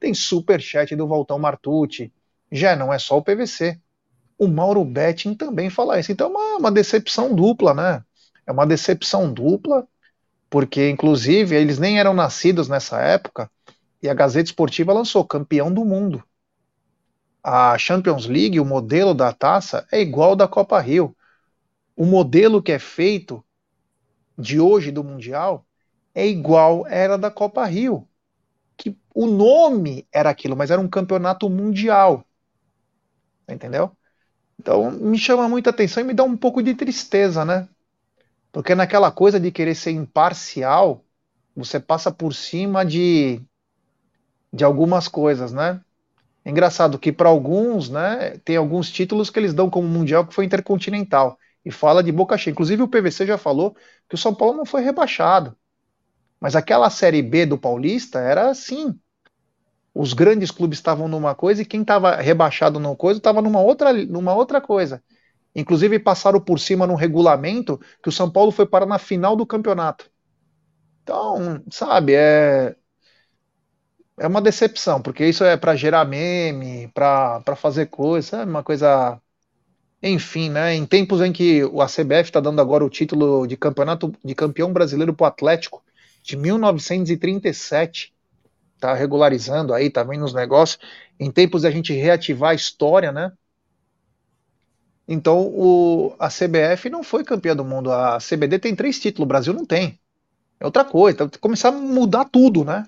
Tem 0.00 0.14
super 0.14 0.60
chat 0.60 0.96
do 0.96 1.06
Voltão 1.06 1.38
Martucci. 1.38 2.12
Já 2.50 2.74
não 2.74 2.92
é 2.92 2.98
só 2.98 3.18
o 3.18 3.22
PVC. 3.22 3.78
O 4.38 4.48
Mauro 4.48 4.84
Betting 4.84 5.34
também 5.34 5.70
fala 5.70 6.00
isso. 6.00 6.10
Então 6.10 6.26
é 6.26 6.30
uma, 6.30 6.56
uma 6.56 6.72
decepção 6.72 7.34
dupla, 7.34 7.74
né? 7.74 8.02
É 8.46 8.50
uma 8.50 8.66
decepção 8.66 9.32
dupla, 9.32 9.86
porque 10.48 10.88
inclusive 10.88 11.54
eles 11.54 11.78
nem 11.78 12.00
eram 12.00 12.14
nascidos 12.14 12.68
nessa 12.68 13.00
época, 13.00 13.48
e 14.02 14.08
a 14.08 14.14
Gazeta 14.14 14.48
Esportiva 14.48 14.92
lançou 14.92 15.24
campeão 15.24 15.72
do 15.72 15.84
mundo 15.84 16.24
a 17.42 17.76
Champions 17.78 18.26
League, 18.26 18.60
o 18.60 18.64
modelo 18.64 19.14
da 19.14 19.32
taça, 19.32 19.86
é 19.90 20.00
igual 20.00 20.30
ao 20.30 20.36
da 20.36 20.46
Copa 20.46 20.78
Rio. 20.78 21.16
O 21.96 22.04
modelo 22.04 22.62
que 22.62 22.72
é 22.72 22.78
feito 22.78 23.44
de 24.38 24.60
hoje 24.60 24.90
do 24.90 25.04
Mundial 25.04 25.66
é 26.14 26.26
igual 26.26 26.86
era 26.86 27.16
da 27.16 27.30
Copa 27.30 27.64
Rio. 27.64 28.06
O 29.14 29.26
nome 29.26 30.06
era 30.12 30.30
aquilo, 30.30 30.56
mas 30.56 30.70
era 30.70 30.80
um 30.80 30.88
campeonato 30.88 31.48
mundial. 31.50 32.24
Entendeu? 33.48 33.90
Então 34.58 34.90
me 34.92 35.18
chama 35.18 35.48
muita 35.48 35.70
atenção 35.70 36.02
e 36.02 36.06
me 36.06 36.14
dá 36.14 36.24
um 36.24 36.36
pouco 36.36 36.62
de 36.62 36.74
tristeza, 36.74 37.44
né? 37.44 37.68
Porque 38.52 38.74
naquela 38.74 39.12
coisa 39.12 39.40
de 39.40 39.52
querer 39.52 39.74
ser 39.74 39.92
imparcial, 39.92 41.04
você 41.56 41.80
passa 41.80 42.12
por 42.12 42.34
cima 42.34 42.84
de, 42.84 43.42
de 44.52 44.64
algumas 44.64 45.08
coisas, 45.08 45.52
né? 45.52 45.80
É 46.44 46.50
engraçado 46.50 46.98
que 46.98 47.12
para 47.12 47.28
alguns, 47.28 47.90
né, 47.90 48.38
tem 48.44 48.56
alguns 48.56 48.90
títulos 48.90 49.30
que 49.30 49.38
eles 49.38 49.54
dão 49.54 49.70
como 49.70 49.88
mundial 49.88 50.26
que 50.26 50.34
foi 50.34 50.46
intercontinental 50.46 51.38
e 51.64 51.70
fala 51.72 52.02
de 52.02 52.12
boca 52.12 52.38
cheia. 52.38 52.52
Inclusive 52.52 52.82
o 52.82 52.88
PVC 52.88 53.26
já 53.26 53.38
falou 53.38 53.76
que 54.08 54.16
o 54.16 54.18
São 54.18 54.34
Paulo 54.34 54.56
não 54.58 54.66
foi 54.66 54.82
rebaixado. 54.82 55.56
Mas 56.40 56.56
aquela 56.56 56.90
série 56.90 57.22
B 57.22 57.46
do 57.46 57.58
Paulista 57.58 58.18
era 58.18 58.50
assim. 58.50 58.98
Os 59.94 60.12
grandes 60.12 60.50
clubes 60.50 60.78
estavam 60.78 61.08
numa 61.08 61.34
coisa 61.34 61.62
e 61.62 61.66
quem 61.66 61.82
estava 61.82 62.16
rebaixado 62.16 62.78
numa 62.78 62.96
coisa 62.96 63.18
estava 63.18 63.42
numa 63.42 63.60
outra, 63.60 63.92
numa 63.92 64.34
outra 64.34 64.60
coisa. 64.60 65.02
Inclusive 65.54 65.98
passaram 65.98 66.40
por 66.40 66.60
cima 66.60 66.86
num 66.86 66.94
regulamento 66.94 67.78
que 68.02 68.08
o 68.08 68.12
São 68.12 68.30
Paulo 68.30 68.52
foi 68.52 68.66
para 68.66 68.86
na 68.86 68.98
final 68.98 69.36
do 69.36 69.44
campeonato. 69.46 70.08
Então, 71.02 71.62
sabe, 71.70 72.14
é 72.14 72.76
é 74.18 74.26
uma 74.26 74.42
decepção, 74.42 75.00
porque 75.00 75.26
isso 75.26 75.42
é 75.44 75.56
para 75.56 75.74
gerar 75.74 76.04
meme, 76.04 76.88
para 76.88 77.56
fazer 77.56 77.86
coisa, 77.86 78.42
é 78.42 78.44
uma 78.44 78.62
coisa. 78.62 79.20
Enfim, 80.02 80.50
né? 80.50 80.74
Em 80.74 80.86
tempos 80.86 81.20
em 81.20 81.32
que 81.32 81.64
o 81.64 81.82
ACBF 81.82 82.24
está 82.24 82.40
dando 82.40 82.60
agora 82.60 82.84
o 82.84 82.90
título 82.90 83.46
de 83.46 83.56
campeonato 83.56 84.12
de 84.24 84.34
campeão 84.34 84.72
brasileiro 84.72 85.14
para 85.14 85.24
o 85.24 85.28
Atlético 85.28 85.82
de 86.22 86.36
1937, 86.36 88.14
tá 88.78 88.94
regularizando 88.94 89.74
aí, 89.74 89.90
tá 89.90 90.02
vendo 90.02 90.24
os 90.24 90.34
negócios. 90.34 90.78
Em 91.18 91.30
tempos 91.30 91.62
da 91.62 91.70
gente 91.70 91.92
reativar 91.92 92.50
a 92.50 92.54
história, 92.54 93.12
né? 93.12 93.32
Então 95.06 95.40
o, 95.48 96.14
a 96.18 96.28
CBF 96.28 96.88
não 96.88 97.02
foi 97.02 97.24
campeã 97.24 97.54
do 97.54 97.64
mundo. 97.64 97.90
A 97.92 98.18
CBD 98.20 98.58
tem 98.58 98.76
três 98.76 98.98
títulos, 98.98 99.24
o 99.24 99.28
Brasil 99.28 99.52
não 99.52 99.66
tem. 99.66 99.98
É 100.60 100.64
outra 100.64 100.84
coisa. 100.84 101.14
Então, 101.24 101.40
começar 101.40 101.70
a 101.70 101.72
mudar 101.72 102.26
tudo, 102.26 102.64
né? 102.64 102.86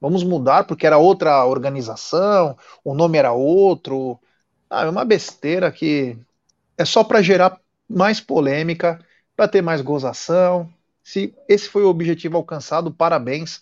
Vamos 0.00 0.22
mudar 0.22 0.64
porque 0.64 0.86
era 0.86 0.98
outra 0.98 1.46
organização, 1.46 2.58
o 2.84 2.94
nome 2.94 3.16
era 3.16 3.32
outro. 3.32 4.18
Ah, 4.68 4.84
é 4.84 4.88
uma 4.90 5.04
besteira 5.04 5.72
que 5.72 6.18
é 6.76 6.84
só 6.84 7.04
para 7.04 7.22
gerar 7.22 7.58
mais 7.88 8.20
polêmica, 8.20 9.00
para 9.36 9.48
ter 9.48 9.62
mais 9.62 9.80
gozação. 9.80 10.70
Se 11.04 11.34
esse 11.46 11.68
foi 11.68 11.84
o 11.84 11.88
objetivo 11.88 12.38
alcançado, 12.38 12.92
parabéns, 12.92 13.60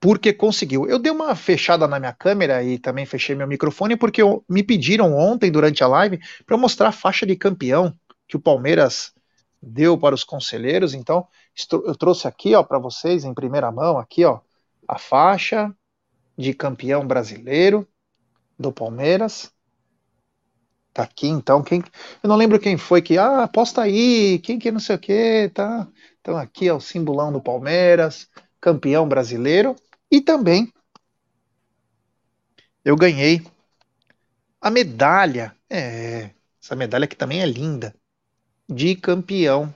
porque 0.00 0.32
conseguiu. 0.32 0.86
Eu 0.88 0.98
dei 0.98 1.10
uma 1.10 1.34
fechada 1.34 1.88
na 1.88 1.98
minha 1.98 2.12
câmera 2.12 2.62
e 2.62 2.78
também 2.78 3.04
fechei 3.04 3.34
meu 3.34 3.48
microfone 3.48 3.96
porque 3.96 4.22
me 4.48 4.62
pediram 4.62 5.12
ontem 5.14 5.50
durante 5.50 5.82
a 5.82 5.88
live 5.88 6.20
para 6.46 6.56
mostrar 6.56 6.88
a 6.88 6.92
faixa 6.92 7.26
de 7.26 7.36
campeão 7.36 7.92
que 8.28 8.36
o 8.36 8.40
Palmeiras 8.40 9.12
deu 9.60 9.98
para 9.98 10.14
os 10.14 10.24
conselheiros. 10.24 10.94
Então, 10.94 11.26
eu 11.72 11.94
trouxe 11.96 12.26
aqui, 12.26 12.54
ó, 12.54 12.62
para 12.62 12.78
vocês 12.78 13.24
em 13.24 13.34
primeira 13.34 13.70
mão, 13.70 13.98
aqui, 13.98 14.24
ó, 14.24 14.40
a 14.88 14.98
faixa 14.98 15.74
de 16.36 16.54
campeão 16.54 17.06
brasileiro 17.06 17.86
do 18.58 18.72
Palmeiras. 18.72 19.52
Tá 20.92 21.04
aqui 21.04 21.26
então, 21.26 21.62
quem 21.62 21.82
eu 22.22 22.28
não 22.28 22.36
lembro 22.36 22.60
quem 22.60 22.76
foi 22.76 23.00
que 23.00 23.16
ah, 23.16 23.44
aposta 23.44 23.80
aí, 23.80 24.38
quem 24.40 24.58
que 24.58 24.70
não 24.70 24.80
sei 24.80 24.96
o 24.96 24.98
que, 24.98 25.50
tá? 25.54 25.88
Então 26.22 26.36
aqui 26.36 26.66
é 26.66 26.72
o 26.72 26.80
simbolão 26.80 27.30
do 27.30 27.42
Palmeiras, 27.42 28.30
campeão 28.58 29.06
brasileiro 29.06 29.76
e 30.10 30.22
também 30.22 30.72
eu 32.82 32.96
ganhei 32.96 33.42
a 34.58 34.70
medalha, 34.70 35.54
é, 35.68 36.30
essa 36.62 36.74
medalha 36.74 37.06
que 37.06 37.16
também 37.16 37.42
é 37.42 37.46
linda, 37.46 37.94
de 38.66 38.96
campeão 38.96 39.74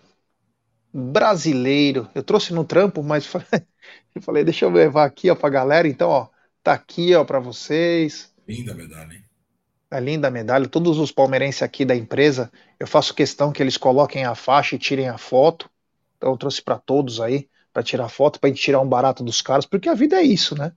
brasileiro. 0.92 2.09
Eu 2.14 2.22
trouxe 2.22 2.55
no 2.55 2.64
trampo, 2.64 3.03
mas 3.03 3.26
Eu 4.16 4.22
falei, 4.22 4.42
deixa 4.42 4.64
eu 4.64 4.70
levar 4.70 5.05
aqui, 5.05 5.30
ó, 5.30 5.34
pra 5.34 5.51
galera. 5.51 5.86
Então, 5.86 6.09
ó, 6.09 6.28
tá 6.62 6.72
aqui, 6.72 7.14
ó, 7.14 7.22
pra 7.22 7.38
vocês. 7.38 8.32
Linda 8.49 8.74
medalha, 8.74 9.12
hein? 9.12 9.24
É 9.90 10.01
linda 10.01 10.28
a 10.28 10.30
medalha. 10.30 10.66
Todos 10.66 10.99
os 10.99 11.12
palmeirenses 11.12 11.62
aqui 11.62 11.84
da 11.84 11.94
empresa, 11.94 12.51
eu 12.80 12.86
faço 12.86 13.14
questão 13.14 13.53
que 13.53 13.62
eles 13.62 13.76
coloquem 13.76 14.24
a 14.24 14.34
faixa 14.34 14.74
e 14.74 14.78
tirem 14.78 15.09
a 15.09 15.18
foto. 15.18 15.70
Então, 16.16 16.30
eu 16.30 16.36
trouxe 16.36 16.62
para 16.62 16.78
todos 16.78 17.20
aí, 17.20 17.48
para 17.72 17.82
tirar 17.82 18.08
foto, 18.08 18.40
pra 18.40 18.48
gente 18.48 18.62
tirar 18.62 18.80
um 18.80 18.88
barato 18.88 19.22
dos 19.22 19.42
caras, 19.42 19.66
porque 19.66 19.88
a 19.88 19.94
vida 19.94 20.16
é 20.16 20.22
isso, 20.22 20.56
né? 20.56 20.72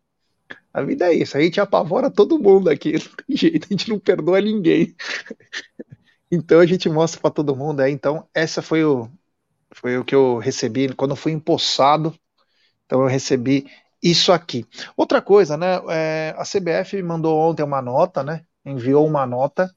A 0.74 0.82
vida 0.82 1.08
é 1.08 1.14
isso. 1.14 1.38
A 1.38 1.42
gente 1.42 1.60
apavora 1.60 2.12
todo 2.12 2.40
mundo 2.40 2.70
aqui. 2.70 2.94
Não 3.00 3.16
tem 3.28 3.38
jeito, 3.38 3.68
a 3.70 3.74
gente 3.74 3.90
não 3.90 4.00
perdoa 4.00 4.42
ninguém. 4.42 4.96
então, 6.32 6.60
a 6.60 6.66
gente 6.66 6.90
mostra 6.90 7.20
para 7.22 7.32
todo 7.32 7.56
mundo 7.56 7.82
aí. 7.82 7.92
Então, 7.92 8.28
essa 8.34 8.62
foi 8.62 8.84
o, 8.84 9.10
foi 9.72 9.98
o 9.98 10.06
que 10.06 10.16
eu 10.16 10.38
recebi 10.38 10.94
quando 10.94 11.12
eu 11.12 11.18
fui 11.18 11.32
empossado 11.32 12.14
então 12.90 13.02
eu 13.04 13.08
recebi 13.08 13.68
isso 14.02 14.32
aqui. 14.32 14.66
Outra 14.98 15.22
coisa, 15.22 15.56
né? 15.56 15.80
É, 15.90 16.34
a 16.36 16.44
CBF 16.44 17.00
mandou 17.04 17.38
ontem 17.38 17.62
uma 17.62 17.84
nota, 17.84 18.24
né? 18.24 18.44
Enviou 18.66 19.06
uma 19.06 19.28
nota 19.28 19.72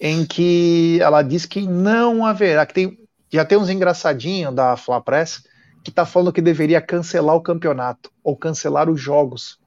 em 0.00 0.26
que 0.26 0.98
ela 1.00 1.22
diz 1.22 1.46
que 1.46 1.62
não 1.62 2.26
haverá, 2.26 2.66
que 2.66 2.74
tem, 2.74 2.98
já 3.30 3.44
tem 3.44 3.56
uns 3.56 3.70
engraçadinhos 3.70 4.54
da 4.54 4.76
Fla 4.76 5.00
Press 5.00 5.44
que 5.84 5.90
tá 5.90 6.04
falando 6.04 6.32
que 6.32 6.42
deveria 6.42 6.80
cancelar 6.80 7.36
o 7.36 7.40
campeonato 7.40 8.10
ou 8.22 8.36
cancelar 8.36 8.90
os 8.90 9.00
jogos. 9.00 9.58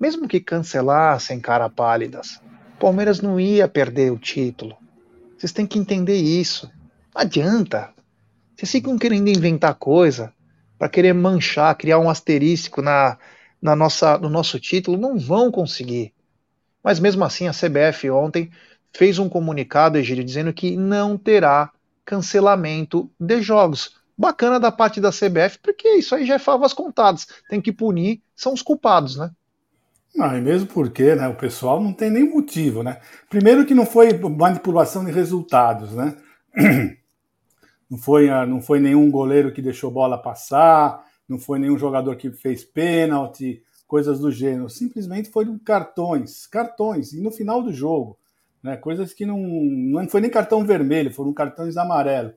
Mesmo 0.00 0.28
que 0.28 0.40
cancelassem 0.40 1.40
cara 1.40 1.68
pálidas, 1.68 2.40
Palmeiras 2.78 3.20
não 3.20 3.38
ia 3.40 3.66
perder 3.66 4.12
o 4.12 4.18
título. 4.18 4.76
Vocês 5.36 5.52
têm 5.52 5.66
que 5.66 5.78
entender 5.78 6.16
isso. 6.16 6.70
Não 7.14 7.22
adianta. 7.22 7.92
Vocês 8.54 8.70
ficam 8.70 8.98
querendo 8.98 9.28
inventar 9.28 9.74
coisa 9.74 10.32
para 10.78 10.88
querer 10.88 11.12
manchar, 11.12 11.74
criar 11.76 11.98
um 11.98 12.10
asterístico 12.10 12.82
na, 12.82 13.18
na 13.60 13.74
nossa, 13.74 14.18
no 14.18 14.28
nosso 14.28 14.60
título, 14.60 14.96
não 14.96 15.18
vão 15.18 15.50
conseguir. 15.50 16.12
Mas 16.82 17.00
mesmo 17.00 17.24
assim, 17.24 17.48
a 17.48 17.52
CBF 17.52 18.10
ontem 18.10 18.50
fez 18.92 19.18
um 19.18 19.28
comunicado, 19.28 19.96
Egílio, 19.96 20.24
dizendo 20.24 20.52
que 20.52 20.76
não 20.76 21.16
terá 21.16 21.72
cancelamento 22.04 23.10
de 23.18 23.40
jogos. 23.42 23.96
Bacana 24.16 24.60
da 24.60 24.70
parte 24.70 25.00
da 25.00 25.10
CBF, 25.10 25.58
porque 25.60 25.88
isso 25.96 26.14
aí 26.14 26.24
já 26.24 26.34
é 26.34 26.38
favas 26.38 26.72
contadas. 26.72 27.26
Tem 27.48 27.60
que 27.60 27.72
punir, 27.72 28.22
são 28.36 28.52
os 28.52 28.62
culpados, 28.62 29.16
né? 29.16 29.30
Não, 30.14 30.36
e 30.38 30.40
mesmo 30.40 30.68
porque 30.68 31.14
né, 31.16 31.26
o 31.26 31.34
pessoal 31.34 31.82
não 31.82 31.92
tem 31.92 32.10
nem 32.10 32.28
motivo, 32.28 32.84
né? 32.84 33.00
Primeiro 33.28 33.66
que 33.66 33.74
não 33.74 33.84
foi 33.84 34.16
manipulação 34.16 35.04
de 35.04 35.10
resultados, 35.10 35.92
né? 35.92 36.16
Não 37.90 37.98
foi, 37.98 38.30
ah, 38.30 38.46
não 38.46 38.62
foi 38.62 38.80
nenhum 38.80 39.10
goleiro 39.10 39.52
que 39.52 39.60
deixou 39.60 39.90
bola 39.90 40.20
passar, 40.20 41.04
não 41.28 41.38
foi 41.38 41.58
nenhum 41.58 41.78
jogador 41.78 42.16
que 42.16 42.30
fez 42.30 42.64
pênalti, 42.64 43.62
coisas 43.86 44.18
do 44.18 44.32
gênero. 44.32 44.68
Simplesmente 44.70 45.30
foram 45.30 45.58
cartões, 45.58 46.46
cartões, 46.46 47.12
e 47.12 47.20
no 47.20 47.30
final 47.30 47.62
do 47.62 47.72
jogo. 47.72 48.18
Né, 48.64 48.76
coisas 48.76 49.12
que 49.12 49.24
não, 49.24 49.38
não 49.38 50.08
foi 50.08 50.20
nem 50.20 50.30
cartão 50.30 50.64
vermelho, 50.64 51.12
foram 51.12 51.32
cartões 51.32 51.76
amarelos. 51.76 52.32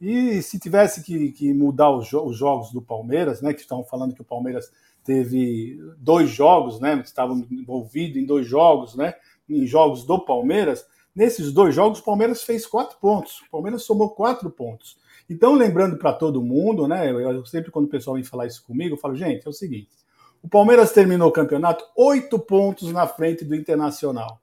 E 0.00 0.40
se 0.42 0.58
tivesse 0.58 1.02
que, 1.02 1.32
que 1.32 1.52
mudar 1.52 1.90
os, 1.90 2.06
jo 2.06 2.22
os, 2.24 2.36
jogos 2.36 2.70
do 2.72 2.82
Palmeiras, 2.82 3.42
né, 3.42 3.52
que 3.52 3.62
estavam 3.62 3.84
falando 3.84 4.14
que 4.14 4.20
o 4.20 4.24
Palmeiras 4.24 4.70
teve 5.02 5.80
dois 5.96 6.30
jogos, 6.30 6.78
né, 6.78 7.00
estavam 7.04 7.44
envolvido 7.50 8.18
em 8.18 8.26
dois 8.26 8.46
jogos, 8.46 8.94
né, 8.94 9.14
em 9.48 9.66
jogos 9.66 10.04
do 10.04 10.24
Palmeiras, 10.24 10.86
Nesses 11.14 11.52
dois 11.52 11.74
jogos, 11.74 11.98
o 11.98 12.04
Palmeiras 12.04 12.42
fez 12.42 12.66
quatro 12.66 12.96
pontos. 12.98 13.40
O 13.42 13.50
Palmeiras 13.50 13.82
somou 13.82 14.10
quatro 14.10 14.50
pontos. 14.50 14.96
Então, 15.28 15.54
lembrando 15.54 15.98
para 15.98 16.12
todo 16.12 16.42
mundo, 16.42 16.88
né? 16.88 17.10
Eu, 17.10 17.44
sempre 17.44 17.70
quando 17.70 17.84
o 17.84 17.90
pessoal 17.90 18.14
vem 18.14 18.24
falar 18.24 18.46
isso 18.46 18.64
comigo, 18.64 18.94
eu 18.94 18.98
falo, 18.98 19.14
gente, 19.14 19.46
é 19.46 19.50
o 19.50 19.52
seguinte: 19.52 19.90
o 20.42 20.48
Palmeiras 20.48 20.92
terminou 20.92 21.28
o 21.28 21.32
campeonato 21.32 21.84
oito 21.96 22.38
pontos 22.38 22.90
na 22.92 23.06
frente 23.06 23.44
do 23.44 23.54
Internacional. 23.54 24.40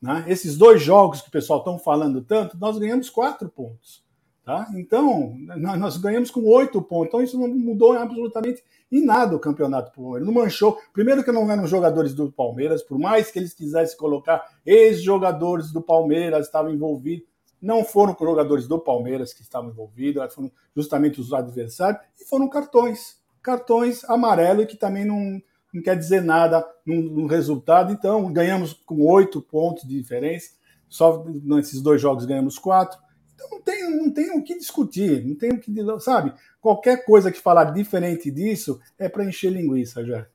Né? 0.00 0.24
Esses 0.28 0.56
dois 0.56 0.82
jogos 0.82 1.20
que 1.20 1.28
o 1.28 1.32
pessoal 1.32 1.58
estão 1.58 1.78
falando 1.78 2.22
tanto, 2.22 2.56
nós 2.58 2.78
ganhamos 2.78 3.10
quatro 3.10 3.48
pontos. 3.48 4.02
Tá? 4.44 4.66
Então, 4.74 5.36
nós 5.78 5.96
ganhamos 5.98 6.30
com 6.30 6.42
oito 6.44 6.80
pontos. 6.80 7.08
Então, 7.08 7.22
isso 7.22 7.38
não 7.38 7.48
mudou 7.48 7.92
absolutamente 7.92 8.64
em 8.90 9.04
nada 9.04 9.36
o 9.36 9.38
campeonato 9.38 9.92
Palmeiras. 9.92 10.26
Não 10.26 10.34
manchou. 10.34 10.78
Primeiro 10.92 11.22
que 11.22 11.30
não 11.30 11.50
eram 11.50 11.66
jogadores 11.66 12.14
do 12.14 12.32
Palmeiras, 12.32 12.82
por 12.82 12.98
mais 12.98 13.30
que 13.30 13.38
eles 13.38 13.52
quisessem 13.52 13.96
colocar 13.96 14.44
ex-jogadores 14.64 15.70
do 15.72 15.80
Palmeiras 15.80 16.46
estavam 16.46 16.72
envolvidos, 16.72 17.28
não 17.60 17.84
foram 17.84 18.16
jogadores 18.18 18.66
do 18.66 18.78
Palmeiras 18.78 19.34
que 19.34 19.42
estavam 19.42 19.70
envolvidos, 19.70 20.34
foram 20.34 20.50
justamente 20.74 21.20
os 21.20 21.32
adversários, 21.32 22.02
e 22.18 22.24
foram 22.24 22.48
cartões. 22.48 23.20
Cartões 23.42 24.02
amarelos 24.04 24.66
que 24.66 24.76
também 24.76 25.04
não, 25.04 25.40
não 25.72 25.82
quer 25.82 25.96
dizer 25.96 26.22
nada 26.22 26.66
no, 26.84 27.02
no 27.02 27.26
resultado. 27.26 27.92
Então, 27.92 28.32
ganhamos 28.32 28.72
com 28.72 29.04
oito 29.06 29.40
pontos 29.40 29.86
de 29.88 29.96
diferença. 29.96 30.50
Só 30.88 31.24
nesses 31.44 31.80
dois 31.80 32.00
jogos 32.00 32.24
ganhamos 32.24 32.58
quatro. 32.58 32.98
Então 33.34 33.48
não 33.50 33.62
tem, 33.62 33.96
não 33.96 34.10
tem 34.10 34.30
o 34.36 34.42
que 34.42 34.58
discutir, 34.58 35.24
não 35.24 35.34
tem 35.34 35.52
o 35.52 35.58
que, 35.58 35.72
sabe? 36.00 36.34
Qualquer 36.60 37.04
coisa 37.06 37.32
que 37.32 37.40
falar 37.40 37.64
diferente 37.64 38.30
disso 38.30 38.80
é 38.98 39.08
para 39.08 39.24
encher 39.24 39.50
linguiça, 39.50 40.04
já. 40.04 40.26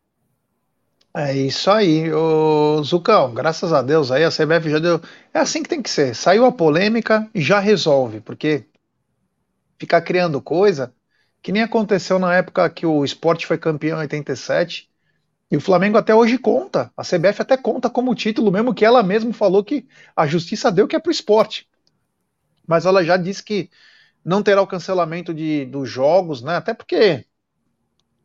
É 1.13 1.33
isso 1.33 1.69
aí, 1.69 2.11
o 2.11 2.83
Zucão, 2.83 3.33
graças 3.33 3.71
a 3.71 3.81
Deus 3.81 4.11
aí 4.11 4.23
a 4.23 4.29
CBF 4.29 4.69
já 4.69 4.79
deu. 4.79 4.99
É 5.33 5.39
assim 5.39 5.63
que 5.63 5.69
tem 5.69 5.81
que 5.81 5.89
ser. 5.89 6.15
Saiu 6.15 6.45
a 6.45 6.51
polêmica 6.51 7.29
já 7.33 7.59
resolve, 7.59 8.19
porque 8.19 8.65
ficar 9.77 10.01
criando 10.01 10.41
coisa 10.41 10.93
que 11.41 11.51
nem 11.51 11.61
aconteceu 11.61 12.17
na 12.17 12.35
época 12.35 12.69
que 12.69 12.85
o 12.85 13.05
esporte 13.05 13.45
foi 13.45 13.57
campeão 13.57 13.99
em 13.99 14.01
87 14.01 14.89
e 15.55 15.57
o 15.57 15.61
Flamengo 15.61 15.97
até 15.97 16.13
hoje 16.13 16.37
conta. 16.37 16.91
A 16.95 17.03
CBF 17.03 17.41
até 17.41 17.57
conta 17.57 17.89
como 17.89 18.13
título, 18.13 18.51
mesmo 18.51 18.73
que 18.73 18.85
ela 18.85 19.01
mesma 19.01 19.33
falou 19.33 19.63
que 19.63 19.87
a 20.15 20.27
justiça 20.27 20.71
deu 20.71 20.87
que 20.87 20.95
é 20.95 20.99
pro 20.99 21.11
esporte 21.11 21.67
mas 22.67 22.85
ela 22.85 23.03
já 23.03 23.17
disse 23.17 23.43
que 23.43 23.69
não 24.23 24.41
terá 24.41 24.61
o 24.61 24.67
cancelamento 24.67 25.33
de, 25.33 25.65
dos 25.65 25.89
jogos, 25.89 26.41
né? 26.41 26.55
Até 26.55 26.73
porque 26.73 27.25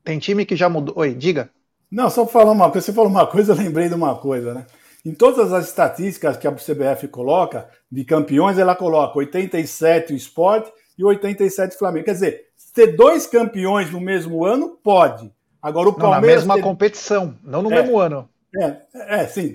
tem 0.02 0.18
time 0.18 0.46
que 0.46 0.56
já 0.56 0.68
mudou. 0.68 0.94
Oi, 0.98 1.14
diga. 1.14 1.50
Não, 1.90 2.08
só 2.08 2.24
para 2.24 2.32
falar 2.32 2.52
uma 2.52 2.70
coisa, 2.70 2.86
você 2.86 2.92
falou 2.92 3.10
uma 3.10 3.26
coisa, 3.26 3.52
eu 3.52 3.56
lembrei 3.56 3.88
de 3.88 3.94
uma 3.94 4.16
coisa, 4.16 4.54
né? 4.54 4.66
Em 5.04 5.12
todas 5.12 5.52
as 5.52 5.66
estatísticas 5.68 6.36
que 6.36 6.46
a 6.46 6.52
CBF 6.52 7.08
coloca, 7.08 7.68
de 7.90 8.04
campeões, 8.04 8.58
ela 8.58 8.76
coloca 8.76 9.18
87 9.18 10.12
o 10.12 10.16
esporte 10.16 10.70
e 10.96 11.04
87 11.04 11.74
o 11.74 11.78
Flamengo. 11.78 12.04
Quer 12.04 12.12
dizer, 12.12 12.44
ter 12.74 12.96
dois 12.96 13.26
campeões 13.26 13.90
no 13.90 14.00
mesmo 14.00 14.44
ano, 14.44 14.78
pode. 14.82 15.32
Agora 15.62 15.88
o 15.88 15.92
Palmeiras. 15.92 16.20
Não, 16.20 16.20
na 16.20 16.34
mesma 16.34 16.54
ter... 16.54 16.62
competição, 16.62 17.34
não 17.42 17.62
no 17.62 17.72
é, 17.72 17.82
mesmo 17.82 17.98
ano. 17.98 18.28
É, 18.56 18.76
é, 18.94 19.26
sim. 19.26 19.54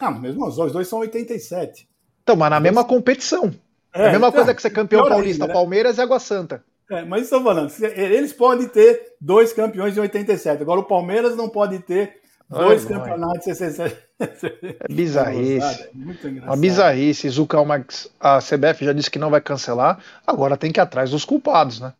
Não, 0.00 0.20
mesmo 0.20 0.46
os 0.46 0.72
dois 0.72 0.88
são 0.88 0.98
87. 1.00 1.88
Então, 2.22 2.36
mas 2.36 2.50
na 2.50 2.60
mesma 2.60 2.84
competição. 2.84 3.52
É, 3.94 4.08
a 4.08 4.10
mesma 4.10 4.32
coisa 4.32 4.54
que 4.54 4.60
ser 4.60 4.70
campeão 4.70 5.08
paulista, 5.08 5.44
ainda, 5.44 5.46
né? 5.46 5.52
Palmeiras 5.52 5.98
e 5.98 6.00
Água 6.00 6.18
Santa. 6.18 6.64
É, 6.90 7.02
mas 7.02 7.22
estou 7.22 7.42
falando, 7.42 7.72
eles 7.80 8.32
podem 8.32 8.68
ter 8.68 9.14
dois 9.20 9.52
campeões 9.52 9.94
de 9.94 10.00
87. 10.00 10.60
Agora 10.60 10.80
o 10.80 10.84
Palmeiras 10.84 11.36
não 11.36 11.48
pode 11.48 11.78
ter 11.78 12.20
dois 12.48 12.84
Ai, 12.84 12.92
campeonatos 12.92 13.38
de 13.38 13.54
67. 13.54 13.96
É 14.80 14.92
bizarrice. 14.92 15.88
É. 16.24 16.44
Uma 16.44 16.56
bizarrice. 16.56 17.28
A 18.20 18.38
CBF 18.38 18.84
já 18.84 18.92
disse 18.92 19.10
que 19.10 19.18
não 19.18 19.30
vai 19.30 19.40
cancelar. 19.40 19.98
Agora 20.26 20.56
tem 20.56 20.70
que 20.70 20.78
ir 20.78 20.82
atrás 20.82 21.10
dos 21.10 21.24
culpados, 21.24 21.80
né? 21.80 21.92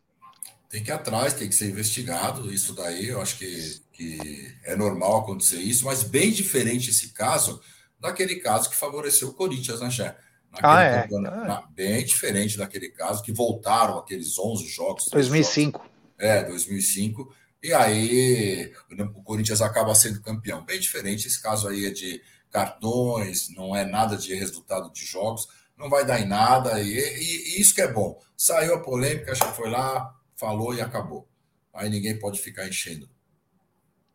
Tem 0.69 0.83
que 0.83 0.89
ir 0.89 0.93
atrás, 0.93 1.33
tem 1.33 1.47
que 1.47 1.55
ser 1.55 1.69
investigado. 1.69 2.53
Isso 2.53 2.73
daí, 2.73 3.07
eu 3.07 3.21
acho 3.21 3.37
que, 3.37 3.81
que 3.93 4.55
é 4.63 4.75
normal 4.75 5.19
acontecer 5.19 5.57
isso, 5.57 5.85
mas 5.85 6.03
bem 6.03 6.31
diferente 6.31 6.89
esse 6.89 7.09
caso 7.09 7.61
daquele 7.99 8.35
caso 8.35 8.69
que 8.69 8.75
favoreceu 8.75 9.29
o 9.29 9.33
Corinthians, 9.33 9.79
né,Ché? 9.79 10.15
Ah, 10.61 10.83
é. 10.83 11.07
ah, 11.49 11.63
bem 11.71 12.05
diferente 12.05 12.57
daquele 12.57 12.89
caso, 12.89 13.21
que 13.21 13.33
voltaram 13.33 13.97
aqueles 13.97 14.37
11 14.37 14.65
jogos. 14.67 15.07
2005. 15.11 15.79
Jogos, 15.79 15.91
é, 16.17 16.43
2005. 16.43 17.35
E 17.61 17.73
aí 17.73 18.71
o 19.15 19.23
Corinthians 19.23 19.61
acaba 19.61 19.93
sendo 19.95 20.21
campeão. 20.21 20.63
Bem 20.63 20.79
diferente. 20.79 21.27
Esse 21.27 21.41
caso 21.41 21.67
aí 21.67 21.85
é 21.85 21.89
de 21.89 22.21
cartões, 22.49 23.49
não 23.53 23.75
é 23.75 23.83
nada 23.83 24.15
de 24.15 24.33
resultado 24.33 24.91
de 24.93 25.03
jogos, 25.03 25.47
não 25.77 25.89
vai 25.89 26.05
dar 26.05 26.21
em 26.21 26.27
nada. 26.27 26.81
E, 26.81 26.93
e, 26.93 27.57
e 27.57 27.61
isso 27.61 27.75
que 27.75 27.81
é 27.81 27.91
bom. 27.91 28.17
Saiu 28.37 28.75
a 28.75 28.79
polêmica, 28.79 29.35
já 29.35 29.51
foi 29.51 29.69
lá, 29.69 30.14
falou 30.37 30.73
e 30.73 30.81
acabou. 30.81 31.27
Aí 31.73 31.89
ninguém 31.89 32.17
pode 32.17 32.39
ficar 32.39 32.67
enchendo. 32.67 33.07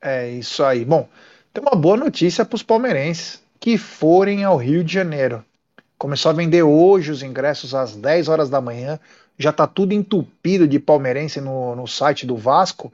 É 0.00 0.30
isso 0.30 0.64
aí. 0.64 0.84
Bom, 0.84 1.08
tem 1.52 1.62
uma 1.62 1.76
boa 1.76 1.96
notícia 1.96 2.44
para 2.44 2.56
os 2.56 2.62
palmeirenses 2.62 3.42
que 3.58 3.76
forem 3.76 4.44
ao 4.44 4.56
Rio 4.56 4.82
de 4.82 4.92
Janeiro. 4.92 5.44
Começou 5.98 6.30
a 6.30 6.34
vender 6.34 6.62
hoje 6.62 7.10
os 7.10 7.22
ingressos 7.22 7.74
às 7.74 7.94
10 7.94 8.28
horas 8.28 8.48
da 8.48 8.60
manhã. 8.60 8.98
Já 9.38 9.50
está 9.50 9.66
tudo 9.66 9.92
entupido 9.92 10.66
de 10.66 10.78
palmeirense 10.78 11.40
no, 11.40 11.76
no 11.76 11.86
site 11.86 12.24
do 12.24 12.36
Vasco. 12.36 12.90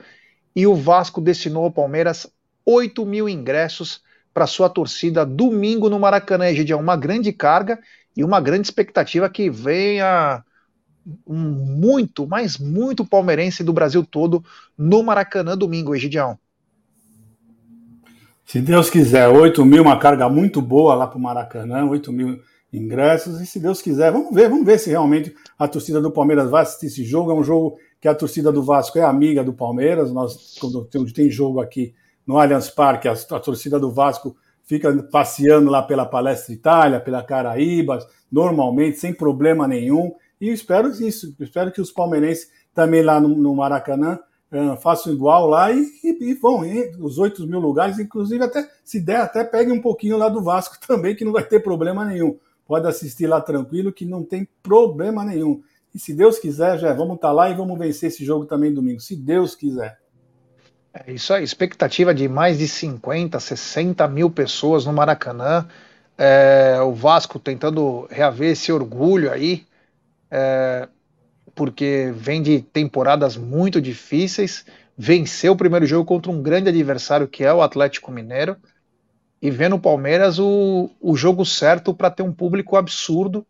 E 0.54 0.66
o 0.66 0.74
Vasco 0.74 1.20
destinou 1.20 1.64
ao 1.64 1.70
Palmeiras 1.70 2.26
8 2.64 3.06
mil 3.06 3.28
ingressos 3.28 4.02
para 4.34 4.46
sua 4.46 4.68
torcida 4.68 5.24
domingo 5.24 5.88
no 5.88 6.00
Maracanã. 6.00 6.48
Egidião, 6.48 6.80
uma 6.80 6.96
grande 6.96 7.32
carga 7.32 7.78
e 8.16 8.24
uma 8.24 8.40
grande 8.40 8.66
expectativa 8.66 9.30
que 9.30 9.48
venha 9.48 10.42
muito, 11.26 12.26
mas 12.26 12.58
muito 12.58 13.04
palmeirense 13.04 13.62
do 13.62 13.72
Brasil 13.72 14.04
todo 14.04 14.44
no 14.76 15.02
Maracanã 15.02 15.56
domingo, 15.56 15.94
Egidião. 15.94 16.38
Se 18.44 18.60
Deus 18.60 18.88
quiser, 18.88 19.28
8 19.28 19.64
mil, 19.64 19.82
uma 19.82 19.98
carga 19.98 20.28
muito 20.28 20.62
boa 20.62 20.94
lá 20.94 21.06
para 21.06 21.18
o 21.18 21.20
Maracanã, 21.20 21.84
8 21.84 22.12
mil 22.12 22.38
ingressos. 22.72 23.40
E 23.40 23.46
se 23.46 23.58
Deus 23.58 23.82
quiser, 23.82 24.12
vamos 24.12 24.32
ver, 24.34 24.48
vamos 24.48 24.64
ver 24.64 24.78
se 24.78 24.90
realmente 24.90 25.34
a 25.58 25.66
torcida 25.66 26.00
do 26.00 26.12
Palmeiras 26.12 26.48
vai 26.48 26.62
assistir 26.62 26.86
esse 26.86 27.04
jogo. 27.04 27.32
É 27.32 27.34
um 27.34 27.42
jogo 27.42 27.76
que 28.00 28.06
a 28.06 28.14
torcida 28.14 28.52
do 28.52 28.62
Vasco 28.62 28.98
é 28.98 29.02
amiga 29.02 29.42
do 29.42 29.52
Palmeiras. 29.52 30.12
Nós, 30.12 30.56
quando 30.60 30.84
tem 30.84 31.30
jogo 31.30 31.60
aqui 31.60 31.94
no 32.26 32.38
Allianz 32.38 32.70
Parque, 32.70 33.08
a, 33.08 33.12
a 33.12 33.40
torcida 33.40 33.80
do 33.80 33.90
Vasco 33.90 34.36
fica 34.64 34.92
passeando 35.10 35.70
lá 35.70 35.82
pela 35.82 36.04
Palestra 36.04 36.52
Itália, 36.52 37.00
pela 37.00 37.22
Caraíbas, 37.22 38.06
normalmente, 38.30 38.98
sem 38.98 39.12
problema 39.12 39.66
nenhum. 39.66 40.12
E 40.40 40.50
espero 40.50 40.88
isso, 40.90 41.34
espero 41.40 41.72
que 41.72 41.80
os 41.80 41.90
palmeirenses 41.90 42.50
também 42.74 43.02
lá 43.02 43.20
no, 43.20 43.28
no 43.28 43.54
Maracanã 43.54 44.18
uh, 44.52 44.76
façam 44.80 45.12
igual 45.12 45.46
lá 45.46 45.72
e, 45.72 45.86
e, 46.04 46.30
e 46.30 46.34
vão, 46.34 46.64
hein? 46.64 46.92
os 47.00 47.18
8 47.18 47.46
mil 47.46 47.60
lugares, 47.60 47.98
inclusive 47.98 48.44
até, 48.44 48.68
se 48.84 49.00
der, 49.00 49.20
até 49.20 49.44
pegue 49.44 49.72
um 49.72 49.80
pouquinho 49.80 50.16
lá 50.16 50.28
do 50.28 50.42
Vasco 50.42 50.76
também, 50.86 51.16
que 51.16 51.24
não 51.24 51.32
vai 51.32 51.44
ter 51.44 51.60
problema 51.60 52.04
nenhum 52.04 52.38
pode 52.66 52.86
assistir 52.86 53.26
lá 53.26 53.40
tranquilo, 53.40 53.92
que 53.92 54.04
não 54.04 54.22
tem 54.22 54.46
problema 54.62 55.24
nenhum. 55.24 55.62
E 55.94 55.98
se 55.98 56.12
Deus 56.12 56.38
quiser, 56.38 56.78
já 56.78 56.92
vamos 56.92 57.16
estar 57.16 57.28
tá 57.28 57.32
lá 57.32 57.48
e 57.48 57.54
vamos 57.54 57.78
vencer 57.78 58.08
esse 58.08 58.24
jogo 58.24 58.44
também 58.44 58.74
domingo, 58.74 59.00
se 59.00 59.16
Deus 59.16 59.54
quiser. 59.54 59.98
É 60.92 61.12
isso 61.12 61.32
aí, 61.32 61.44
expectativa 61.44 62.14
de 62.14 62.26
mais 62.28 62.58
de 62.58 62.66
50, 62.66 63.38
60 63.38 64.06
mil 64.08 64.30
pessoas 64.30 64.84
no 64.84 64.92
Maracanã. 64.92 65.66
É, 66.18 66.78
o 66.80 66.92
Vasco 66.92 67.38
tentando 67.38 68.06
reaver 68.10 68.52
esse 68.52 68.72
orgulho 68.72 69.30
aí. 69.30 69.66
É, 70.30 70.88
porque 71.54 72.12
vem 72.14 72.42
de 72.42 72.60
temporadas 72.60 73.36
muito 73.36 73.80
difíceis, 73.80 74.64
venceu 74.96 75.52
o 75.52 75.56
primeiro 75.56 75.86
jogo 75.86 76.04
contra 76.04 76.30
um 76.30 76.42
grande 76.42 76.68
adversário 76.68 77.28
que 77.28 77.44
é 77.44 77.52
o 77.52 77.62
Atlético 77.62 78.10
Mineiro, 78.10 78.56
e 79.40 79.50
vê 79.50 79.68
no 79.68 79.78
Palmeiras 79.78 80.38
o, 80.38 80.90
o 81.00 81.16
jogo 81.16 81.44
certo 81.44 81.94
para 81.94 82.10
ter 82.10 82.22
um 82.22 82.32
público 82.32 82.76
absurdo 82.76 83.46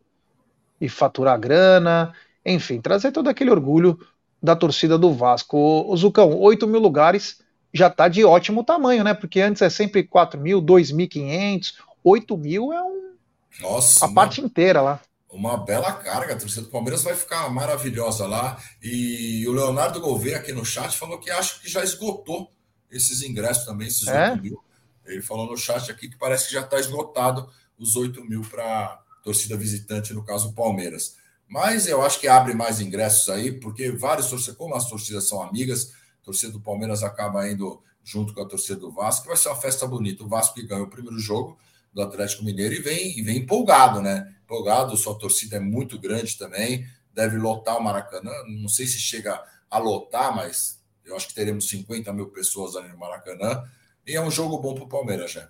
e 0.79 0.87
faturar 0.87 1.39
grana, 1.39 2.13
enfim, 2.45 2.79
trazer 2.79 3.11
todo 3.11 3.29
aquele 3.29 3.51
orgulho 3.51 3.99
da 4.41 4.55
torcida 4.55 4.97
do 4.97 5.13
Vasco. 5.13 5.57
O, 5.57 5.95
Zucão, 5.97 6.37
8 6.39 6.67
mil 6.67 6.79
lugares 6.79 7.41
já 7.73 7.87
está 7.87 8.07
de 8.07 8.23
ótimo 8.23 8.63
tamanho, 8.63 9.03
né? 9.03 9.13
Porque 9.13 9.41
antes 9.41 9.61
é 9.61 9.69
sempre 9.69 10.03
4 10.03 10.39
mil, 10.39 10.61
2.500, 10.61 11.73
8 12.03 12.37
mil 12.37 12.71
é 12.71 12.81
um, 12.81 13.13
Nossa, 13.61 14.05
a 14.05 14.07
uma, 14.07 14.15
parte 14.15 14.41
inteira 14.41 14.81
lá. 14.81 14.99
Uma 15.37 15.55
bela 15.55 15.93
carga, 15.93 16.33
a 16.33 16.35
torcida 16.35 16.63
do 16.63 16.71
Palmeiras 16.71 17.03
vai 17.03 17.15
ficar 17.15 17.47
maravilhosa 17.51 18.25
lá. 18.25 18.59
E 18.81 19.47
o 19.47 19.51
Leonardo 19.51 20.01
Gouveia 20.01 20.37
aqui 20.37 20.51
no 20.51 20.65
chat 20.65 20.97
falou 20.97 21.19
que 21.19 21.29
acha 21.29 21.59
que 21.59 21.69
já 21.69 21.83
esgotou 21.83 22.51
esses 22.89 23.21
ingressos 23.21 23.63
também, 23.63 23.87
esses 23.87 24.07
é? 24.07 24.31
8 24.31 24.41
mil. 24.41 24.63
Ele 25.05 25.21
falou 25.21 25.45
no 25.45 25.55
chat 25.55 25.91
aqui 25.91 26.09
que 26.09 26.17
parece 26.17 26.47
que 26.47 26.53
já 26.55 26.61
está 26.61 26.79
esgotado 26.79 27.47
os 27.77 27.95
8 27.95 28.25
mil 28.25 28.41
para 28.41 28.99
torcida 29.23 29.55
visitante, 29.55 30.11
no 30.11 30.25
caso 30.25 30.49
o 30.49 30.53
Palmeiras. 30.53 31.17
Mas 31.47 31.87
eu 31.87 32.01
acho 32.01 32.19
que 32.19 32.27
abre 32.27 32.55
mais 32.55 32.81
ingressos 32.81 33.29
aí, 33.29 33.51
porque 33.51 33.91
vários 33.91 34.29
torcedores, 34.29 34.57
como 34.57 34.73
as 34.73 34.89
torcidas 34.89 35.29
são 35.29 35.39
amigas, 35.39 35.93
a 36.19 36.25
torcida 36.25 36.51
do 36.51 36.59
Palmeiras 36.59 37.03
acaba 37.03 37.47
indo 37.47 37.79
junto 38.03 38.33
com 38.33 38.41
a 38.41 38.45
torcida 38.47 38.79
do 38.79 38.91
Vasco, 38.91 39.27
vai 39.27 39.37
ser 39.37 39.49
uma 39.49 39.55
festa 39.55 39.85
bonita. 39.85 40.23
O 40.23 40.27
Vasco 40.27 40.55
que 40.55 40.65
ganhou 40.65 40.87
o 40.87 40.89
primeiro 40.89 41.19
jogo 41.19 41.59
do 41.93 42.01
Atlético 42.01 42.43
Mineiro 42.43 42.73
e 42.73 42.79
vem, 42.79 43.17
e 43.17 43.21
vem 43.21 43.37
empolgado, 43.37 44.01
né? 44.01 44.33
Empolgado, 44.43 44.95
sua 44.95 45.17
torcida 45.17 45.57
é 45.57 45.59
muito 45.59 45.99
grande 45.99 46.37
também, 46.37 46.85
deve 47.13 47.37
lotar 47.37 47.77
o 47.77 47.83
Maracanã. 47.83 48.31
Não 48.47 48.69
sei 48.69 48.85
se 48.85 48.99
chega 48.99 49.41
a 49.69 49.77
lotar, 49.77 50.35
mas 50.35 50.81
eu 51.05 51.15
acho 51.15 51.27
que 51.27 51.33
teremos 51.33 51.69
50 51.69 52.11
mil 52.13 52.27
pessoas 52.27 52.75
ali 52.75 52.89
no 52.89 52.97
Maracanã. 52.97 53.63
E 54.05 54.15
é 54.15 54.21
um 54.21 54.31
jogo 54.31 54.57
bom 54.59 54.73
para 54.73 54.83
o 54.83 54.89
Palmeiras 54.89 55.31
já. 55.31 55.49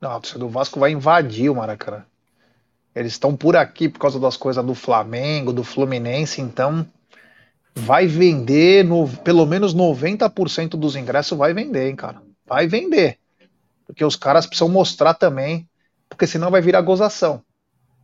Não, 0.00 0.10
a 0.10 0.20
torcida 0.20 0.40
do 0.40 0.48
Vasco 0.48 0.80
vai 0.80 0.90
invadir 0.92 1.50
o 1.50 1.54
Maracanã. 1.54 2.04
Eles 2.94 3.12
estão 3.12 3.36
por 3.36 3.56
aqui 3.56 3.88
por 3.88 3.98
causa 3.98 4.18
das 4.18 4.36
coisas 4.36 4.64
do 4.64 4.74
Flamengo, 4.74 5.52
do 5.52 5.62
Fluminense, 5.62 6.40
então 6.40 6.86
vai 7.74 8.06
vender, 8.06 8.84
no, 8.84 9.06
pelo 9.18 9.44
menos 9.44 9.74
90% 9.74 10.70
dos 10.70 10.96
ingressos 10.96 11.36
vai 11.36 11.52
vender, 11.52 11.90
hein, 11.90 11.96
cara. 11.96 12.22
Vai 12.46 12.66
vender. 12.66 13.18
Porque 13.86 14.04
os 14.04 14.16
caras 14.16 14.46
precisam 14.46 14.68
mostrar 14.68 15.14
também, 15.14 15.68
porque 16.08 16.26
senão 16.26 16.50
vai 16.50 16.60
virar 16.60 16.80
gozação. 16.82 17.42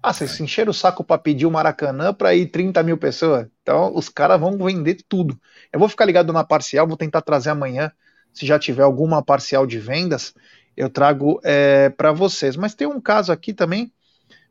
Ah, 0.03 0.13
vocês 0.13 0.33
se 0.33 0.43
encheram 0.43 0.71
o 0.71 0.75
saco 0.75 1.05
para 1.05 1.19
pedir 1.19 1.47
o 1.47 1.51
Maracanã 1.51 2.13
para 2.13 2.35
ir 2.35 2.47
30 2.47 2.83
mil 2.83 2.99
pessoas? 2.99 3.47
Então 3.63 3.95
os 3.95 4.09
caras 4.09 4.41
vão 4.41 4.59
vender 4.59 4.99
tudo. 5.09 5.39
Eu 5.73 5.79
vou 5.79 5.89
ficar 5.89 6.05
ligado 6.05 6.33
na 6.33 6.43
parcial, 6.43 6.89
vou 6.89 6.97
tentar 6.97 7.23
trazer 7.23 7.51
amanhã, 7.51 7.93
se 8.33 8.45
já 8.47 8.59
tiver 8.59 8.83
alguma 8.83 9.23
parcial 9.23 9.67
de 9.67 9.79
vendas, 9.79 10.35
eu 10.77 10.89
trago 10.89 11.41
é, 11.45 11.91
para 11.91 12.13
vocês. 12.13 12.57
Mas 12.57 12.75
tem 12.75 12.87
um 12.87 13.01
caso 13.01 13.31
aqui 13.31 13.53
também 13.53 13.93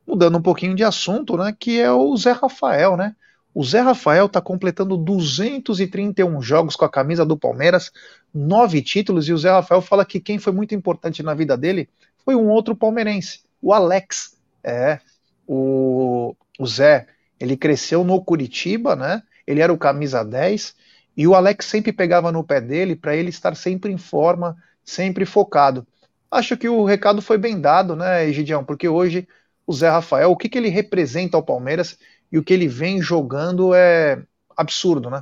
mudando 0.07 0.37
um 0.37 0.41
pouquinho 0.41 0.75
de 0.75 0.83
assunto, 0.83 1.37
né, 1.37 1.55
que 1.57 1.79
é 1.79 1.91
o 1.91 2.15
Zé 2.15 2.31
Rafael, 2.31 2.95
né? 2.97 3.15
O 3.53 3.63
Zé 3.63 3.81
Rafael 3.81 4.27
está 4.27 4.39
completando 4.39 4.95
231 4.95 6.41
jogos 6.41 6.75
com 6.75 6.85
a 6.85 6.89
camisa 6.89 7.25
do 7.25 7.37
Palmeiras, 7.37 7.91
nove 8.33 8.81
títulos, 8.81 9.27
e 9.27 9.33
o 9.33 9.37
Zé 9.37 9.49
Rafael 9.49 9.81
fala 9.81 10.05
que 10.05 10.19
quem 10.19 10.39
foi 10.39 10.53
muito 10.53 10.73
importante 10.73 11.21
na 11.21 11.33
vida 11.33 11.57
dele 11.57 11.89
foi 12.23 12.35
um 12.35 12.49
outro 12.49 12.75
palmeirense, 12.75 13.41
o 13.61 13.73
Alex. 13.73 14.37
É, 14.63 14.99
o, 15.47 16.35
o 16.59 16.67
Zé, 16.67 17.07
ele 17.39 17.57
cresceu 17.57 18.03
no 18.03 18.23
Curitiba, 18.23 18.95
né? 18.95 19.23
Ele 19.45 19.59
era 19.59 19.73
o 19.73 19.77
camisa 19.77 20.23
10, 20.23 20.75
e 21.17 21.27
o 21.27 21.35
Alex 21.35 21.65
sempre 21.65 21.91
pegava 21.91 22.31
no 22.31 22.43
pé 22.43 22.61
dele 22.61 22.95
para 22.95 23.15
ele 23.15 23.29
estar 23.29 23.55
sempre 23.55 23.91
em 23.91 23.97
forma, 23.97 24.55
sempre 24.83 25.25
focado. 25.25 25.85
Acho 26.29 26.55
que 26.55 26.69
o 26.69 26.85
recado 26.85 27.21
foi 27.21 27.37
bem 27.37 27.59
dado, 27.59 27.95
né, 27.95 28.25
Egidião? 28.25 28.63
Porque 28.63 28.87
hoje 28.87 29.27
o 29.67 29.73
Zé 29.73 29.89
Rafael, 29.89 30.31
o 30.31 30.37
que, 30.37 30.47
que 30.47 30.57
ele 30.57 30.69
representa 30.69 31.35
ao 31.35 31.43
Palmeiras 31.43 31.97
e 32.31 32.37
o 32.37 32.43
que 32.43 32.53
ele 32.53 32.67
vem 32.67 33.01
jogando 33.01 33.73
é 33.73 34.23
absurdo, 34.55 35.09
né? 35.09 35.21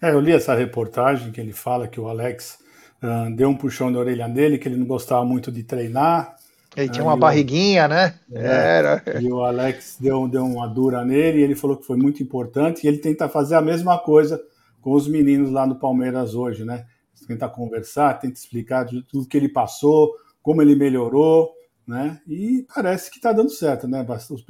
É, 0.00 0.12
eu 0.12 0.20
li 0.20 0.32
essa 0.32 0.54
reportagem 0.54 1.30
que 1.30 1.40
ele 1.40 1.52
fala 1.52 1.88
que 1.88 2.00
o 2.00 2.08
Alex 2.08 2.58
uh, 3.02 3.34
deu 3.34 3.48
um 3.48 3.56
puxão 3.56 3.90
na 3.90 3.98
orelha 3.98 4.28
dele, 4.28 4.58
que 4.58 4.68
ele 4.68 4.76
não 4.76 4.86
gostava 4.86 5.24
muito 5.24 5.52
de 5.52 5.62
treinar. 5.62 6.36
Ele 6.76 6.88
tinha 6.88 7.04
uma 7.04 7.16
barriguinha, 7.16 7.86
o... 7.86 7.88
né? 7.88 8.14
É, 8.32 8.78
Era. 8.78 9.02
E 9.20 9.30
o 9.30 9.42
Alex 9.42 9.96
deu, 10.00 10.28
deu 10.28 10.44
uma 10.44 10.68
dura 10.68 11.04
nele 11.04 11.40
e 11.40 11.42
ele 11.42 11.54
falou 11.54 11.76
que 11.76 11.86
foi 11.86 11.96
muito 11.96 12.22
importante. 12.22 12.84
E 12.84 12.88
ele 12.88 12.98
tenta 12.98 13.28
fazer 13.28 13.56
a 13.56 13.60
mesma 13.60 13.98
coisa 13.98 14.40
com 14.80 14.92
os 14.92 15.08
meninos 15.08 15.50
lá 15.50 15.66
no 15.66 15.74
Palmeiras 15.74 16.34
hoje, 16.34 16.64
né? 16.64 16.86
Tenta 17.26 17.48
conversar, 17.48 18.14
tenta 18.14 18.34
explicar 18.34 18.86
tudo 19.08 19.28
que 19.28 19.36
ele 19.36 19.48
passou, 19.48 20.12
como 20.42 20.62
ele 20.62 20.74
melhorou 20.74 21.52
né? 21.90 22.20
E 22.28 22.64
parece 22.72 23.10
que 23.10 23.16
está 23.16 23.32
dando 23.32 23.50
certo, 23.50 23.88
né? 23.88 24.04
Pessoas, 24.04 24.44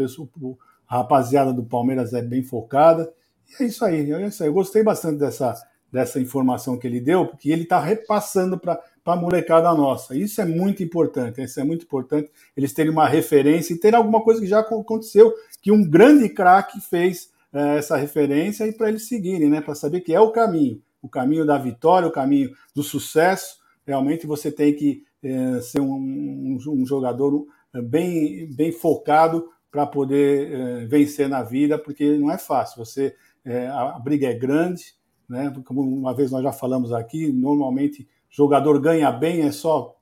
a 0.87 0.99
rapaziada 0.99 1.55
do 1.55 1.65
Palmeiras 1.65 2.13
é 2.13 2.21
bem 2.21 2.43
focada. 2.43 3.11
E 3.59 3.63
é 3.63 3.67
isso 3.67 3.85
aí, 3.85 4.13
é 4.13 4.27
isso 4.27 4.43
aí. 4.43 4.49
Eu 4.49 4.53
gostei 4.53 4.83
bastante 4.83 5.19
dessa, 5.19 5.55
dessa 5.93 6.21
informação 6.21 6.79
que 6.79 6.87
ele 6.87 7.01
deu, 7.01 7.27
porque 7.27 7.51
ele 7.51 7.63
está 7.65 7.81
repassando 7.81 8.59
para 8.59 8.81
a 9.05 9.17
molecada 9.17 9.73
nossa. 9.75 10.17
Isso 10.17 10.41
é 10.41 10.45
muito 10.45 10.83
importante, 10.83 11.43
isso 11.43 11.59
é 11.59 11.65
muito 11.65 11.85
importante, 11.85 12.31
eles 12.57 12.73
terem 12.73 12.93
uma 12.93 13.09
referência 13.09 13.75
e 13.75 13.79
ter 13.79 13.95
alguma 13.95 14.23
coisa 14.23 14.41
que 14.41 14.47
já 14.47 14.61
aconteceu, 14.61 15.35
que 15.61 15.73
um 15.73 15.89
grande 15.89 16.29
craque 16.29 16.81
fez 16.81 17.31
é, 17.53 17.79
essa 17.79 17.97
referência 17.97 18.67
e 18.67 18.73
para 18.73 18.89
eles 18.89 19.09
seguirem, 19.09 19.49
né? 19.49 19.61
Para 19.61 19.75
saber 19.75 20.01
que 20.01 20.15
é 20.15 20.21
o 20.21 20.31
caminho, 20.31 20.81
o 21.03 21.09
caminho 21.09 21.45
da 21.45 21.59
vitória, 21.59 22.07
o 22.07 22.13
caminho 22.13 22.51
do 22.75 22.83
sucesso. 22.83 23.59
Realmente 23.85 24.27
você 24.27 24.53
tem 24.53 24.75
que 24.75 25.03
é, 25.23 25.61
ser 25.61 25.81
um, 25.81 25.93
um, 25.93 26.59
um, 26.69 26.87
jogador 26.87 27.47
é, 27.75 27.83
bem, 27.83 28.49
bem 28.55 28.71
focado 28.71 29.49
para 29.71 29.87
poder 29.87 30.53
é, 30.53 30.87
vencer 30.87 31.29
na 31.29 31.43
vida, 31.43 31.79
porque 31.79 32.17
não 32.17 32.31
é 32.31 32.39
fácil. 32.39 32.85
Você 32.85 33.15
é, 33.45 33.67
a, 33.69 33.99
briga 33.99 34.29
é 34.29 34.35
grande, 34.35 34.95
né? 35.29 35.53
Como 35.65 35.83
uma 35.83 36.15
vez 36.15 36.31
nós 36.31 36.43
já 36.43 36.53
falamos 36.53 36.93
aqui, 36.93 37.33
normalmente 37.33 38.09
jogador 38.29 38.81
ganha 38.81 39.11
bem 39.11 39.43
é 39.43 39.53
só 39.53 39.97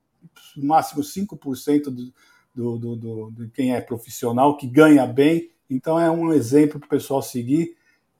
no 0.55 0.67
máximo 0.67 1.01
5% 1.01 1.83
do, 1.85 2.13
do, 2.53 2.77
do, 2.77 2.95
do, 2.95 3.31
de 3.31 3.49
quem 3.49 3.73
é 3.73 3.81
profissional 3.81 4.57
que 4.57 4.67
ganha 4.67 5.05
bem. 5.05 5.49
Então 5.69 5.99
é 5.99 6.09
um 6.09 6.33
exemplo 6.33 6.79
para 6.79 6.87
o 6.87 6.89
pessoal 6.89 7.21
seguir. 7.21 7.75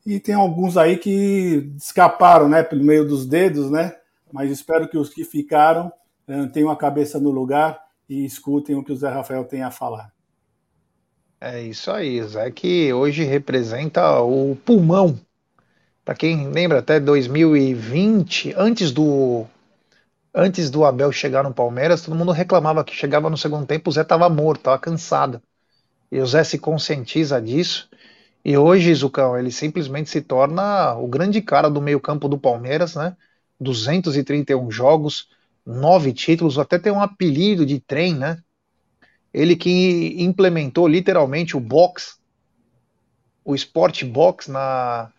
E 0.05 0.19
tem 0.19 0.33
alguns 0.33 0.77
aí 0.77 0.97
que 0.97 1.71
escaparam, 1.75 2.47
né, 2.47 2.63
pelo 2.63 2.83
meio 2.83 3.05
dos 3.07 3.25
dedos, 3.25 3.69
né? 3.69 3.95
Mas 4.31 4.49
espero 4.49 4.87
que 4.87 4.97
os 4.97 5.09
que 5.09 5.23
ficaram 5.23 5.91
eh, 6.27 6.47
tenham 6.47 6.69
a 6.69 6.77
cabeça 6.77 7.19
no 7.19 7.31
lugar 7.31 7.79
e 8.07 8.23
escutem 8.23 8.75
o 8.75 8.83
que 8.83 8.91
o 8.91 8.95
Zé 8.95 9.09
Rafael 9.09 9.43
tem 9.45 9.63
a 9.63 9.71
falar. 9.71 10.13
É 11.41 11.61
isso 11.61 11.89
aí, 11.91 12.21
Zé, 12.23 12.51
que 12.51 12.91
hoje 12.93 13.23
representa 13.23 14.19
o 14.21 14.55
pulmão. 14.57 15.17
Para 16.05 16.15
quem 16.15 16.49
lembra, 16.51 16.79
até 16.79 16.99
2020, 16.99 18.53
antes 18.57 18.91
do 18.91 19.45
antes 20.33 20.69
do 20.69 20.85
Abel 20.85 21.11
chegar 21.11 21.43
no 21.43 21.53
Palmeiras, 21.53 22.03
todo 22.03 22.15
mundo 22.15 22.31
reclamava 22.31 22.83
que 22.83 22.95
chegava 22.95 23.29
no 23.29 23.37
segundo 23.37 23.65
tempo, 23.67 23.89
o 23.89 23.93
Zé 23.93 24.01
estava 24.01 24.29
morto, 24.29 24.61
estava 24.61 24.79
cansado. 24.79 25.41
E 26.11 26.19
o 26.19 26.27
Zé 26.27 26.43
se 26.43 26.59
conscientiza 26.59 27.41
disso. 27.41 27.89
E 28.45 28.57
hoje, 28.57 28.93
Zucão, 28.95 29.37
ele 29.37 29.51
simplesmente 29.51 30.09
se 30.09 30.21
torna 30.21 30.95
o 30.95 31.07
grande 31.07 31.41
cara 31.41 31.69
do 31.69 31.81
meio-campo 31.81 32.29
do 32.29 32.39
Palmeiras, 32.39 32.95
né? 32.95 33.17
231 33.59 34.71
jogos, 34.71 35.29
nove 35.65 36.13
títulos, 36.13 36.59
até 36.59 36.79
tem 36.79 36.91
um 36.93 37.01
apelido 37.01 37.65
de 37.65 37.79
trem, 37.79 38.15
né? 38.15 38.43
Ele 39.33 39.55
que 39.55 40.15
implementou 40.21 40.87
literalmente 40.87 41.55
o 41.55 41.59
box, 41.59 42.17
o 43.45 43.55
sport 43.55 44.03
box 44.05 44.49
na, 44.49 45.11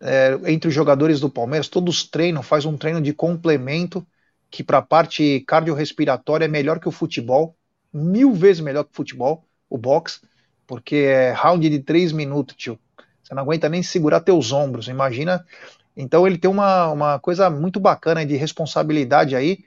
é, 0.00 0.38
entre 0.46 0.68
os 0.68 0.74
jogadores 0.74 1.20
do 1.20 1.30
Palmeiras, 1.30 1.68
todos 1.68 2.04
treinam, 2.04 2.42
faz 2.42 2.64
um 2.64 2.76
treino 2.76 3.00
de 3.00 3.12
complemento 3.12 4.06
que 4.50 4.62
para 4.62 4.78
a 4.78 4.82
parte 4.82 5.40
cardiorrespiratória 5.46 6.44
é 6.44 6.48
melhor 6.48 6.78
que 6.78 6.88
o 6.88 6.92
futebol, 6.92 7.56
mil 7.92 8.32
vezes 8.32 8.62
melhor 8.62 8.84
que 8.84 8.92
o 8.92 8.96
futebol, 8.96 9.44
o 9.68 9.76
box, 9.76 10.20
porque 10.66 10.96
é 10.96 11.32
round 11.32 11.68
de 11.68 11.78
três 11.80 12.12
minutos, 12.12 12.56
tio. 12.56 12.78
Você 13.22 13.34
não 13.34 13.42
aguenta 13.42 13.68
nem 13.68 13.82
segurar 13.82 14.20
teus 14.20 14.52
ombros, 14.52 14.86
imagina. 14.86 15.44
Então 15.96 16.26
ele 16.26 16.38
tem 16.38 16.50
uma, 16.50 16.90
uma 16.90 17.18
coisa 17.18 17.50
muito 17.50 17.80
bacana 17.80 18.24
de 18.24 18.36
responsabilidade 18.36 19.34
aí, 19.34 19.64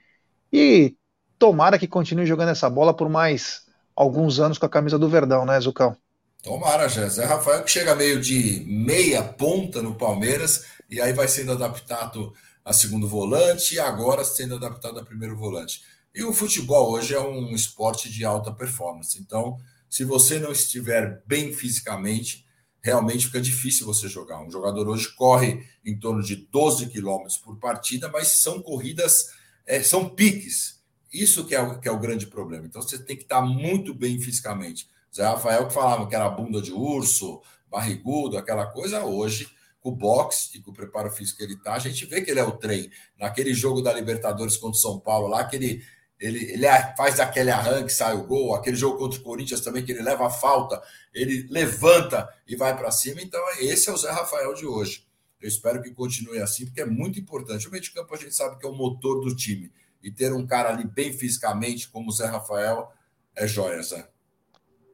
e 0.52 0.94
tomara 1.38 1.78
que 1.78 1.86
continue 1.86 2.26
jogando 2.26 2.50
essa 2.50 2.68
bola 2.68 2.94
por 2.94 3.08
mais 3.08 3.66
alguns 3.94 4.40
anos 4.40 4.58
com 4.58 4.66
a 4.66 4.70
camisa 4.70 4.98
do 4.98 5.08
Verdão, 5.08 5.44
né, 5.44 5.60
Zucão? 5.60 5.96
Tomara, 6.42 6.88
já. 6.88 7.06
Zé 7.08 7.24
Rafael 7.24 7.62
que 7.62 7.70
chega 7.70 7.94
meio 7.94 8.20
de 8.20 8.64
meia 8.66 9.22
ponta 9.22 9.82
no 9.82 9.94
Palmeiras 9.94 10.64
e 10.88 11.00
aí 11.00 11.12
vai 11.12 11.28
sendo 11.28 11.52
adaptado 11.52 12.32
a 12.64 12.72
segundo 12.72 13.06
volante 13.06 13.74
e 13.74 13.80
agora 13.80 14.24
sendo 14.24 14.54
adaptado 14.54 14.98
a 14.98 15.04
primeiro 15.04 15.36
volante. 15.36 15.82
E 16.14 16.24
o 16.24 16.32
futebol 16.32 16.90
hoje 16.90 17.14
é 17.14 17.20
um 17.20 17.54
esporte 17.54 18.10
de 18.10 18.24
alta 18.24 18.52
performance. 18.52 19.18
Então, 19.20 19.58
se 19.88 20.04
você 20.04 20.38
não 20.38 20.50
estiver 20.50 21.22
bem 21.26 21.52
fisicamente, 21.52 22.44
realmente 22.82 23.26
fica 23.26 23.40
difícil 23.40 23.86
você 23.86 24.08
jogar. 24.08 24.42
Um 24.42 24.50
jogador 24.50 24.88
hoje 24.88 25.14
corre 25.14 25.64
em 25.84 25.98
torno 25.98 26.22
de 26.22 26.36
12 26.36 26.86
quilômetros 26.86 27.36
por 27.36 27.56
partida, 27.58 28.08
mas 28.08 28.28
são 28.40 28.62
corridas, 28.62 29.26
é, 29.66 29.82
são 29.82 30.08
piques. 30.08 30.79
Isso 31.12 31.46
que 31.46 31.54
é, 31.54 31.60
o, 31.60 31.78
que 31.80 31.88
é 31.88 31.90
o 31.90 31.98
grande 31.98 32.26
problema. 32.26 32.66
Então 32.66 32.80
você 32.80 32.98
tem 32.98 33.16
que 33.16 33.22
estar 33.22 33.42
muito 33.42 33.94
bem 33.94 34.20
fisicamente. 34.20 34.88
Zé 35.14 35.24
Rafael 35.24 35.66
que 35.66 35.74
falava 35.74 36.06
que 36.08 36.14
era 36.14 36.28
bunda 36.28 36.62
de 36.62 36.72
urso, 36.72 37.40
barrigudo, 37.68 38.38
aquela 38.38 38.66
coisa, 38.66 39.04
hoje, 39.04 39.48
com 39.80 39.90
o 39.90 39.96
boxe 39.96 40.56
e 40.56 40.60
com 40.60 40.70
o 40.70 40.74
preparo 40.74 41.10
físico 41.10 41.38
que 41.38 41.44
ele 41.44 41.54
está, 41.54 41.74
a 41.74 41.78
gente 41.78 42.04
vê 42.06 42.20
que 42.20 42.30
ele 42.30 42.40
é 42.40 42.44
o 42.44 42.52
trem. 42.52 42.90
Naquele 43.18 43.52
jogo 43.52 43.80
da 43.80 43.92
Libertadores 43.92 44.56
contra 44.56 44.78
o 44.78 44.80
São 44.80 45.00
Paulo 45.00 45.28
lá, 45.28 45.44
que 45.44 45.56
ele 45.56 45.82
ele, 46.20 46.52
ele 46.52 46.66
faz 46.98 47.18
aquele 47.18 47.50
arranque, 47.50 47.90
sai 47.90 48.14
o 48.14 48.24
gol, 48.24 48.54
aquele 48.54 48.76
jogo 48.76 48.98
contra 48.98 49.18
o 49.18 49.22
Corinthians 49.22 49.62
também, 49.62 49.82
que 49.82 49.90
ele 49.90 50.02
leva 50.02 50.26
a 50.26 50.30
falta, 50.30 50.80
ele 51.14 51.46
levanta 51.48 52.28
e 52.46 52.54
vai 52.54 52.76
para 52.76 52.90
cima. 52.90 53.22
Então, 53.22 53.40
esse 53.58 53.88
é 53.88 53.92
o 53.92 53.96
Zé 53.96 54.10
Rafael 54.10 54.52
de 54.52 54.66
hoje. 54.66 55.06
Eu 55.40 55.48
espero 55.48 55.82
que 55.82 55.90
continue 55.90 56.38
assim, 56.38 56.66
porque 56.66 56.82
é 56.82 56.84
muito 56.84 57.18
importante. 57.18 57.66
O 57.66 57.70
meio 57.70 57.82
de 57.82 57.90
campo 57.90 58.14
a 58.14 58.18
gente 58.18 58.34
sabe 58.34 58.58
que 58.58 58.66
é 58.66 58.68
o 58.68 58.74
motor 58.74 59.24
do 59.24 59.34
time. 59.34 59.72
E 60.02 60.10
ter 60.10 60.32
um 60.32 60.46
cara 60.46 60.70
ali 60.70 60.84
bem 60.84 61.12
fisicamente, 61.12 61.88
como 61.88 62.08
o 62.08 62.12
Zé 62.12 62.26
Rafael, 62.26 62.90
é 63.36 63.46
joia, 63.46 63.82
Zé. 63.82 64.06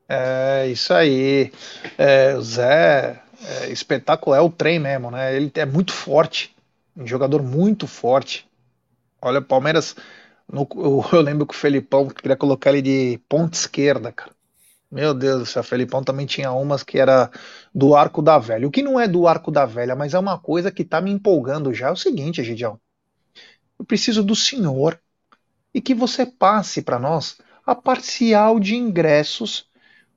É 0.08 0.66
isso 0.68 0.92
aí. 0.92 1.52
É, 1.98 2.34
o 2.34 2.42
Zé 2.42 3.22
é 3.42 3.68
espetacular, 3.70 4.38
é 4.38 4.40
o 4.40 4.50
trem 4.50 4.78
mesmo, 4.78 5.10
né? 5.10 5.34
Ele 5.36 5.50
é 5.54 5.66
muito 5.66 5.92
forte, 5.92 6.54
um 6.96 7.06
jogador 7.06 7.42
muito 7.42 7.86
forte. 7.86 8.48
Olha, 9.20 9.40
o 9.40 9.44
Palmeiras 9.44 9.96
no, 10.50 10.68
eu, 11.12 11.20
lembro 11.20 11.46
que 11.46 11.54
o 11.54 11.58
Felipão 11.58 12.08
queria 12.08 12.36
colocar 12.36 12.70
ele 12.70 12.82
de 12.82 13.20
ponta 13.28 13.56
esquerda, 13.56 14.12
cara. 14.12 14.30
Meu 14.90 15.12
Deus 15.12 15.40
do 15.40 15.46
céu, 15.46 15.60
o 15.60 15.64
Felipão 15.64 16.02
também 16.04 16.26
tinha 16.26 16.52
umas 16.52 16.84
que 16.84 16.98
era 16.98 17.30
do 17.74 17.96
arco 17.96 18.22
da 18.22 18.38
velha. 18.38 18.66
O 18.68 18.70
que 18.70 18.82
não 18.82 19.00
é 19.00 19.08
do 19.08 19.26
arco 19.26 19.50
da 19.50 19.66
velha, 19.66 19.96
mas 19.96 20.14
é 20.14 20.18
uma 20.18 20.38
coisa 20.38 20.70
que 20.70 20.84
tá 20.84 21.00
me 21.00 21.10
empolgando 21.10 21.74
já. 21.74 21.88
É 21.88 21.90
o 21.90 21.96
seguinte, 21.96 22.44
Gidião. 22.44 22.78
Eu 23.78 23.84
preciso 23.84 24.22
do 24.22 24.34
senhor 24.34 25.00
e 25.72 25.80
que 25.80 25.94
você 25.94 26.24
passe 26.24 26.82
para 26.82 26.98
nós 26.98 27.38
a 27.64 27.74
parcial 27.74 28.58
de 28.58 28.76
ingressos 28.76 29.68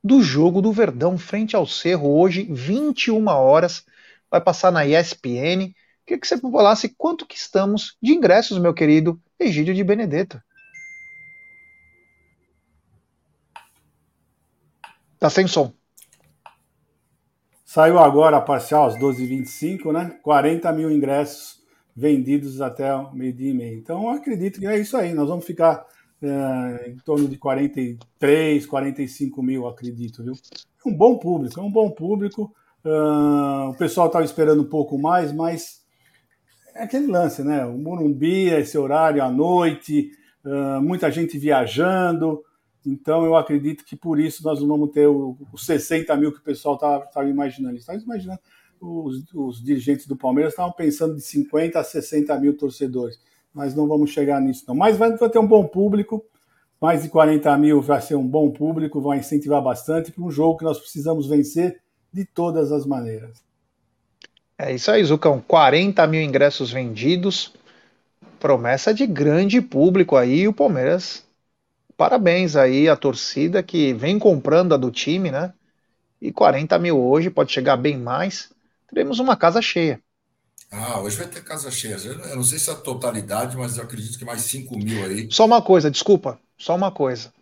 do 0.04 0.22
jogo 0.22 0.62
do 0.62 0.72
Verdão 0.72 1.18
frente 1.18 1.56
ao 1.56 1.66
Cerro 1.66 2.18
hoje, 2.18 2.48
21 2.50 3.28
horas. 3.28 3.86
Vai 4.32 4.40
passar 4.40 4.72
na 4.72 4.86
ESPN. 4.86 5.74
Queria 6.06 6.22
que 6.22 6.28
você 6.28 6.40
falasse 6.40 6.90
quanto 6.90 7.26
que 7.26 7.36
estamos 7.36 7.98
de 8.02 8.14
ingressos, 8.14 8.58
meu 8.58 8.74
querido 8.74 9.20
Egídio 9.40 9.74
de 9.74 9.84
Benedetto. 9.84 10.42
Tá 15.20 15.30
sem 15.30 15.48
som. 15.48 15.74
Saiu 17.66 18.00
agora 18.00 18.38
a 18.38 18.42
parcial 18.42 18.88
às 18.88 18.96
12h25, 18.96 19.92
né? 19.92 20.18
40 20.24 20.72
mil 20.72 20.90
ingressos 20.90 21.59
vendidos 22.00 22.62
até 22.62 22.90
meio-dia 23.14 23.52
e 23.52 23.54
meio. 23.54 23.78
Então, 23.78 24.10
acredito 24.10 24.60
que 24.60 24.66
é 24.66 24.80
isso 24.80 24.96
aí. 24.96 25.14
Nós 25.14 25.28
vamos 25.28 25.46
ficar 25.46 25.86
é, 26.22 26.90
em 26.90 26.98
torno 26.98 27.28
de 27.28 27.38
43, 27.38 28.66
45 28.66 29.44
mil, 29.44 29.68
acredito, 29.68 30.24
viu? 30.24 30.34
É 30.34 30.90
um 30.90 30.96
bom 30.96 31.18
público, 31.18 31.60
é 31.60 31.64
um 31.64 31.72
bom 31.72 31.92
público. 31.92 32.56
Uh, 32.86 33.72
o 33.72 33.74
pessoal 33.78 34.08
estava 34.08 34.24
esperando 34.24 34.62
um 34.62 34.70
pouco 34.70 34.98
mais, 34.98 35.34
mas 35.34 35.82
é 36.74 36.84
aquele 36.84 37.08
lance, 37.08 37.44
né? 37.44 37.66
O 37.66 37.78
Morumbi, 37.78 38.46
esse 38.46 38.78
horário 38.78 39.22
à 39.22 39.30
noite, 39.30 40.12
uh, 40.46 40.82
muita 40.82 41.12
gente 41.12 41.38
viajando. 41.38 42.42
Então, 42.86 43.26
eu 43.26 43.36
acredito 43.36 43.84
que 43.84 43.98
por 43.98 44.18
isso 44.18 44.42
nós 44.42 44.62
vamos 44.62 44.92
ter 44.92 45.06
os 45.06 45.66
60 45.66 46.16
mil 46.16 46.32
que 46.32 46.40
o 46.40 46.44
pessoal 46.44 46.76
estava 46.76 47.28
imaginando. 47.28 47.76
Estava 47.76 48.00
imaginando, 48.00 48.40
os, 48.82 49.24
os, 49.34 49.64
dirigentes 49.64 50.08
do 50.08 50.16
Palmeiras 50.16 50.54
estavam 50.54 50.72
pensando 50.72 51.16
de 51.16 51.22
50 51.22 51.80
a 51.80 51.84
60 51.84 52.40
mil 52.40 52.58
torcedores. 52.58 53.20
Mas 53.54 53.76
não 53.76 53.88
vamos 53.88 54.12
chegar 54.12 54.40
nisso, 54.40 54.64
não. 54.68 54.76
Mas 54.76 54.98
vai, 54.98 55.16
ter 55.18 55.40
um 55.40 55.48
bom 55.48 55.66
público. 55.66 56.24
Mais 56.80 57.04
de 57.04 57.10
40 57.10 57.58
mil 57.58 57.82
vai 57.82 58.02
ser 58.02 58.16
um 58.16 58.26
bom 58.26 58.50
público, 58.52 59.02
vai 59.02 59.20
incentivar 59.20 59.62
bastante 59.62 60.12
para 60.12 60.24
um 60.24 60.32
jogo 60.32 60.58
que 60.58 60.64
nós 60.64 60.80
precisamos 60.80 61.28
vencer 61.28 61.82
de 62.12 62.24
todas 62.24 62.72
as 62.72 62.86
maneiras. 62.86 63.44
É 64.58 64.74
isso 64.74 64.90
aí, 64.90 65.04
Zucão. 65.04 65.44
40 65.46 66.06
mil 66.08 66.22
ingressos 66.22 66.72
vendidos. 66.72 67.54
Promessa 68.40 68.94
de 68.94 69.06
grande 69.06 69.62
público 69.62 70.16
aí. 70.16 70.48
O 70.48 70.54
Palmeiras, 70.54 71.26
parabéns 71.98 72.56
aí 72.56 72.88
à 72.88 72.96
torcida 72.96 73.62
que 73.62 73.94
vem 73.94 74.18
comprando 74.18 74.74
a 74.74 74.78
do 74.78 74.92
time, 74.92 75.32
né? 75.32 75.54
E 76.22 76.32
40 76.32 76.78
mil 76.80 76.98
hoje, 77.02 77.30
pode 77.30 77.52
chegar 77.52 77.76
bem 77.78 77.98
mais. 77.98 78.50
Teremos 78.90 79.20
uma 79.20 79.36
casa 79.36 79.62
cheia. 79.62 80.02
Ah, 80.72 81.00
hoje 81.00 81.18
vai 81.18 81.28
ter 81.28 81.44
casa 81.44 81.72
cheia. 81.72 81.96
Eu 81.96 82.36
não 82.36 82.44
sei 82.44 82.60
se 82.60 82.70
é 82.70 82.74
a 82.74 82.76
totalidade, 82.76 83.58
mas 83.58 83.78
eu 83.78 83.84
acredito 83.84 84.18
que 84.18 84.26
mais 84.26 84.42
5 84.42 84.78
mil 84.78 85.06
aí. 85.06 85.28
Só 85.32 85.46
uma 85.46 85.62
coisa, 85.62 85.90
desculpa, 85.90 86.40
só 86.58 86.76
uma 86.76 86.92
coisa. 86.92 87.34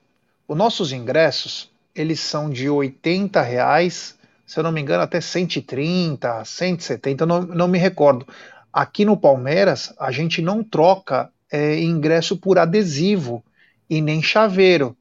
Os 0.48 0.56
nossos 0.56 0.93
ingressos, 0.93 1.70
eles 1.93 2.20
são 2.20 2.50
de 2.50 2.70
80 2.70 3.41
reais 3.41 4.18
se 4.48 4.58
eu 4.58 4.64
não 4.64 4.72
me 4.72 4.80
engano, 4.80 5.04
até 5.04 5.20
130, 5.20 6.45
170, 6.45 7.26
não, 7.26 7.41
não 7.41 7.68
me 7.68 7.78
recordo. 7.78 8.26
Aqui 8.72 9.04
no 9.04 9.18
Palmeiras, 9.18 9.93
a 10.00 10.10
gente 10.10 10.41
não 10.41 10.64
troca 10.64 11.30
é, 11.52 11.78
ingresso 11.82 12.38
por 12.38 12.58
adesivo 12.58 13.43
e 13.89 14.00
nem 14.00 14.24
chaveiro. 14.24 14.95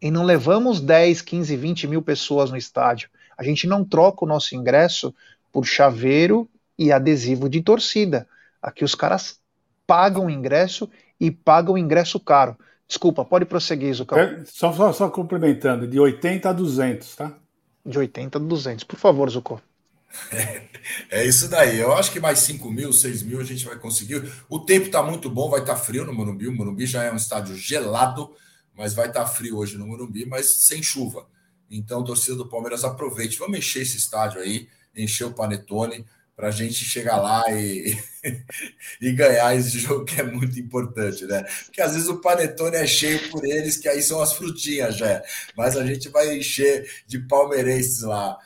E 0.00 0.10
não 0.10 0.24
levamos 0.24 0.80
10, 0.80 1.22
15, 1.22 1.56
20 1.56 1.86
mil 1.86 2.02
pessoas 2.02 2.50
no 2.50 2.56
estádio. 2.56 3.08
A 3.38 3.44
gente 3.44 3.68
não 3.68 3.84
troca 3.84 4.24
o 4.24 4.28
nosso 4.28 4.56
ingresso 4.56 5.14
por 5.52 5.64
chaveiro 5.66 6.48
e 6.78 6.90
adesivo 6.90 7.48
de 7.48 7.62
torcida. 7.62 8.26
Aqui 8.60 8.84
os 8.84 8.94
caras 8.94 9.38
pagam 9.86 10.26
o 10.26 10.30
ingresso 10.30 10.88
e 11.20 11.30
pagam 11.30 11.74
o 11.74 11.78
ingresso 11.78 12.18
caro. 12.18 12.56
Desculpa, 12.88 13.24
pode 13.24 13.44
prosseguir, 13.44 13.94
Zucão. 13.94 14.18
É, 14.18 14.42
só, 14.44 14.72
só, 14.72 14.92
só 14.92 15.08
complementando, 15.08 15.86
de 15.86 16.00
80 16.00 16.48
a 16.48 16.52
200, 16.52 17.16
tá? 17.16 17.36
de 17.84 17.98
80 17.98 18.38
a 18.38 18.40
200. 18.40 18.84
Por 18.84 18.98
favor, 18.98 19.28
Zucco. 19.28 19.60
É, 20.30 20.68
é, 21.10 21.26
isso 21.26 21.48
daí. 21.48 21.78
Eu 21.78 21.92
acho 21.94 22.12
que 22.12 22.20
mais 22.20 22.38
5 22.40 22.70
mil, 22.70 22.92
6 22.92 23.22
mil 23.22 23.40
a 23.40 23.44
gente 23.44 23.64
vai 23.64 23.78
conseguir. 23.78 24.30
O 24.48 24.60
tempo 24.60 24.86
está 24.86 25.02
muito 25.02 25.28
bom, 25.30 25.50
vai 25.50 25.60
estar 25.60 25.74
tá 25.74 25.80
frio 25.80 26.04
no 26.04 26.12
Morumbi. 26.12 26.48
O 26.48 26.52
Morumbi 26.52 26.86
já 26.86 27.02
é 27.02 27.12
um 27.12 27.16
estádio 27.16 27.56
gelado, 27.56 28.34
mas 28.76 28.94
vai 28.94 29.08
estar 29.08 29.24
tá 29.24 29.26
frio 29.26 29.56
hoje 29.58 29.76
no 29.76 29.86
Morumbi, 29.86 30.26
mas 30.26 30.64
sem 30.64 30.82
chuva. 30.82 31.26
Então, 31.70 32.04
torcida 32.04 32.36
do 32.36 32.48
Palmeiras, 32.48 32.84
aproveite. 32.84 33.38
Vamos 33.38 33.58
encher 33.58 33.82
esse 33.82 33.96
estádio 33.96 34.40
aí, 34.40 34.68
encher 34.96 35.24
o 35.24 35.34
Panetone 35.34 36.04
para 36.34 36.48
a 36.48 36.50
gente 36.50 36.84
chegar 36.84 37.18
lá 37.18 37.44
e, 37.50 37.96
e 39.00 39.12
ganhar 39.12 39.54
esse 39.54 39.78
jogo 39.78 40.04
que 40.04 40.20
é 40.20 40.24
muito 40.24 40.58
importante, 40.58 41.24
né? 41.24 41.44
Porque 41.66 41.80
às 41.80 41.92
vezes 41.92 42.08
o 42.08 42.20
panetone 42.20 42.76
é 42.76 42.86
cheio 42.86 43.30
por 43.30 43.44
eles, 43.44 43.76
que 43.76 43.88
aí 43.88 44.02
são 44.02 44.20
as 44.20 44.32
frutinhas 44.32 44.96
já. 44.96 45.22
Mas 45.56 45.76
a 45.76 45.84
gente 45.84 46.08
vai 46.08 46.36
encher 46.36 46.90
de 47.06 47.20
palmeirenses 47.20 48.02
lá 48.02 48.36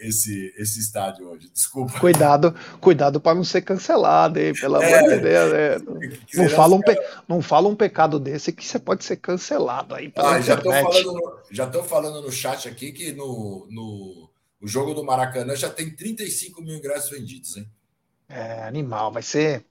esse, 0.00 0.52
esse 0.58 0.80
estádio 0.80 1.28
hoje. 1.28 1.48
Desculpa. 1.52 1.98
Cuidado, 1.98 2.54
cuidado 2.80 3.20
para 3.20 3.36
não 3.36 3.44
ser 3.44 3.62
cancelado, 3.62 4.38
hein? 4.38 4.52
Pelo 4.52 4.82
é, 4.82 4.94
amor 4.98 5.10
de 5.10 5.20
Deus. 5.20 5.52
Né? 5.52 6.18
Não, 6.34 6.48
fala 6.48 6.74
um 6.74 6.80
pe... 6.80 6.96
não 7.28 7.40
fala 7.40 7.68
um 7.68 7.76
pecado 7.76 8.18
desse 8.18 8.52
que 8.52 8.66
você 8.66 8.78
pode 8.78 9.04
ser 9.04 9.16
cancelado 9.16 9.94
aí 9.94 10.08
pela 10.08 10.34
ah, 10.34 10.40
já 10.40 10.54
estou 10.54 10.72
falando, 10.72 11.38
já 11.50 11.66
tô 11.66 11.82
falando 11.84 12.22
no 12.22 12.32
chat 12.32 12.68
aqui 12.68 12.90
que 12.90 13.12
no, 13.12 13.66
no 13.70 14.28
o 14.64 14.66
jogo 14.66 14.94
do 14.94 15.04
Maracanã 15.04 15.54
já 15.54 15.68
tem 15.68 15.90
35 15.90 16.62
mil 16.62 16.74
ingressos 16.74 17.10
vendidos, 17.10 17.58
hein? 17.58 17.68
É, 18.26 18.62
animal, 18.62 19.12
vai 19.12 19.22
ser. 19.22 19.62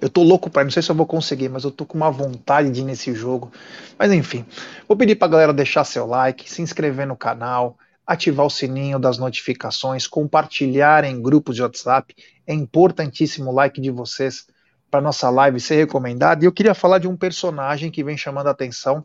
Eu 0.00 0.08
tô 0.08 0.22
louco 0.22 0.48
para, 0.48 0.64
não 0.64 0.70
sei 0.70 0.82
se 0.82 0.90
eu 0.90 0.94
vou 0.94 1.04
conseguir, 1.04 1.50
mas 1.50 1.64
eu 1.64 1.70
tô 1.70 1.84
com 1.84 1.98
uma 1.98 2.10
vontade 2.10 2.70
de 2.70 2.80
ir 2.80 2.84
nesse 2.84 3.14
jogo. 3.14 3.52
Mas 3.98 4.10
enfim, 4.10 4.46
vou 4.88 4.96
pedir 4.96 5.16
pra 5.16 5.28
galera 5.28 5.52
deixar 5.52 5.84
seu 5.84 6.06
like, 6.06 6.50
se 6.50 6.62
inscrever 6.62 7.06
no 7.06 7.14
canal, 7.14 7.76
ativar 8.06 8.46
o 8.46 8.50
sininho 8.50 8.98
das 8.98 9.18
notificações, 9.18 10.06
compartilhar 10.06 11.04
em 11.04 11.20
grupos 11.20 11.54
de 11.56 11.62
WhatsApp. 11.62 12.14
É 12.46 12.54
importantíssimo 12.54 13.50
o 13.50 13.54
like 13.54 13.78
de 13.82 13.90
vocês 13.90 14.46
para 14.90 15.02
nossa 15.02 15.28
live 15.28 15.60
ser 15.60 15.76
recomendada. 15.76 16.42
E 16.42 16.46
eu 16.46 16.52
queria 16.52 16.74
falar 16.74 17.00
de 17.00 17.06
um 17.06 17.18
personagem 17.18 17.90
que 17.90 18.02
vem 18.02 18.16
chamando 18.16 18.46
a 18.46 18.52
atenção 18.52 19.04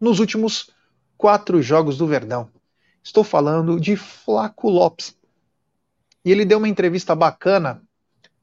nos 0.00 0.18
últimos 0.18 0.70
quatro 1.18 1.60
jogos 1.60 1.98
do 1.98 2.06
Verdão. 2.06 2.48
Estou 3.02 3.24
falando 3.24 3.80
de 3.80 3.96
Flaco 3.96 4.68
Lopes. 4.68 5.16
E 6.24 6.30
ele 6.30 6.44
deu 6.44 6.58
uma 6.58 6.68
entrevista 6.68 7.14
bacana, 7.14 7.82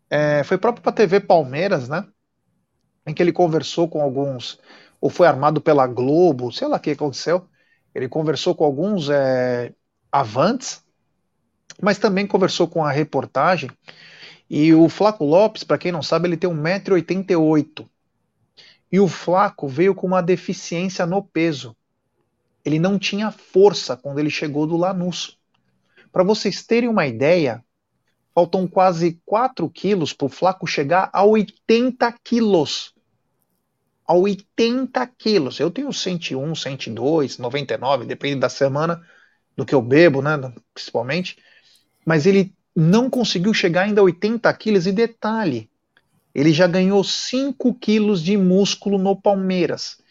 é, 0.10 0.44
foi 0.44 0.58
próprio 0.58 0.82
para 0.82 0.92
a 0.92 0.96
TV 0.96 1.20
Palmeiras, 1.20 1.88
né? 1.88 2.06
Em 3.06 3.14
que 3.14 3.22
ele 3.22 3.32
conversou 3.32 3.88
com 3.88 4.02
alguns, 4.02 4.60
ou 5.00 5.10
foi 5.10 5.28
armado 5.28 5.62
pela 5.62 5.86
Globo, 5.86 6.52
sei 6.52 6.68
lá 6.68 6.78
o 6.78 6.80
que 6.80 6.92
aconteceu. 6.92 7.48
Ele 7.94 8.10
conversou 8.10 8.56
com 8.56 8.64
alguns 8.64 9.10
é, 9.10 9.74
avantes, 10.12 10.84
mas 11.82 12.00
também 12.00 12.26
conversou 12.26 12.68
com 12.68 12.84
a 12.84 12.92
reportagem. 12.92 13.70
E 14.50 14.74
o 14.74 14.90
Flaco 14.90 15.24
Lopes, 15.24 15.64
para 15.64 15.78
quem 15.78 15.92
não 15.92 16.02
sabe, 16.02 16.28
ele 16.28 16.38
tem 16.38 16.50
1,88m. 16.50 17.88
E 18.92 19.00
o 19.00 19.08
Flaco 19.08 19.68
veio 19.68 19.94
com 19.94 20.08
uma 20.08 20.24
deficiência 20.24 21.06
no 21.06 21.22
peso 21.22 21.76
ele 22.68 22.80
não 22.80 23.00
tinha 23.00 23.32
força 23.32 23.96
quando 23.96 24.20
ele 24.20 24.30
chegou 24.30 24.68
do 24.68 24.76
Lanús. 24.76 25.38
Para 26.12 26.22
vocês 26.22 26.66
terem 26.66 26.90
uma 26.90 27.08
ideia, 27.08 27.64
faltam 28.36 28.68
quase 28.68 29.22
4 29.26 29.70
quilos 29.70 30.12
para 30.12 30.26
o 30.26 30.30
Flaco 30.30 30.68
chegar 30.68 31.10
a 31.14 31.24
80 31.24 32.14
quilos. 32.22 32.94
A 34.06 34.14
80 34.14 35.08
quilos. 35.18 35.62
Eu 35.62 35.72
tenho 35.72 35.94
101, 35.94 36.56
102, 36.56 37.38
99, 37.38 38.06
depende 38.06 38.42
da 38.42 38.50
semana, 38.50 39.02
do 39.56 39.66
que 39.66 39.74
eu 39.74 39.82
bebo, 39.82 40.22
né? 40.22 40.32
Principalmente. 40.74 41.38
Mas 42.06 42.26
ele 42.26 42.54
não 42.76 43.10
conseguiu 43.10 43.54
chegar 43.54 43.84
ainda 43.84 44.02
a 44.02 44.04
80 44.04 44.54
quilos. 44.56 44.86
E 44.88 44.92
detalhe, 44.92 45.70
ele 46.36 46.52
já 46.52 46.68
ganhou 46.68 47.02
5 47.02 47.74
quilos 47.76 48.22
de 48.22 48.36
músculo 48.36 48.98
no 48.98 49.16
Palmeiras. 49.16 50.02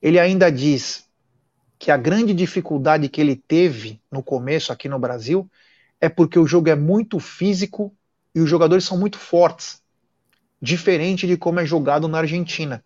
Ele 0.00 0.18
ainda 0.18 0.50
diz 0.50 1.09
que 1.80 1.90
a 1.90 1.96
grande 1.96 2.34
dificuldade 2.34 3.08
que 3.08 3.22
ele 3.22 3.34
teve 3.34 4.02
no 4.12 4.22
começo 4.22 4.70
aqui 4.70 4.86
no 4.86 4.98
Brasil 4.98 5.50
é 5.98 6.10
porque 6.10 6.38
o 6.38 6.46
jogo 6.46 6.68
é 6.68 6.74
muito 6.74 7.18
físico 7.18 7.90
e 8.34 8.40
os 8.40 8.50
jogadores 8.50 8.84
são 8.84 8.98
muito 8.98 9.18
fortes, 9.18 9.80
diferente 10.60 11.26
de 11.26 11.38
como 11.38 11.58
é 11.58 11.64
jogado 11.64 12.06
na 12.06 12.18
Argentina. 12.18 12.84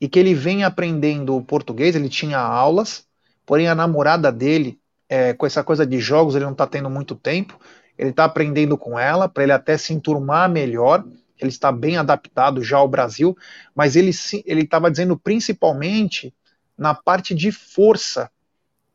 E 0.00 0.08
que 0.08 0.16
ele 0.16 0.32
vem 0.32 0.62
aprendendo 0.62 1.42
português, 1.42 1.96
ele 1.96 2.08
tinha 2.08 2.38
aulas, 2.38 3.04
porém 3.44 3.66
a 3.66 3.74
namorada 3.74 4.30
dele, 4.30 4.78
é, 5.08 5.34
com 5.34 5.44
essa 5.44 5.64
coisa 5.64 5.84
de 5.84 5.98
jogos, 5.98 6.36
ele 6.36 6.44
não 6.44 6.52
está 6.52 6.68
tendo 6.68 6.88
muito 6.88 7.16
tempo, 7.16 7.58
ele 7.98 8.10
está 8.10 8.26
aprendendo 8.26 8.78
com 8.78 8.96
ela, 8.96 9.28
para 9.28 9.42
ele 9.42 9.52
até 9.52 9.76
se 9.76 9.92
enturmar 9.92 10.48
melhor, 10.48 11.04
ele 11.36 11.50
está 11.50 11.72
bem 11.72 11.96
adaptado 11.96 12.62
já 12.62 12.76
ao 12.76 12.86
Brasil, 12.86 13.36
mas 13.74 13.96
ele 13.96 14.10
estava 14.10 14.88
dizendo 14.88 15.18
principalmente 15.18 16.32
na 16.76 16.94
parte 16.94 17.34
de 17.34 17.50
força. 17.52 18.30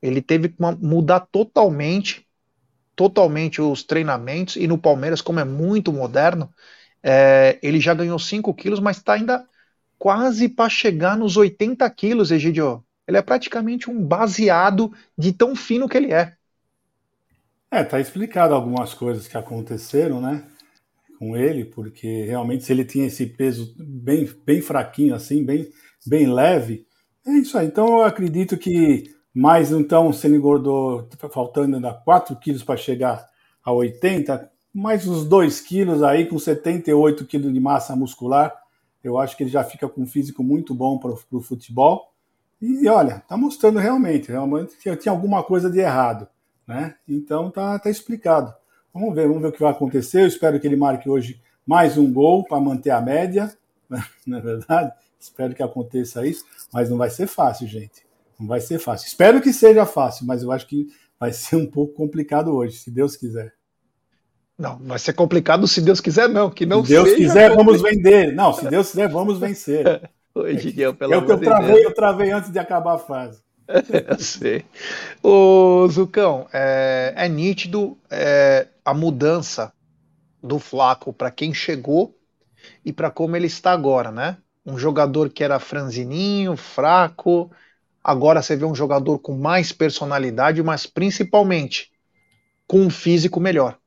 Ele 0.02 0.22
teve 0.22 0.50
que 0.50 0.56
mudar 0.82 1.22
totalmente 1.32 2.26
totalmente 3.00 3.62
os 3.62 3.82
treinamentos 3.82 4.58
e 4.58 4.68
no 4.68 4.78
Palmeiras, 4.78 5.22
como 5.22 5.40
é 5.40 5.46
muito 5.46 5.94
moderno, 5.94 6.54
é, 7.02 7.58
ele 7.64 7.80
já 7.80 7.94
ganhou 7.94 8.20
5 8.20 8.54
quilos, 8.54 8.82
mas 8.82 8.98
está 8.98 9.14
ainda 9.14 9.48
quase 9.98 10.50
para 10.50 10.70
chegar 10.70 11.18
nos 11.18 11.38
80 11.38 11.90
quilos, 11.92 12.30
Egidio. 12.30 12.84
Ele 13.08 13.16
é 13.16 13.22
praticamente 13.22 13.90
um 13.90 14.04
baseado 14.04 14.94
de 15.18 15.32
tão 15.32 15.56
fino 15.56 15.88
que 15.88 15.96
ele 15.96 16.12
é. 16.12 16.34
É, 17.72 17.86
tá 17.86 18.02
explicado 18.02 18.54
algumas 18.54 18.94
coisas 18.94 19.30
que 19.30 19.38
aconteceram, 19.38 20.20
né? 20.20 20.44
Com 21.18 21.38
ele, 21.38 21.64
porque 21.64 22.26
realmente 22.26 22.66
se 22.66 22.74
ele 22.74 22.84
tinha 22.84 23.08
esse 23.08 23.26
peso 23.26 23.74
bem, 23.78 24.30
bem 24.46 24.62
fraquinho, 24.62 25.16
assim, 25.16 25.46
bem, 25.46 25.72
bem 26.06 26.30
leve, 26.32 26.86
é 27.26 27.32
isso 27.32 27.58
aí. 27.58 27.68
Então 27.68 27.88
eu 28.00 28.04
acredito 28.04 28.58
que 28.58 29.16
mais 29.34 29.72
então, 29.72 30.12
se 30.12 30.28
ele 30.28 30.38
engordou, 30.38 31.04
tá 31.04 31.30
faltando 31.30 31.76
ainda 31.76 31.94
4 31.94 32.36
quilos 32.38 32.64
para 32.64 32.78
chegar 32.78 33.28
a 33.64 33.72
80, 33.72 34.52
mais 34.74 35.08
uns 35.08 35.26
2 35.26 35.62
quilos 35.62 36.02
aí, 36.04 36.26
com 36.26 36.38
78 36.40 37.26
quilos 37.26 37.54
de 37.54 37.60
massa 37.60 37.96
muscular, 37.96 38.54
eu 39.04 39.18
acho 39.18 39.38
que 39.38 39.44
ele 39.44 39.50
já 39.50 39.64
fica 39.64 39.88
com 39.88 40.02
um 40.02 40.08
físico 40.08 40.44
muito 40.44 40.74
bom 40.74 40.98
para 40.98 41.12
o 41.12 41.42
futebol. 41.42 42.12
E 42.62 42.88
olha, 42.90 43.24
tá 43.28 43.38
mostrando 43.38 43.80
realmente, 43.80 44.30
realmente 44.30 44.76
tinha 44.98 45.12
alguma 45.12 45.44
coisa 45.44 45.70
de 45.70 45.80
errado, 45.80 46.28
né? 46.68 46.96
Então 47.08 47.50
tá, 47.50 47.80
tá 47.80 47.90
explicado. 47.90 48.54
Vamos 48.94 49.16
ver, 49.16 49.28
vamos 49.28 49.42
ver 49.42 49.48
o 49.48 49.52
que 49.52 49.62
vai 49.62 49.72
acontecer. 49.72 50.24
Eu 50.24 50.28
espero 50.28 50.60
que 50.60 50.68
ele 50.68 50.76
marque 50.76 51.10
hoje 51.10 51.42
mais 51.66 51.98
um 51.98 52.12
gol 52.12 52.44
para 52.44 52.60
manter 52.60 52.90
a 52.90 53.00
média, 53.00 53.54
né? 53.90 54.04
não 54.28 54.40
é 54.40 54.42
verdade? 54.42 54.92
Espero 55.20 55.54
que 55.54 55.62
aconteça 55.62 56.26
isso, 56.26 56.46
mas 56.72 56.90
não 56.90 56.98
vai 56.98 57.10
ser 57.10 57.28
fácil, 57.28 57.68
gente. 57.68 58.08
Não 58.40 58.48
vai 58.48 58.62
ser 58.62 58.80
fácil. 58.80 59.08
Espero 59.08 59.42
que 59.42 59.52
seja 59.52 59.86
fácil, 59.86 60.26
mas 60.26 60.42
eu 60.44 60.52
acho 60.52 60.66
que 60.66 60.88
vai 61.20 61.34
ser 61.34 61.58
um 61.58 61.66
pouco 61.66 61.94
complicado 61.94 62.56
hoje, 62.56 62.78
se 62.78 62.90
Deus 62.90 63.18
quiser. 63.18 63.54
Não, 64.58 64.78
vai 64.80 65.00
ser 65.00 65.14
complicado 65.14 65.68
se 65.68 65.82
Deus 65.82 66.02
quiser, 66.02 66.28
não. 66.28 66.50
Que 66.50 66.66
não 66.66 66.84
se 66.84 66.92
Deus 66.92 67.14
quiser, 67.14 67.56
vamos 67.56 67.82
vender. 67.82 68.34
Não, 68.34 68.54
se 68.54 68.68
Deus 68.68 68.92
quiser, 68.92 69.10
vamos 69.10 69.40
vencer. 69.40 70.10
Hoje, 70.36 70.72
Deus, 70.72 70.96
pelo 70.96 71.14
é 71.14 71.18
o 71.18 71.26
que 71.26 71.32
eu 71.32 71.40
travei, 71.40 71.74
Deus. 71.74 71.86
eu 71.86 71.94
travei 71.94 72.32
antes 72.32 72.52
de 72.52 72.60
acabar 72.60 72.94
a 72.94 72.98
fase. 73.00 73.42
eu 74.08 74.20
sei. 74.20 74.64
Ô, 75.24 75.88
Zucão, 75.90 76.48
é, 76.54 77.14
é 77.16 77.28
nítido 77.28 77.98
é, 78.10 78.68
a 78.86 78.94
mudança 78.94 79.74
do 80.42 80.60
Flaco 80.60 81.12
para 81.12 81.32
quem 81.32 81.54
chegou 81.54 82.16
e 82.86 82.94
para 82.94 83.10
como 83.10 83.36
ele 83.36 83.48
está 83.48 83.72
agora, 83.72 84.12
né? 84.12 84.38
Um 84.66 84.78
jogador 84.78 85.30
que 85.30 85.44
era 85.44 85.60
franzininho, 85.60 86.56
fraco, 86.56 87.52
Agora 88.04 88.42
você 88.42 88.56
vê 88.56 88.66
um 88.66 88.76
jogador 88.76 89.20
com 89.20 89.38
mais 89.38 89.72
personalidade, 89.72 90.64
mas 90.64 90.86
principalmente 90.86 91.92
com 92.66 92.82
um 92.82 92.90
físico 92.90 93.40
melhor. 93.40 93.78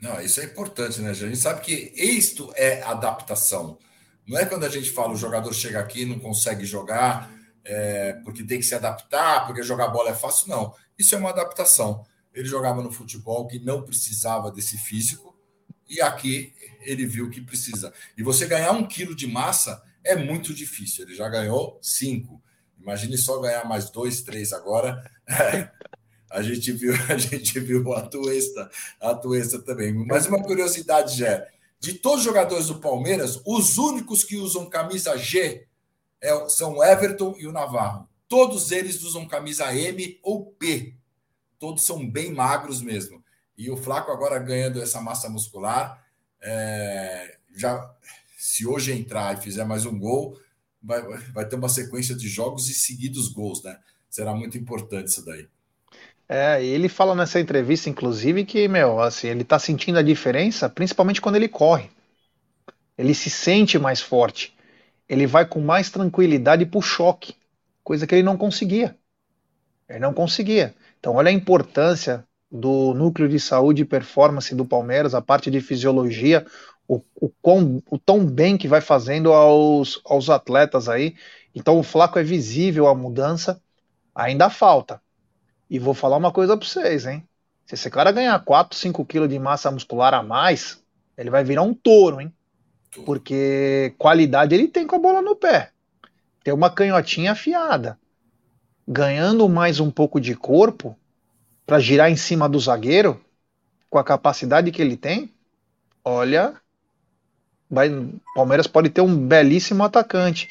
Não, 0.00 0.20
isso 0.20 0.40
é 0.40 0.44
importante, 0.44 1.00
né? 1.00 1.10
A 1.10 1.14
gente 1.14 1.36
sabe 1.36 1.60
que 1.60 1.92
isto 1.96 2.52
é 2.54 2.82
adaptação. 2.82 3.78
Não 4.26 4.38
é 4.38 4.44
quando 4.44 4.64
a 4.64 4.68
gente 4.68 4.90
fala 4.90 5.12
o 5.12 5.16
jogador 5.16 5.52
chega 5.52 5.80
aqui 5.80 6.02
e 6.02 6.06
não 6.06 6.18
consegue 6.18 6.64
jogar 6.64 7.30
é, 7.64 8.14
porque 8.24 8.44
tem 8.44 8.58
que 8.58 8.66
se 8.66 8.74
adaptar, 8.74 9.46
porque 9.46 9.62
jogar 9.62 9.88
bola 9.88 10.10
é 10.10 10.14
fácil. 10.14 10.48
Não, 10.48 10.74
isso 10.98 11.14
é 11.14 11.18
uma 11.18 11.30
adaptação. 11.30 12.04
Ele 12.32 12.46
jogava 12.46 12.82
no 12.82 12.92
futebol 12.92 13.46
que 13.46 13.58
não 13.58 13.82
precisava 13.82 14.50
desse 14.50 14.78
físico 14.78 15.36
e 15.88 16.00
aqui 16.00 16.54
ele 16.82 17.04
viu 17.04 17.30
que 17.30 17.40
precisa. 17.40 17.92
E 18.16 18.22
você 18.22 18.46
ganhar 18.46 18.72
um 18.72 18.86
quilo 18.86 19.14
de 19.14 19.26
massa 19.26 19.82
é 20.04 20.16
muito 20.16 20.54
difícil. 20.54 21.04
Ele 21.04 21.14
já 21.14 21.28
ganhou 21.28 21.78
cinco. 21.82 22.42
Imagine 22.78 23.16
só 23.18 23.38
ganhar 23.40 23.64
mais 23.66 23.90
dois, 23.90 24.22
três 24.22 24.52
agora. 24.52 25.02
a 26.30 26.42
gente 26.42 26.72
viu, 26.72 26.94
a 27.08 27.16
gente 27.16 27.58
viu 27.60 27.92
a 27.94 28.02
Tuesta, 28.02 28.70
a 29.00 29.14
Tuesta 29.14 29.58
também. 29.60 29.92
Mas 29.92 30.26
uma 30.26 30.42
curiosidade, 30.42 31.18
já 31.18 31.46
de 31.80 31.94
todos 31.94 32.18
os 32.18 32.24
jogadores 32.24 32.66
do 32.66 32.78
Palmeiras, 32.78 33.40
os 33.46 33.78
únicos 33.78 34.22
que 34.22 34.36
usam 34.36 34.68
camisa 34.68 35.16
G 35.16 35.66
é, 36.20 36.48
são 36.50 36.76
o 36.76 36.84
Everton 36.84 37.34
e 37.38 37.46
o 37.46 37.52
Navarro. 37.52 38.06
Todos 38.28 38.70
eles 38.70 39.02
usam 39.02 39.26
camisa 39.26 39.74
M 39.74 40.20
ou 40.22 40.52
P. 40.52 40.94
Todos 41.58 41.84
são 41.84 42.08
bem 42.08 42.32
magros 42.32 42.82
mesmo. 42.82 43.24
E 43.56 43.70
o 43.70 43.78
Flaco 43.78 44.12
agora 44.12 44.38
ganhando 44.38 44.80
essa 44.80 45.00
massa 45.00 45.28
muscular, 45.30 46.06
é, 46.42 47.38
já 47.56 47.90
se 48.40 48.66
hoje 48.66 48.90
entrar 48.90 49.36
e 49.36 49.42
fizer 49.42 49.64
mais 49.64 49.84
um 49.84 49.98
gol, 49.98 50.34
vai, 50.82 51.02
vai 51.34 51.46
ter 51.46 51.56
uma 51.56 51.68
sequência 51.68 52.14
de 52.14 52.26
jogos 52.26 52.70
e 52.70 52.72
seguidos 52.72 53.28
gols, 53.28 53.62
né? 53.62 53.78
Será 54.08 54.34
muito 54.34 54.56
importante 54.56 55.08
isso 55.08 55.22
daí. 55.26 55.46
É, 56.26 56.64
ele 56.64 56.88
fala 56.88 57.14
nessa 57.14 57.38
entrevista, 57.38 57.90
inclusive, 57.90 58.46
que, 58.46 58.66
meu, 58.66 58.98
assim, 58.98 59.26
ele 59.28 59.44
tá 59.44 59.58
sentindo 59.58 59.98
a 59.98 60.02
diferença, 60.02 60.70
principalmente 60.70 61.20
quando 61.20 61.36
ele 61.36 61.48
corre. 61.48 61.90
Ele 62.96 63.12
se 63.12 63.28
sente 63.28 63.78
mais 63.78 64.00
forte. 64.00 64.56
Ele 65.06 65.26
vai 65.26 65.44
com 65.44 65.60
mais 65.60 65.90
tranquilidade 65.90 66.64
pro 66.64 66.80
choque, 66.80 67.34
coisa 67.84 68.06
que 68.06 68.14
ele 68.14 68.22
não 68.22 68.38
conseguia. 68.38 68.96
Ele 69.86 69.98
não 69.98 70.14
conseguia. 70.14 70.74
Então, 70.98 71.14
olha 71.14 71.28
a 71.28 71.32
importância 71.32 72.24
do 72.50 72.94
núcleo 72.94 73.28
de 73.28 73.38
saúde 73.38 73.82
e 73.82 73.84
performance 73.84 74.54
do 74.54 74.64
Palmeiras, 74.64 75.14
a 75.14 75.20
parte 75.20 75.50
de 75.50 75.60
fisiologia, 75.60 76.46
o, 76.90 77.00
o, 77.20 77.28
quão, 77.40 77.80
o 77.88 77.96
tão 77.96 78.26
bem 78.26 78.58
que 78.58 78.66
vai 78.66 78.80
fazendo 78.80 79.32
aos, 79.32 80.00
aos 80.04 80.28
atletas 80.28 80.88
aí. 80.88 81.14
Então 81.54 81.78
o 81.78 81.84
Flaco 81.84 82.18
é 82.18 82.22
visível 82.24 82.88
a 82.88 82.94
mudança, 82.96 83.62
ainda 84.12 84.50
falta. 84.50 85.00
E 85.70 85.78
vou 85.78 85.94
falar 85.94 86.16
uma 86.16 86.32
coisa 86.32 86.56
para 86.56 86.66
vocês, 86.66 87.06
hein? 87.06 87.22
Se 87.64 87.76
esse 87.76 87.88
cara 87.88 88.10
ganhar 88.10 88.36
4, 88.44 88.76
5 88.76 89.04
quilos 89.04 89.28
de 89.28 89.38
massa 89.38 89.70
muscular 89.70 90.12
a 90.12 90.20
mais, 90.20 90.82
ele 91.16 91.30
vai 91.30 91.44
virar 91.44 91.62
um 91.62 91.72
touro, 91.72 92.20
hein? 92.20 92.34
Porque 93.06 93.94
qualidade 93.96 94.52
ele 94.52 94.66
tem 94.66 94.84
com 94.84 94.96
a 94.96 94.98
bola 94.98 95.22
no 95.22 95.36
pé. 95.36 95.70
Tem 96.42 96.52
uma 96.52 96.70
canhotinha 96.70 97.30
afiada. 97.30 97.96
Ganhando 98.88 99.48
mais 99.48 99.78
um 99.78 99.92
pouco 99.92 100.20
de 100.20 100.34
corpo 100.34 100.98
para 101.64 101.78
girar 101.78 102.10
em 102.10 102.16
cima 102.16 102.48
do 102.48 102.58
zagueiro, 102.58 103.24
com 103.88 103.96
a 103.96 104.02
capacidade 104.02 104.72
que 104.72 104.82
ele 104.82 104.96
tem, 104.96 105.32
olha, 106.04 106.60
vai, 107.70 107.90
Palmeiras 108.34 108.66
pode 108.66 108.90
ter 108.90 109.00
um 109.00 109.16
belíssimo 109.16 109.84
atacante. 109.84 110.48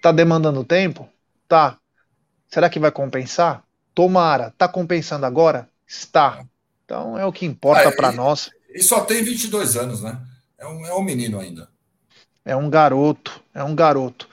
Tá 0.00 0.12
demandando 0.12 0.64
tempo? 0.64 1.08
Tá. 1.48 1.78
Será 2.48 2.68
que 2.68 2.78
vai 2.78 2.90
compensar? 2.90 3.64
Tomara. 3.94 4.54
Tá 4.56 4.68
compensando 4.68 5.26
agora? 5.26 5.68
Está. 5.86 6.44
Então 6.84 7.18
é 7.18 7.24
o 7.24 7.32
que 7.32 7.46
importa 7.46 7.88
ah, 7.88 7.92
para 7.92 8.12
nós. 8.12 8.50
E 8.72 8.82
só 8.82 9.00
tem 9.00 9.22
22 9.22 9.76
anos, 9.76 10.02
né? 10.02 10.20
É 10.58 10.66
um, 10.66 10.86
é 10.86 10.94
um 10.94 11.02
menino 11.02 11.40
ainda. 11.40 11.68
É 12.44 12.54
um 12.54 12.68
garoto, 12.68 13.40
é 13.54 13.64
um 13.64 13.74
garoto. 13.74 14.28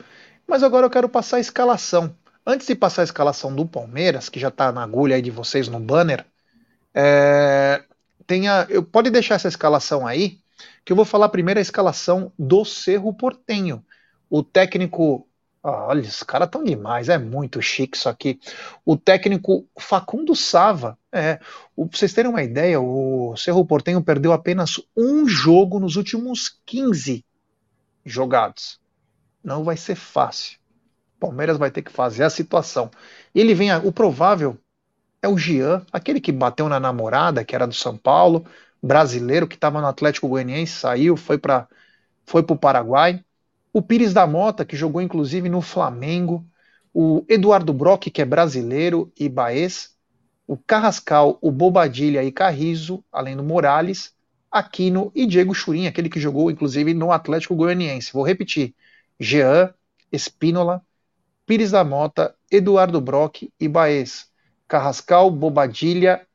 Mas 0.46 0.64
agora 0.64 0.86
eu 0.86 0.90
quero 0.90 1.08
passar 1.08 1.38
a 1.38 1.40
escalação. 1.40 2.14
Antes 2.46 2.68
de 2.68 2.76
passar 2.76 3.04
a 3.04 3.06
escalação 3.06 3.56
do 3.56 3.66
Palmeiras, 3.66 4.28
que 4.28 4.40
já 4.40 4.50
está 4.50 4.72
na 4.72 4.84
agulha 4.84 5.16
aí 5.16 5.22
de 5.22 5.32
vocês 5.32 5.68
no 5.70 5.80
banner, 5.80 6.26
é, 6.94 7.84
tenha, 8.28 8.66
eu 8.70 8.84
pode 8.84 9.10
deixar 9.10 9.36
essa 9.36 9.48
escalação 9.48 10.06
aí, 10.06 10.41
que 10.84 10.92
eu 10.92 10.96
vou 10.96 11.06
falar 11.06 11.30
primeiro 11.30 11.60
a 11.60 11.62
escalação 11.62 12.32
do 12.38 12.66
Cerro 12.66 13.14
Portenho. 13.14 13.84
O 14.30 14.44
técnico 14.44 15.28
Olha, 15.64 16.02
os 16.02 16.24
caras 16.24 16.48
estão 16.48 16.64
demais, 16.64 17.08
é 17.08 17.20
muito 17.20 17.62
chique 17.62 17.96
isso 17.96 18.10
aqui. 18.10 18.40
O 18.84 18.98
técnico 18.98 19.68
Facundo 19.78 20.36
Sava, 20.36 20.98
é, 21.12 21.36
pra 21.36 21.46
vocês 21.92 22.12
terem 22.14 22.32
uma 22.32 22.42
ideia, 22.42 22.82
o 22.82 23.36
Cerro 23.38 23.64
Portenho 23.64 24.02
perdeu 24.02 24.34
apenas 24.34 24.82
um 24.98 25.28
jogo 25.28 25.80
nos 25.80 25.98
últimos 25.98 26.60
15 26.66 27.24
jogados. 28.04 28.80
Não 29.44 29.64
vai 29.64 29.78
ser 29.78 29.94
fácil. 29.94 30.58
Palmeiras 31.20 31.60
vai 31.60 31.70
ter 31.70 31.84
que 31.84 31.92
fazer 31.92 32.24
a 32.24 32.30
situação. 32.32 32.90
Ele 33.34 33.54
vem, 33.54 33.72
o 33.76 33.92
provável 33.92 34.58
é 35.22 35.28
o 35.28 35.38
Jean, 35.38 35.86
aquele 35.92 36.20
que 36.20 36.32
bateu 36.32 36.68
na 36.68 36.80
namorada, 36.80 37.46
que 37.46 37.54
era 37.54 37.68
do 37.68 37.76
São 37.76 37.96
Paulo, 37.96 38.44
brasileiro 38.82 39.48
que 39.48 39.56
estava 39.56 39.80
no 39.80 39.88
Atlético 39.88 40.28
Goianiense, 40.28 40.74
saiu, 40.74 41.16
foi 41.16 41.38
para 41.38 41.68
foi 42.26 42.46
o 42.48 42.56
Paraguai. 42.56 43.24
O 43.74 43.82
Pires 43.82 44.14
da 44.14 44.26
Mota, 44.26 44.66
que 44.66 44.76
jogou 44.76 45.02
inclusive 45.02 45.50
no 45.50 45.62
Flamengo, 45.62 46.46
o 46.94 47.24
Eduardo 47.28 47.74
Brock, 47.74 48.10
que 48.10 48.22
é 48.22 48.26
brasileiro 48.26 49.12
e 49.18 49.30
baez, 49.30 49.96
o 50.46 50.58
Carrascal, 50.58 51.38
o 51.42 51.52
Bobadilha 51.52 52.24
e 52.24 52.32
Carrizo, 52.32 53.04
além 53.12 53.36
do 53.36 53.44
Morales, 53.44 54.14
Aquino 54.52 55.12
e 55.16 55.26
Diego 55.26 55.54
Churin, 55.54 55.88
aquele 55.88 56.10
que 56.10 56.20
jogou 56.20 56.52
inclusive 56.52 56.94
no 56.94 57.12
Atlético 57.12 57.56
Goianiense. 57.56 58.12
Vou 58.12 58.24
repetir: 58.24 58.76
Jean, 59.20 59.74
Espínola, 60.12 60.82
Pires 61.46 61.72
da 61.72 61.84
Mota, 61.84 62.36
Eduardo 62.50 63.00
Brock 63.00 63.50
e 63.60 63.68
Baez, 63.68 64.30
Carrascal, 64.68 65.32
Bobadilha 65.32 66.28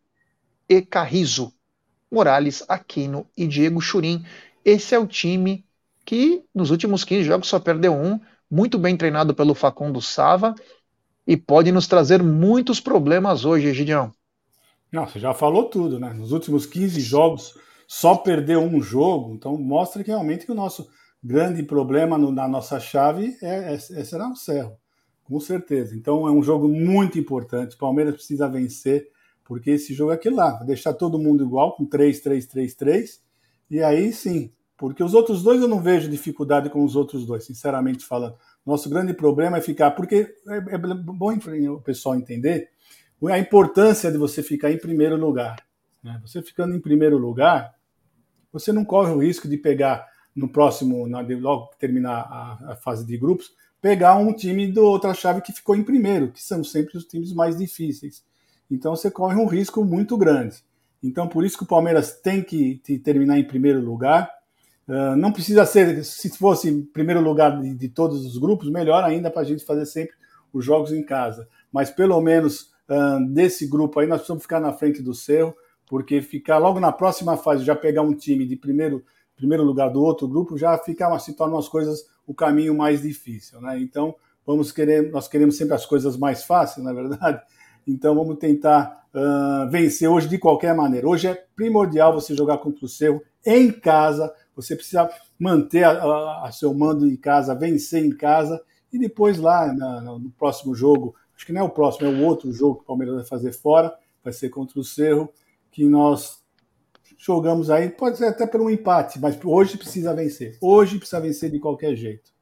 e 0.69 0.81
Carrizo, 0.81 1.53
Morales, 2.17 2.65
Aquino 2.67 3.27
e 3.37 3.47
Diego 3.47 3.79
Churin. 3.79 4.25
Esse 4.65 4.95
é 4.95 4.99
o 4.99 5.07
time 5.07 5.67
que 6.03 6.43
nos 6.55 6.71
últimos 6.71 7.05
15 7.05 7.25
jogos 7.25 7.49
só 7.49 7.61
perdeu 7.61 7.93
um, 7.93 8.19
muito 8.51 8.79
bem 8.79 8.97
treinado 8.97 9.35
pelo 9.35 9.55
Facundo 9.55 10.01
Sava, 10.01 10.55
e 11.27 11.37
pode 11.37 11.71
nos 11.73 11.87
trazer 11.87 12.23
muitos 12.23 12.81
problemas 12.81 13.45
hoje, 13.45 13.75
Gideão. 13.75 14.13
Não, 14.91 15.07
você 15.07 15.19
já 15.19 15.35
falou 15.35 15.65
tudo, 15.65 15.99
né? 15.99 16.13
Nos 16.15 16.33
últimos 16.33 16.65
15 16.65 17.01
jogos 17.01 17.59
só 17.87 18.15
perdeu 18.17 18.61
um 18.61 18.81
jogo, 18.81 19.35
então 19.35 19.59
mostra 19.59 20.03
que 20.03 20.11
realmente 20.11 20.47
que 20.47 20.53
o 20.53 20.55
nosso 20.55 20.89
grande 21.23 21.63
problema 21.63 22.17
no, 22.17 22.31
na 22.31 22.49
nossa 22.49 22.79
chave 22.81 23.37
é, 23.43 23.73
é, 23.73 23.75
é 23.75 23.79
será 24.05 24.29
o 24.29 24.37
Cerro, 24.37 24.77
com 25.25 25.39
certeza. 25.41 25.95
Então 25.95 26.27
é 26.27 26.31
um 26.31 26.43
jogo 26.43 26.69
muito 26.69 27.19
importante. 27.19 27.77
Palmeiras 27.77 28.15
precisa 28.15 28.49
vencer, 28.49 29.09
porque 29.47 29.71
esse 29.71 29.95
jogo 29.95 30.13
é 30.13 30.15
aquele 30.15 30.35
lá, 30.35 30.63
deixar 30.65 30.93
todo 30.93 31.19
mundo 31.19 31.45
igual, 31.45 31.75
com 31.77 31.87
3, 31.87 32.21
3, 32.21 32.47
3, 32.47 32.75
3, 32.75 33.23
e 33.71 33.83
aí 33.83 34.13
sim, 34.13 34.53
porque 34.77 35.03
os 35.03 35.15
outros 35.15 35.43
dois 35.43 35.63
eu 35.63 35.69
não 35.69 35.81
vejo 35.81 36.11
dificuldade 36.11 36.69
com 36.69 36.85
os 36.85 36.95
outros 36.95 37.25
dois, 37.25 37.45
sinceramente 37.45 38.05
falando. 38.05 38.37
Nosso 38.65 38.91
grande 38.91 39.15
problema 39.15 39.57
é 39.57 39.61
ficar. 39.61 39.93
Porque 39.93 40.35
é, 40.49 40.57
é 40.75 40.79
bom 40.79 41.33
o 41.35 41.81
pessoal 41.81 42.15
entender 42.15 42.69
a 43.25 43.39
importância 43.39 44.13
de 44.13 44.19
você 44.19 44.43
ficar 44.43 44.71
em 44.71 44.79
primeiro 44.79 45.17
lugar. 45.17 45.57
Né? 46.03 46.21
Você 46.23 46.43
ficando 46.43 46.77
em 46.77 46.81
primeiro 46.81 47.17
lugar, 47.17 47.75
você 48.53 48.73
não 48.73 48.85
corre 48.85 49.13
o 49.13 49.23
risco 49.23 49.49
de 49.49 49.57
pegar 49.57 50.07
no 50.35 50.49
próximo, 50.49 51.09
na, 51.09 51.21
logo 51.21 51.69
que 51.69 51.79
terminar 51.79 52.21
a, 52.31 52.73
a, 52.73 52.77
fase 52.77 53.07
de 53.07 53.17
grupos, 53.17 53.53
pegar 53.81 54.17
um 54.17 54.35
time 54.35 54.71
da 54.71 54.83
outra 54.83 55.15
chave 55.15 55.41
que 55.41 55.53
ficou 55.53 55.75
em 55.75 55.83
primeiro, 55.83 56.31
que 56.31 56.43
são 56.43 56.63
sempre 56.63 56.99
os 56.99 57.07
times 57.07 57.33
mais 57.33 57.57
difíceis. 57.57 58.23
Então 58.71 58.95
você 58.95 59.11
corre 59.11 59.37
um 59.37 59.47
risco 59.47 59.85
muito 59.85 60.17
grande. 60.17 60.57
Então 61.03 61.29
por 61.29 61.45
isso 61.45 61.57
que 61.59 61.65
o 61.65 61.69
Palmeiras 61.69 62.13
tem 62.13 62.43
que 62.43 62.81
terminar 63.03 63.39
em 63.39 63.45
primeiro 63.45 63.81
lugar 63.81 64.31
Uh, 64.89 65.17
não 65.17 65.33
precisa 65.33 65.67
ser, 65.67 66.05
se 66.05 66.31
fosse 66.39 66.71
primeiro 66.93 67.21
lugar 67.21 67.61
de, 67.61 67.75
de 67.75 67.89
todos 67.89 68.25
os 68.25 68.39
grupos, 68.39 68.71
melhor 68.71 69.03
ainda 69.03 69.29
para 69.29 69.43
a 69.43 69.45
gente 69.45 69.65
fazer 69.65 69.85
sempre 69.85 70.15
os 70.53 70.65
jogos 70.65 70.93
em 70.93 71.05
casa. 71.05 71.49
Mas 71.73 71.91
pelo 71.91 72.21
menos 72.21 72.73
uh, 72.89 73.27
desse 73.33 73.67
grupo 73.67 73.99
aí 73.99 74.07
nós 74.07 74.19
precisamos 74.19 74.45
ficar 74.45 74.61
na 74.61 74.73
frente 74.73 75.03
do 75.03 75.13
Cerro, 75.13 75.55
porque 75.87 76.23
ficar 76.23 76.59
logo 76.59 76.79
na 76.79 76.93
próxima 76.93 77.37
fase, 77.37 77.65
já 77.65 77.75
pegar 77.75 78.03
um 78.03 78.15
time 78.15 78.47
de 78.47 78.55
primeiro, 78.55 79.05
primeiro 79.35 79.65
lugar 79.65 79.91
do 79.91 80.01
outro 80.01 80.29
grupo, 80.29 80.57
já 80.57 80.79
fica, 80.79 81.19
se 81.19 81.35
tornam 81.35 81.59
as 81.59 81.69
coisas 81.69 82.05
o 82.25 82.33
caminho 82.33 82.77
mais 82.77 83.03
difícil. 83.03 83.61
Né? 83.61 83.81
Então 83.81 84.15
vamos 84.47 84.71
querer, 84.71 85.11
nós 85.11 85.27
queremos 85.27 85.57
sempre 85.57 85.75
as 85.75 85.85
coisas 85.85 86.17
mais 86.17 86.45
fáceis, 86.45 86.85
na 86.85 86.93
é 86.93 86.95
verdade. 86.95 87.43
Então 87.87 88.15
vamos 88.15 88.39
tentar 88.39 89.07
uh, 89.15 89.71
vencer 89.71 90.09
hoje 90.09 90.29
de 90.29 90.39
qualquer 90.39 90.75
maneira. 90.75 91.09
Hoje 91.09 91.29
é 91.29 91.45
primordial 91.55 92.13
você 92.13 92.35
jogar 92.35 92.59
contra 92.59 92.85
o 92.85 92.89
Cerro 92.89 93.23
em 93.45 93.71
casa 93.71 94.35
você 94.57 94.75
precisa 94.75 95.09
manter 95.39 95.85
a, 95.85 95.91
a, 95.91 96.49
a 96.49 96.53
seu 96.53 96.73
mando 96.73 97.07
em 97.07 97.15
casa, 97.15 97.55
vencer 97.55 98.03
em 98.03 98.17
casa 98.17 98.61
e 98.91 98.99
depois 98.99 99.37
lá 99.37 99.71
na, 99.73 100.01
no 100.01 100.31
próximo 100.31 100.75
jogo, 100.75 101.15
acho 101.37 101.45
que 101.45 101.53
não 101.53 101.61
é 101.61 101.65
o 101.65 101.69
próximo, 101.69 102.09
é 102.09 102.11
o 102.11 102.25
outro 102.25 102.51
jogo 102.51 102.77
que 102.77 102.83
o 102.83 102.87
Palmeiras 102.87 103.17
vai 103.17 103.25
fazer 103.25 103.53
fora, 103.53 103.95
vai 104.25 104.33
ser 104.33 104.49
contra 104.49 104.81
o 104.81 104.85
Cerro, 104.85 105.31
que 105.71 105.85
nós 105.85 106.43
jogamos 107.19 107.71
aí, 107.71 107.91
pode 107.91 108.17
ser 108.17 108.27
até 108.27 108.47
por 108.47 108.63
um 108.63 108.71
empate, 108.71 109.21
mas 109.21 109.39
hoje 109.45 109.77
precisa 109.77 110.15
vencer. 110.15 110.57
Hoje 110.61 110.97
precisa 110.99 111.21
vencer 111.21 111.51
de 111.51 111.59
qualquer 111.59 111.95
jeito. 111.95 112.35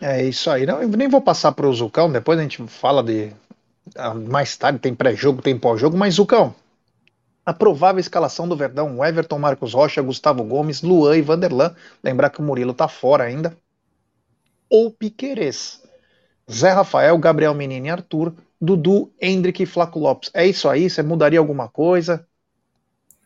É 0.00 0.24
isso 0.24 0.48
aí. 0.48 0.64
Não, 0.64 0.80
eu 0.80 0.88
nem 0.88 1.08
vou 1.08 1.20
passar 1.20 1.50
para 1.50 1.68
o 1.68 1.72
Zucão, 1.72 2.10
depois 2.10 2.38
a 2.38 2.42
gente 2.42 2.64
fala 2.68 3.02
de. 3.02 3.32
Mais 4.28 4.56
tarde 4.56 4.78
tem 4.78 4.94
pré-jogo, 4.94 5.42
tem 5.42 5.58
pós-jogo, 5.58 5.96
mas 5.96 6.14
Zucão, 6.14 6.54
a 7.48 7.54
provável 7.54 7.98
escalação 7.98 8.46
do 8.46 8.54
Verdão: 8.54 9.02
Everton, 9.02 9.38
Marcos 9.38 9.72
Rocha, 9.72 10.02
Gustavo 10.02 10.44
Gomes, 10.44 10.82
Luan 10.82 11.16
e 11.16 11.22
Vanderlan. 11.22 11.74
Lembrar 12.04 12.28
que 12.28 12.40
o 12.40 12.42
Murilo 12.42 12.74
tá 12.74 12.88
fora 12.88 13.24
ainda. 13.24 13.56
Ou 14.68 14.90
Piquerez. 14.90 15.80
Zé 16.50 16.72
Rafael, 16.72 17.16
Gabriel 17.16 17.54
Menino 17.54 17.86
e 17.86 17.90
Arthur, 17.90 18.34
Dudu, 18.60 19.10
Hendrick 19.18 19.62
e 19.62 19.66
Flaco 19.66 19.98
Lopes. 19.98 20.30
É 20.34 20.46
isso 20.46 20.68
aí? 20.68 20.90
Você 20.90 21.02
mudaria 21.02 21.38
alguma 21.38 21.68
coisa? 21.68 22.26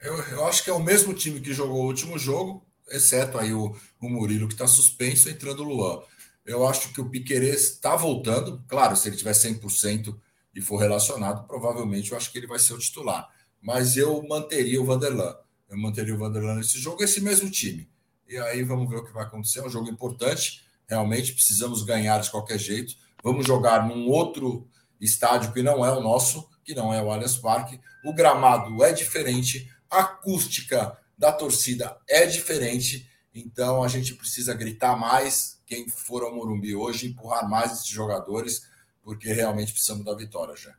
Eu, 0.01 0.17
eu, 0.31 0.47
acho 0.47 0.63
que 0.63 0.71
é 0.71 0.73
o 0.73 0.83
mesmo 0.83 1.13
time 1.15 1.41
que 1.41 1.53
jogou 1.53 1.83
o 1.83 1.87
último 1.87 2.17
jogo, 2.17 2.65
exceto 2.91 3.39
aí 3.39 3.53
o, 3.53 3.75
o 4.01 4.09
Murilo 4.09 4.47
que 4.47 4.55
está 4.55 4.69
suspenso, 4.69 5.29
entrando 5.29 5.65
o 5.65 5.69
Luan. 5.69 6.01
Eu 6.47 6.65
acho 6.65 6.93
que 6.93 7.01
o 7.01 7.09
Piquerez 7.09 7.73
está 7.73 7.97
voltando. 7.97 8.63
Claro, 8.69 8.95
se 8.95 9.09
ele 9.09 9.17
tiver 9.17 9.33
100% 9.33 10.15
e 10.55 10.61
for 10.61 10.77
relacionado, 10.77 11.47
provavelmente 11.47 12.13
eu 12.13 12.17
acho 12.17 12.31
que 12.31 12.39
ele 12.39 12.47
vai 12.47 12.59
ser 12.59 12.75
o 12.75 12.79
titular 12.79 13.29
mas 13.63 13.97
eu 13.97 14.21
manteria 14.29 14.83
o 14.83 14.85
Vanderlan. 14.85 15.37
Eu 15.71 15.79
manteria 15.79 16.15
o 16.15 16.19
Vanderlan 16.19 16.57
nesse 16.57 16.79
jogo, 16.79 17.03
esse 17.03 17.21
mesmo 17.21 17.49
time. 17.49 17.89
E 18.29 18.37
aí 18.37 18.63
vamos 18.65 18.91
ver 18.91 18.97
o 18.97 19.05
que 19.05 19.13
vai 19.13 19.23
acontecer. 19.23 19.61
É 19.61 19.65
um 19.65 19.71
jogo 19.71 19.89
importante, 19.89 20.65
realmente 20.87 21.33
precisamos 21.33 21.85
ganhar 21.85 22.21
de 22.21 22.31
qualquer 22.31 22.59
jeito. 22.59 22.95
Vamos 23.23 23.47
jogar 23.47 23.87
num 23.87 24.09
outro 24.09 24.67
estádio 25.01 25.53
que 25.53 25.63
não 25.63 25.87
é 25.87 25.93
o 25.93 26.01
nosso, 26.01 26.51
que 26.65 26.75
não 26.75 26.93
é 26.93 27.01
o 27.01 27.11
Allianz 27.11 27.37
Parque. 27.37 27.81
O 28.05 28.13
gramado 28.13 28.83
é 28.83 28.93
diferente, 28.93 29.71
a 29.89 30.01
acústica 30.01 30.99
da 31.17 31.31
torcida 31.31 31.97
é 32.09 32.27
diferente, 32.27 33.09
então 33.33 33.83
a 33.83 33.89
gente 33.89 34.15
precisa 34.15 34.53
gritar 34.55 34.97
mais 34.97 35.61
quem 35.65 35.89
for 35.89 36.25
ao 36.25 36.35
Morumbi 36.35 36.75
hoje, 36.75 37.07
empurrar 37.07 37.49
mais 37.49 37.73
esses 37.73 37.87
jogadores, 37.87 38.63
porque 39.03 39.33
realmente 39.33 39.73
precisamos 39.73 40.05
da 40.05 40.15
vitória 40.15 40.57
já. 40.57 40.75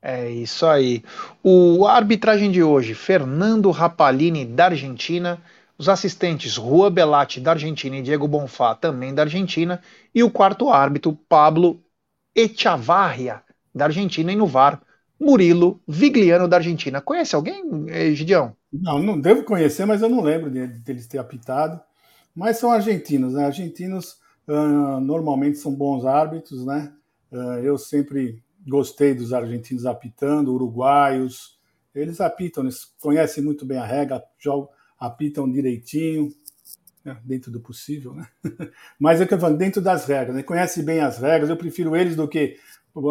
É 0.00 0.28
isso 0.30 0.66
aí. 0.66 1.02
O 1.42 1.86
arbitragem 1.86 2.50
de 2.50 2.62
hoje, 2.62 2.94
Fernando 2.94 3.70
Rapalini, 3.70 4.44
da 4.44 4.66
Argentina. 4.66 5.40
Os 5.78 5.88
assistentes, 5.88 6.56
Rua 6.56 6.90
Belatti, 6.90 7.40
da 7.40 7.52
Argentina, 7.52 7.96
e 7.96 8.02
Diego 8.02 8.28
Bonfá, 8.28 8.74
também 8.74 9.14
da 9.14 9.22
Argentina. 9.22 9.82
E 10.14 10.22
o 10.22 10.30
quarto 10.30 10.68
árbitro, 10.70 11.14
Pablo 11.28 11.82
Echavarria, 12.34 13.42
da 13.74 13.86
Argentina. 13.86 14.32
E 14.32 14.36
no 14.36 14.46
VAR, 14.46 14.82
Murilo 15.20 15.80
Vigliano, 15.86 16.48
da 16.48 16.56
Argentina. 16.58 17.00
Conhece 17.00 17.34
alguém, 17.36 17.62
eh, 17.88 18.12
Gideão? 18.14 18.56
Não, 18.72 18.98
não 19.02 19.20
devo 19.20 19.44
conhecer, 19.44 19.84
mas 19.86 20.00
eu 20.02 20.08
não 20.08 20.22
lembro 20.22 20.50
deles 20.50 21.06
ter 21.06 21.18
apitado. 21.18 21.80
Mas 22.34 22.58
são 22.58 22.70
argentinos, 22.72 23.34
né? 23.34 23.44
Argentinos 23.46 24.16
uh, 24.48 25.00
normalmente 25.00 25.58
são 25.58 25.74
bons 25.74 26.04
árbitros, 26.04 26.64
né? 26.64 26.92
Uh, 27.30 27.58
eu 27.58 27.78
sempre 27.78 28.42
Gostei 28.66 29.12
dos 29.12 29.32
argentinos 29.32 29.86
apitando, 29.86 30.54
uruguaios. 30.54 31.58
Eles 31.94 32.20
apitam, 32.20 32.62
eles 32.62 32.84
conhecem 33.00 33.42
muito 33.42 33.66
bem 33.66 33.76
a 33.76 33.84
regra, 33.84 34.22
jogam, 34.38 34.68
apitam 34.98 35.50
direitinho, 35.50 36.30
né, 37.04 37.18
dentro 37.24 37.50
do 37.50 37.60
possível, 37.60 38.14
né? 38.14 38.26
Mas 38.98 39.20
é 39.20 39.26
que 39.26 39.34
eu 39.34 39.40
falo, 39.40 39.56
dentro 39.56 39.82
das 39.82 40.06
regras, 40.06 40.36
né? 40.36 40.42
conhece 40.44 40.82
bem 40.82 41.00
as 41.00 41.18
regras. 41.18 41.50
Eu 41.50 41.56
prefiro 41.56 41.96
eles 41.96 42.14
do 42.14 42.28
que 42.28 42.56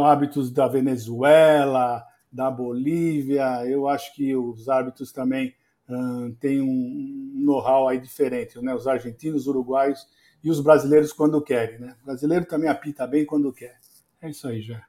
hábitos 0.05 0.51
da 0.51 0.67
Venezuela, 0.67 2.03
da 2.31 2.49
Bolívia. 2.49 3.65
Eu 3.67 3.89
acho 3.89 4.15
que 4.15 4.33
os 4.33 4.69
árbitros 4.69 5.11
também 5.11 5.53
hum, 5.89 6.33
têm 6.39 6.61
um 6.61 7.33
know-how 7.43 7.89
aí 7.89 7.99
diferente, 7.99 8.57
né? 8.61 8.73
Os 8.73 8.87
argentinos, 8.87 9.41
os 9.41 9.47
uruguaios 9.47 10.07
e 10.43 10.49
os 10.49 10.59
brasileiros 10.59 11.13
quando 11.13 11.41
querem, 11.41 11.79
né? 11.79 11.95
O 12.01 12.05
brasileiro 12.05 12.45
também 12.45 12.69
apita 12.69 13.05
bem 13.05 13.25
quando 13.25 13.53
quer. 13.53 13.77
É 14.21 14.29
isso 14.29 14.47
aí, 14.47 14.61
já. 14.61 14.83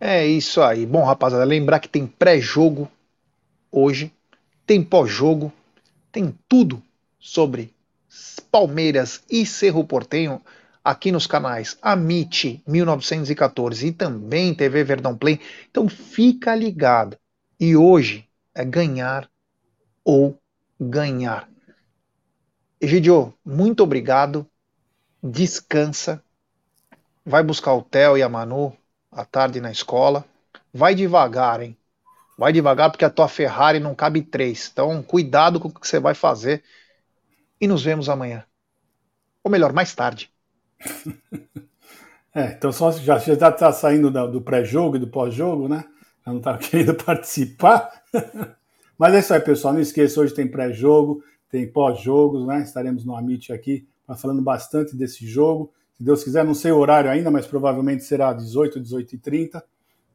É 0.00 0.26
isso 0.26 0.60
aí. 0.62 0.84
Bom, 0.84 1.04
rapaziada, 1.04 1.44
lembrar 1.44 1.80
que 1.80 1.88
tem 1.88 2.06
pré-jogo 2.06 2.90
hoje, 3.70 4.12
tem 4.66 4.82
pós-jogo, 4.82 5.52
tem 6.10 6.36
tudo 6.48 6.82
sobre 7.18 7.74
Palmeiras 8.50 9.22
e 9.30 9.46
Cerro 9.46 9.84
Portenho 9.84 10.42
aqui 10.84 11.12
nos 11.12 11.26
canais 11.26 11.78
Amit 11.80 12.62
1914 12.66 13.86
e 13.86 13.92
também 13.92 14.54
TV 14.54 14.84
Verdão 14.84 15.16
Play. 15.16 15.40
Então 15.70 15.88
fica 15.88 16.54
ligado. 16.54 17.16
E 17.58 17.76
hoje 17.76 18.28
é 18.54 18.64
ganhar 18.64 19.30
ou 20.04 20.36
ganhar. 20.80 21.48
Egidio, 22.80 23.32
muito 23.44 23.82
obrigado. 23.82 24.46
Descansa. 25.22 26.22
Vai 27.24 27.42
buscar 27.44 27.74
o 27.74 27.82
Theo 27.82 28.18
e 28.18 28.22
a 28.22 28.28
Manu 28.28 28.76
à 29.10 29.24
tarde 29.24 29.60
na 29.60 29.70
escola. 29.70 30.24
Vai 30.74 30.94
devagar, 30.94 31.62
hein? 31.62 31.76
Vai 32.36 32.52
devagar 32.52 32.90
porque 32.90 33.04
a 33.04 33.10
tua 33.10 33.28
Ferrari 33.28 33.78
não 33.78 33.94
cabe 33.94 34.22
três. 34.22 34.68
Então, 34.72 35.00
cuidado 35.02 35.60
com 35.60 35.68
o 35.68 35.72
que 35.72 35.86
você 35.86 36.00
vai 36.00 36.14
fazer. 36.14 36.64
E 37.60 37.68
nos 37.68 37.84
vemos 37.84 38.08
amanhã. 38.08 38.44
Ou 39.44 39.50
melhor, 39.50 39.72
mais 39.72 39.94
tarde. 39.94 40.30
É, 42.34 42.46
então 42.52 42.72
só 42.72 42.90
já 42.92 43.18
já 43.18 43.34
está 43.50 43.70
saindo 43.74 44.10
do 44.10 44.40
pré-jogo 44.40 44.96
e 44.96 44.98
do 44.98 45.06
pós-jogo, 45.06 45.68
né? 45.68 45.84
Já 46.24 46.32
não 46.32 46.38
está 46.38 46.56
querendo 46.56 46.94
participar. 46.94 47.92
Mas 48.98 49.12
é 49.12 49.18
isso 49.18 49.34
aí, 49.34 49.40
pessoal. 49.40 49.74
Não 49.74 49.82
esqueça, 49.82 50.18
hoje 50.18 50.32
tem 50.32 50.48
pré-jogo, 50.48 51.22
tem 51.50 51.70
pós-jogos, 51.70 52.46
né? 52.46 52.62
Estaremos 52.62 53.04
no 53.04 53.14
Amit 53.14 53.52
aqui 53.52 53.86
falando 54.16 54.42
bastante 54.42 54.96
desse 54.96 55.26
jogo. 55.26 55.72
Se 55.94 56.02
Deus 56.02 56.24
quiser, 56.24 56.44
não 56.44 56.54
sei 56.54 56.72
o 56.72 56.78
horário 56.78 57.10
ainda, 57.10 57.30
mas 57.30 57.46
provavelmente 57.46 58.04
será 58.04 58.32
18, 58.32 58.80
18 58.80 59.14
e 59.14 59.18
30. 59.18 59.64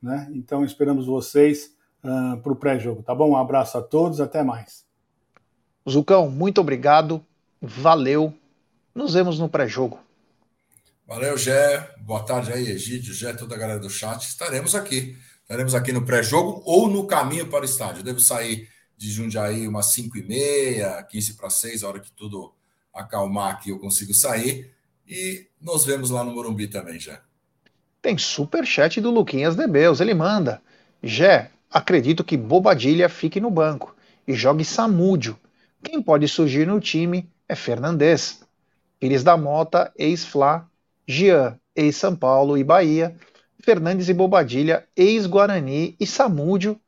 Né? 0.02 0.30
Então 0.34 0.64
esperamos 0.64 1.06
vocês 1.06 1.76
uh, 2.04 2.10
ah, 2.10 2.40
para 2.42 2.52
o 2.52 2.56
pré-jogo, 2.56 3.04
tá 3.04 3.14
bom? 3.14 3.32
Um 3.32 3.38
abraço 3.38 3.78
a 3.78 3.82
todos, 3.82 4.20
até 4.20 4.44
mais. 4.44 4.86
Zucão, 5.90 6.30
muito 6.30 6.60
obrigado, 6.60 7.24
valeu. 7.62 8.34
Nos 8.94 9.14
vemos 9.14 9.40
no 9.40 9.48
pré-jogo. 9.48 10.00
Valeu, 11.08 11.38
Gé. 11.38 11.96
Boa 12.02 12.24
tarde 12.24 12.52
aí, 12.52 12.70
Egídio, 12.70 13.14
Gé, 13.14 13.32
toda 13.32 13.56
a 13.56 13.58
galera 13.58 13.80
do 13.80 13.90
chat. 13.90 14.24
Estaremos 14.24 14.76
aqui. 14.76 15.16
Estaremos 15.42 15.74
aqui 15.74 15.94
no 15.94 16.06
pré-jogo 16.06 16.62
ou 16.66 16.90
no 16.90 17.08
caminho 17.08 17.48
para 17.48 17.62
o 17.62 17.66
estádio. 17.66 18.04
devo 18.04 18.20
sair 18.20 18.68
de 18.98 19.12
Jundiaí 19.12 19.68
umas 19.68 19.94
5 19.94 20.18
e 20.18 20.24
meia, 20.24 21.04
15 21.04 21.36
para 21.36 21.50
6, 21.50 21.84
a 21.84 21.88
hora 21.88 22.00
que 22.00 22.12
tudo 22.12 22.54
acalmar 22.98 23.54
aqui 23.54 23.70
eu 23.70 23.80
consigo 23.80 24.14
sair. 24.14 24.72
E 25.08 25.48
nos 25.62 25.86
vemos 25.86 26.10
lá 26.10 26.24
no 26.24 26.32
Morumbi 26.32 26.68
também, 26.68 27.00
já. 27.00 27.22
Tem 28.02 28.18
super 28.18 28.66
chat 28.66 29.00
do 29.00 29.12
Luquinhas 29.12 29.56
Debeus. 29.56 30.02
Ele 30.02 30.14
manda: 30.14 30.62
Jé, 31.02 31.52
acredito 31.70 32.24
que 32.24 32.36
Bobadilha 32.36 33.08
fique 33.08 33.40
no 33.40 33.50
banco 33.50 33.96
e 34.28 34.34
jogue 34.34 34.66
Samúdio. 34.66 35.38
Quem 35.82 36.02
pode 36.02 36.28
surgir 36.28 36.68
no 36.68 36.80
time 36.80 37.30
é 37.48 37.56
Fernandes. 37.56 38.42
Pires 39.00 39.24
da 39.24 39.38
Mota, 39.38 39.92
ex-Fla, 39.96 40.68
Jean, 41.08 41.58
ex-São 41.76 42.16
Paulo 42.16 42.58
e 42.58 42.64
Bahia, 42.64 43.16
Fernandes 43.62 44.10
e 44.10 44.14
Bobadilha, 44.14 44.88
ex-Guarani 44.96 45.96
e 46.00 46.08
Samúdio, 46.08 46.80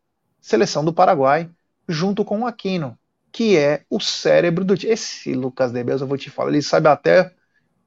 seleção 0.42 0.84
do 0.84 0.92
Paraguai, 0.92 1.50
junto 1.88 2.26
com 2.26 2.48
Aquino, 2.48 2.98
que 3.32 3.58
é 3.58 3.84
o 3.90 4.00
cérebro 4.00 4.66
do 4.66 4.78
time. 4.78 4.94
Esse 4.94 5.34
Lucas 5.34 5.72
Debeus, 5.72 6.02
eu 6.02 6.08
vou 6.08 6.18
te 6.18 6.30
falar, 6.30 6.50
ele 6.50 6.62
sabe 6.62 6.88
até. 6.88 7.34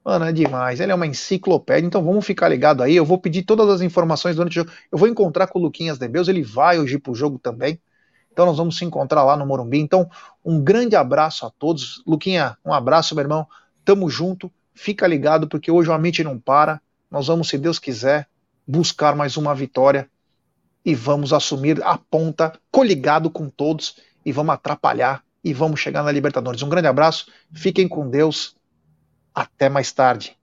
Mano, 0.04 0.24
é 0.24 0.32
demais. 0.32 0.80
Ele 0.80 0.90
é 0.90 0.94
uma 0.94 1.06
enciclopédia, 1.06 1.86
então 1.86 2.02
vamos 2.04 2.26
ficar 2.26 2.48
ligado 2.48 2.82
aí. 2.82 2.96
Eu 2.96 3.04
vou 3.04 3.18
pedir 3.18 3.42
todas 3.44 3.68
as 3.68 3.80
informações 3.80 4.36
durante 4.36 4.52
o 4.52 4.62
jogo. 4.62 4.70
Eu 4.90 4.98
vou 4.98 5.08
encontrar 5.08 5.46
com 5.46 5.58
o 5.58 5.62
Luquinhas 5.62 5.98
Debeus, 5.98 6.28
ele 6.28 6.42
vai 6.42 6.78
hoje 6.78 6.98
pro 6.98 7.14
jogo 7.14 7.38
também. 7.38 7.80
Então 8.32 8.46
nós 8.46 8.56
vamos 8.56 8.76
se 8.76 8.84
encontrar 8.84 9.22
lá 9.24 9.36
no 9.36 9.46
Morumbi. 9.46 9.78
Então, 9.78 10.08
um 10.44 10.60
grande 10.60 10.96
abraço 10.96 11.46
a 11.46 11.50
todos. 11.50 12.02
Luquinha, 12.06 12.56
um 12.64 12.72
abraço, 12.72 13.14
meu 13.14 13.22
irmão. 13.22 13.46
Tamo 13.84 14.08
junto. 14.08 14.50
Fica 14.74 15.06
ligado, 15.06 15.46
porque 15.46 15.70
hoje 15.70 15.90
o 15.90 15.92
Amit 15.92 16.24
não 16.24 16.38
para. 16.38 16.80
Nós 17.10 17.26
vamos, 17.26 17.48
se 17.48 17.58
Deus 17.58 17.78
quiser, 17.78 18.26
buscar 18.66 19.14
mais 19.14 19.36
uma 19.36 19.54
vitória 19.54 20.08
e 20.84 20.94
vamos 20.94 21.32
assumir 21.32 21.82
a 21.84 21.96
ponta, 21.96 22.58
coligado 22.70 23.30
com 23.30 23.48
todos, 23.48 23.96
e 24.24 24.32
vamos 24.32 24.54
atrapalhar 24.54 25.22
e 25.42 25.52
vamos 25.52 25.80
chegar 25.80 26.02
na 26.02 26.12
Libertadores. 26.12 26.62
Um 26.62 26.68
grande 26.68 26.88
abraço, 26.88 27.30
fiquem 27.52 27.88
com 27.88 28.08
Deus, 28.08 28.56
até 29.34 29.68
mais 29.68 29.92
tarde. 29.92 30.36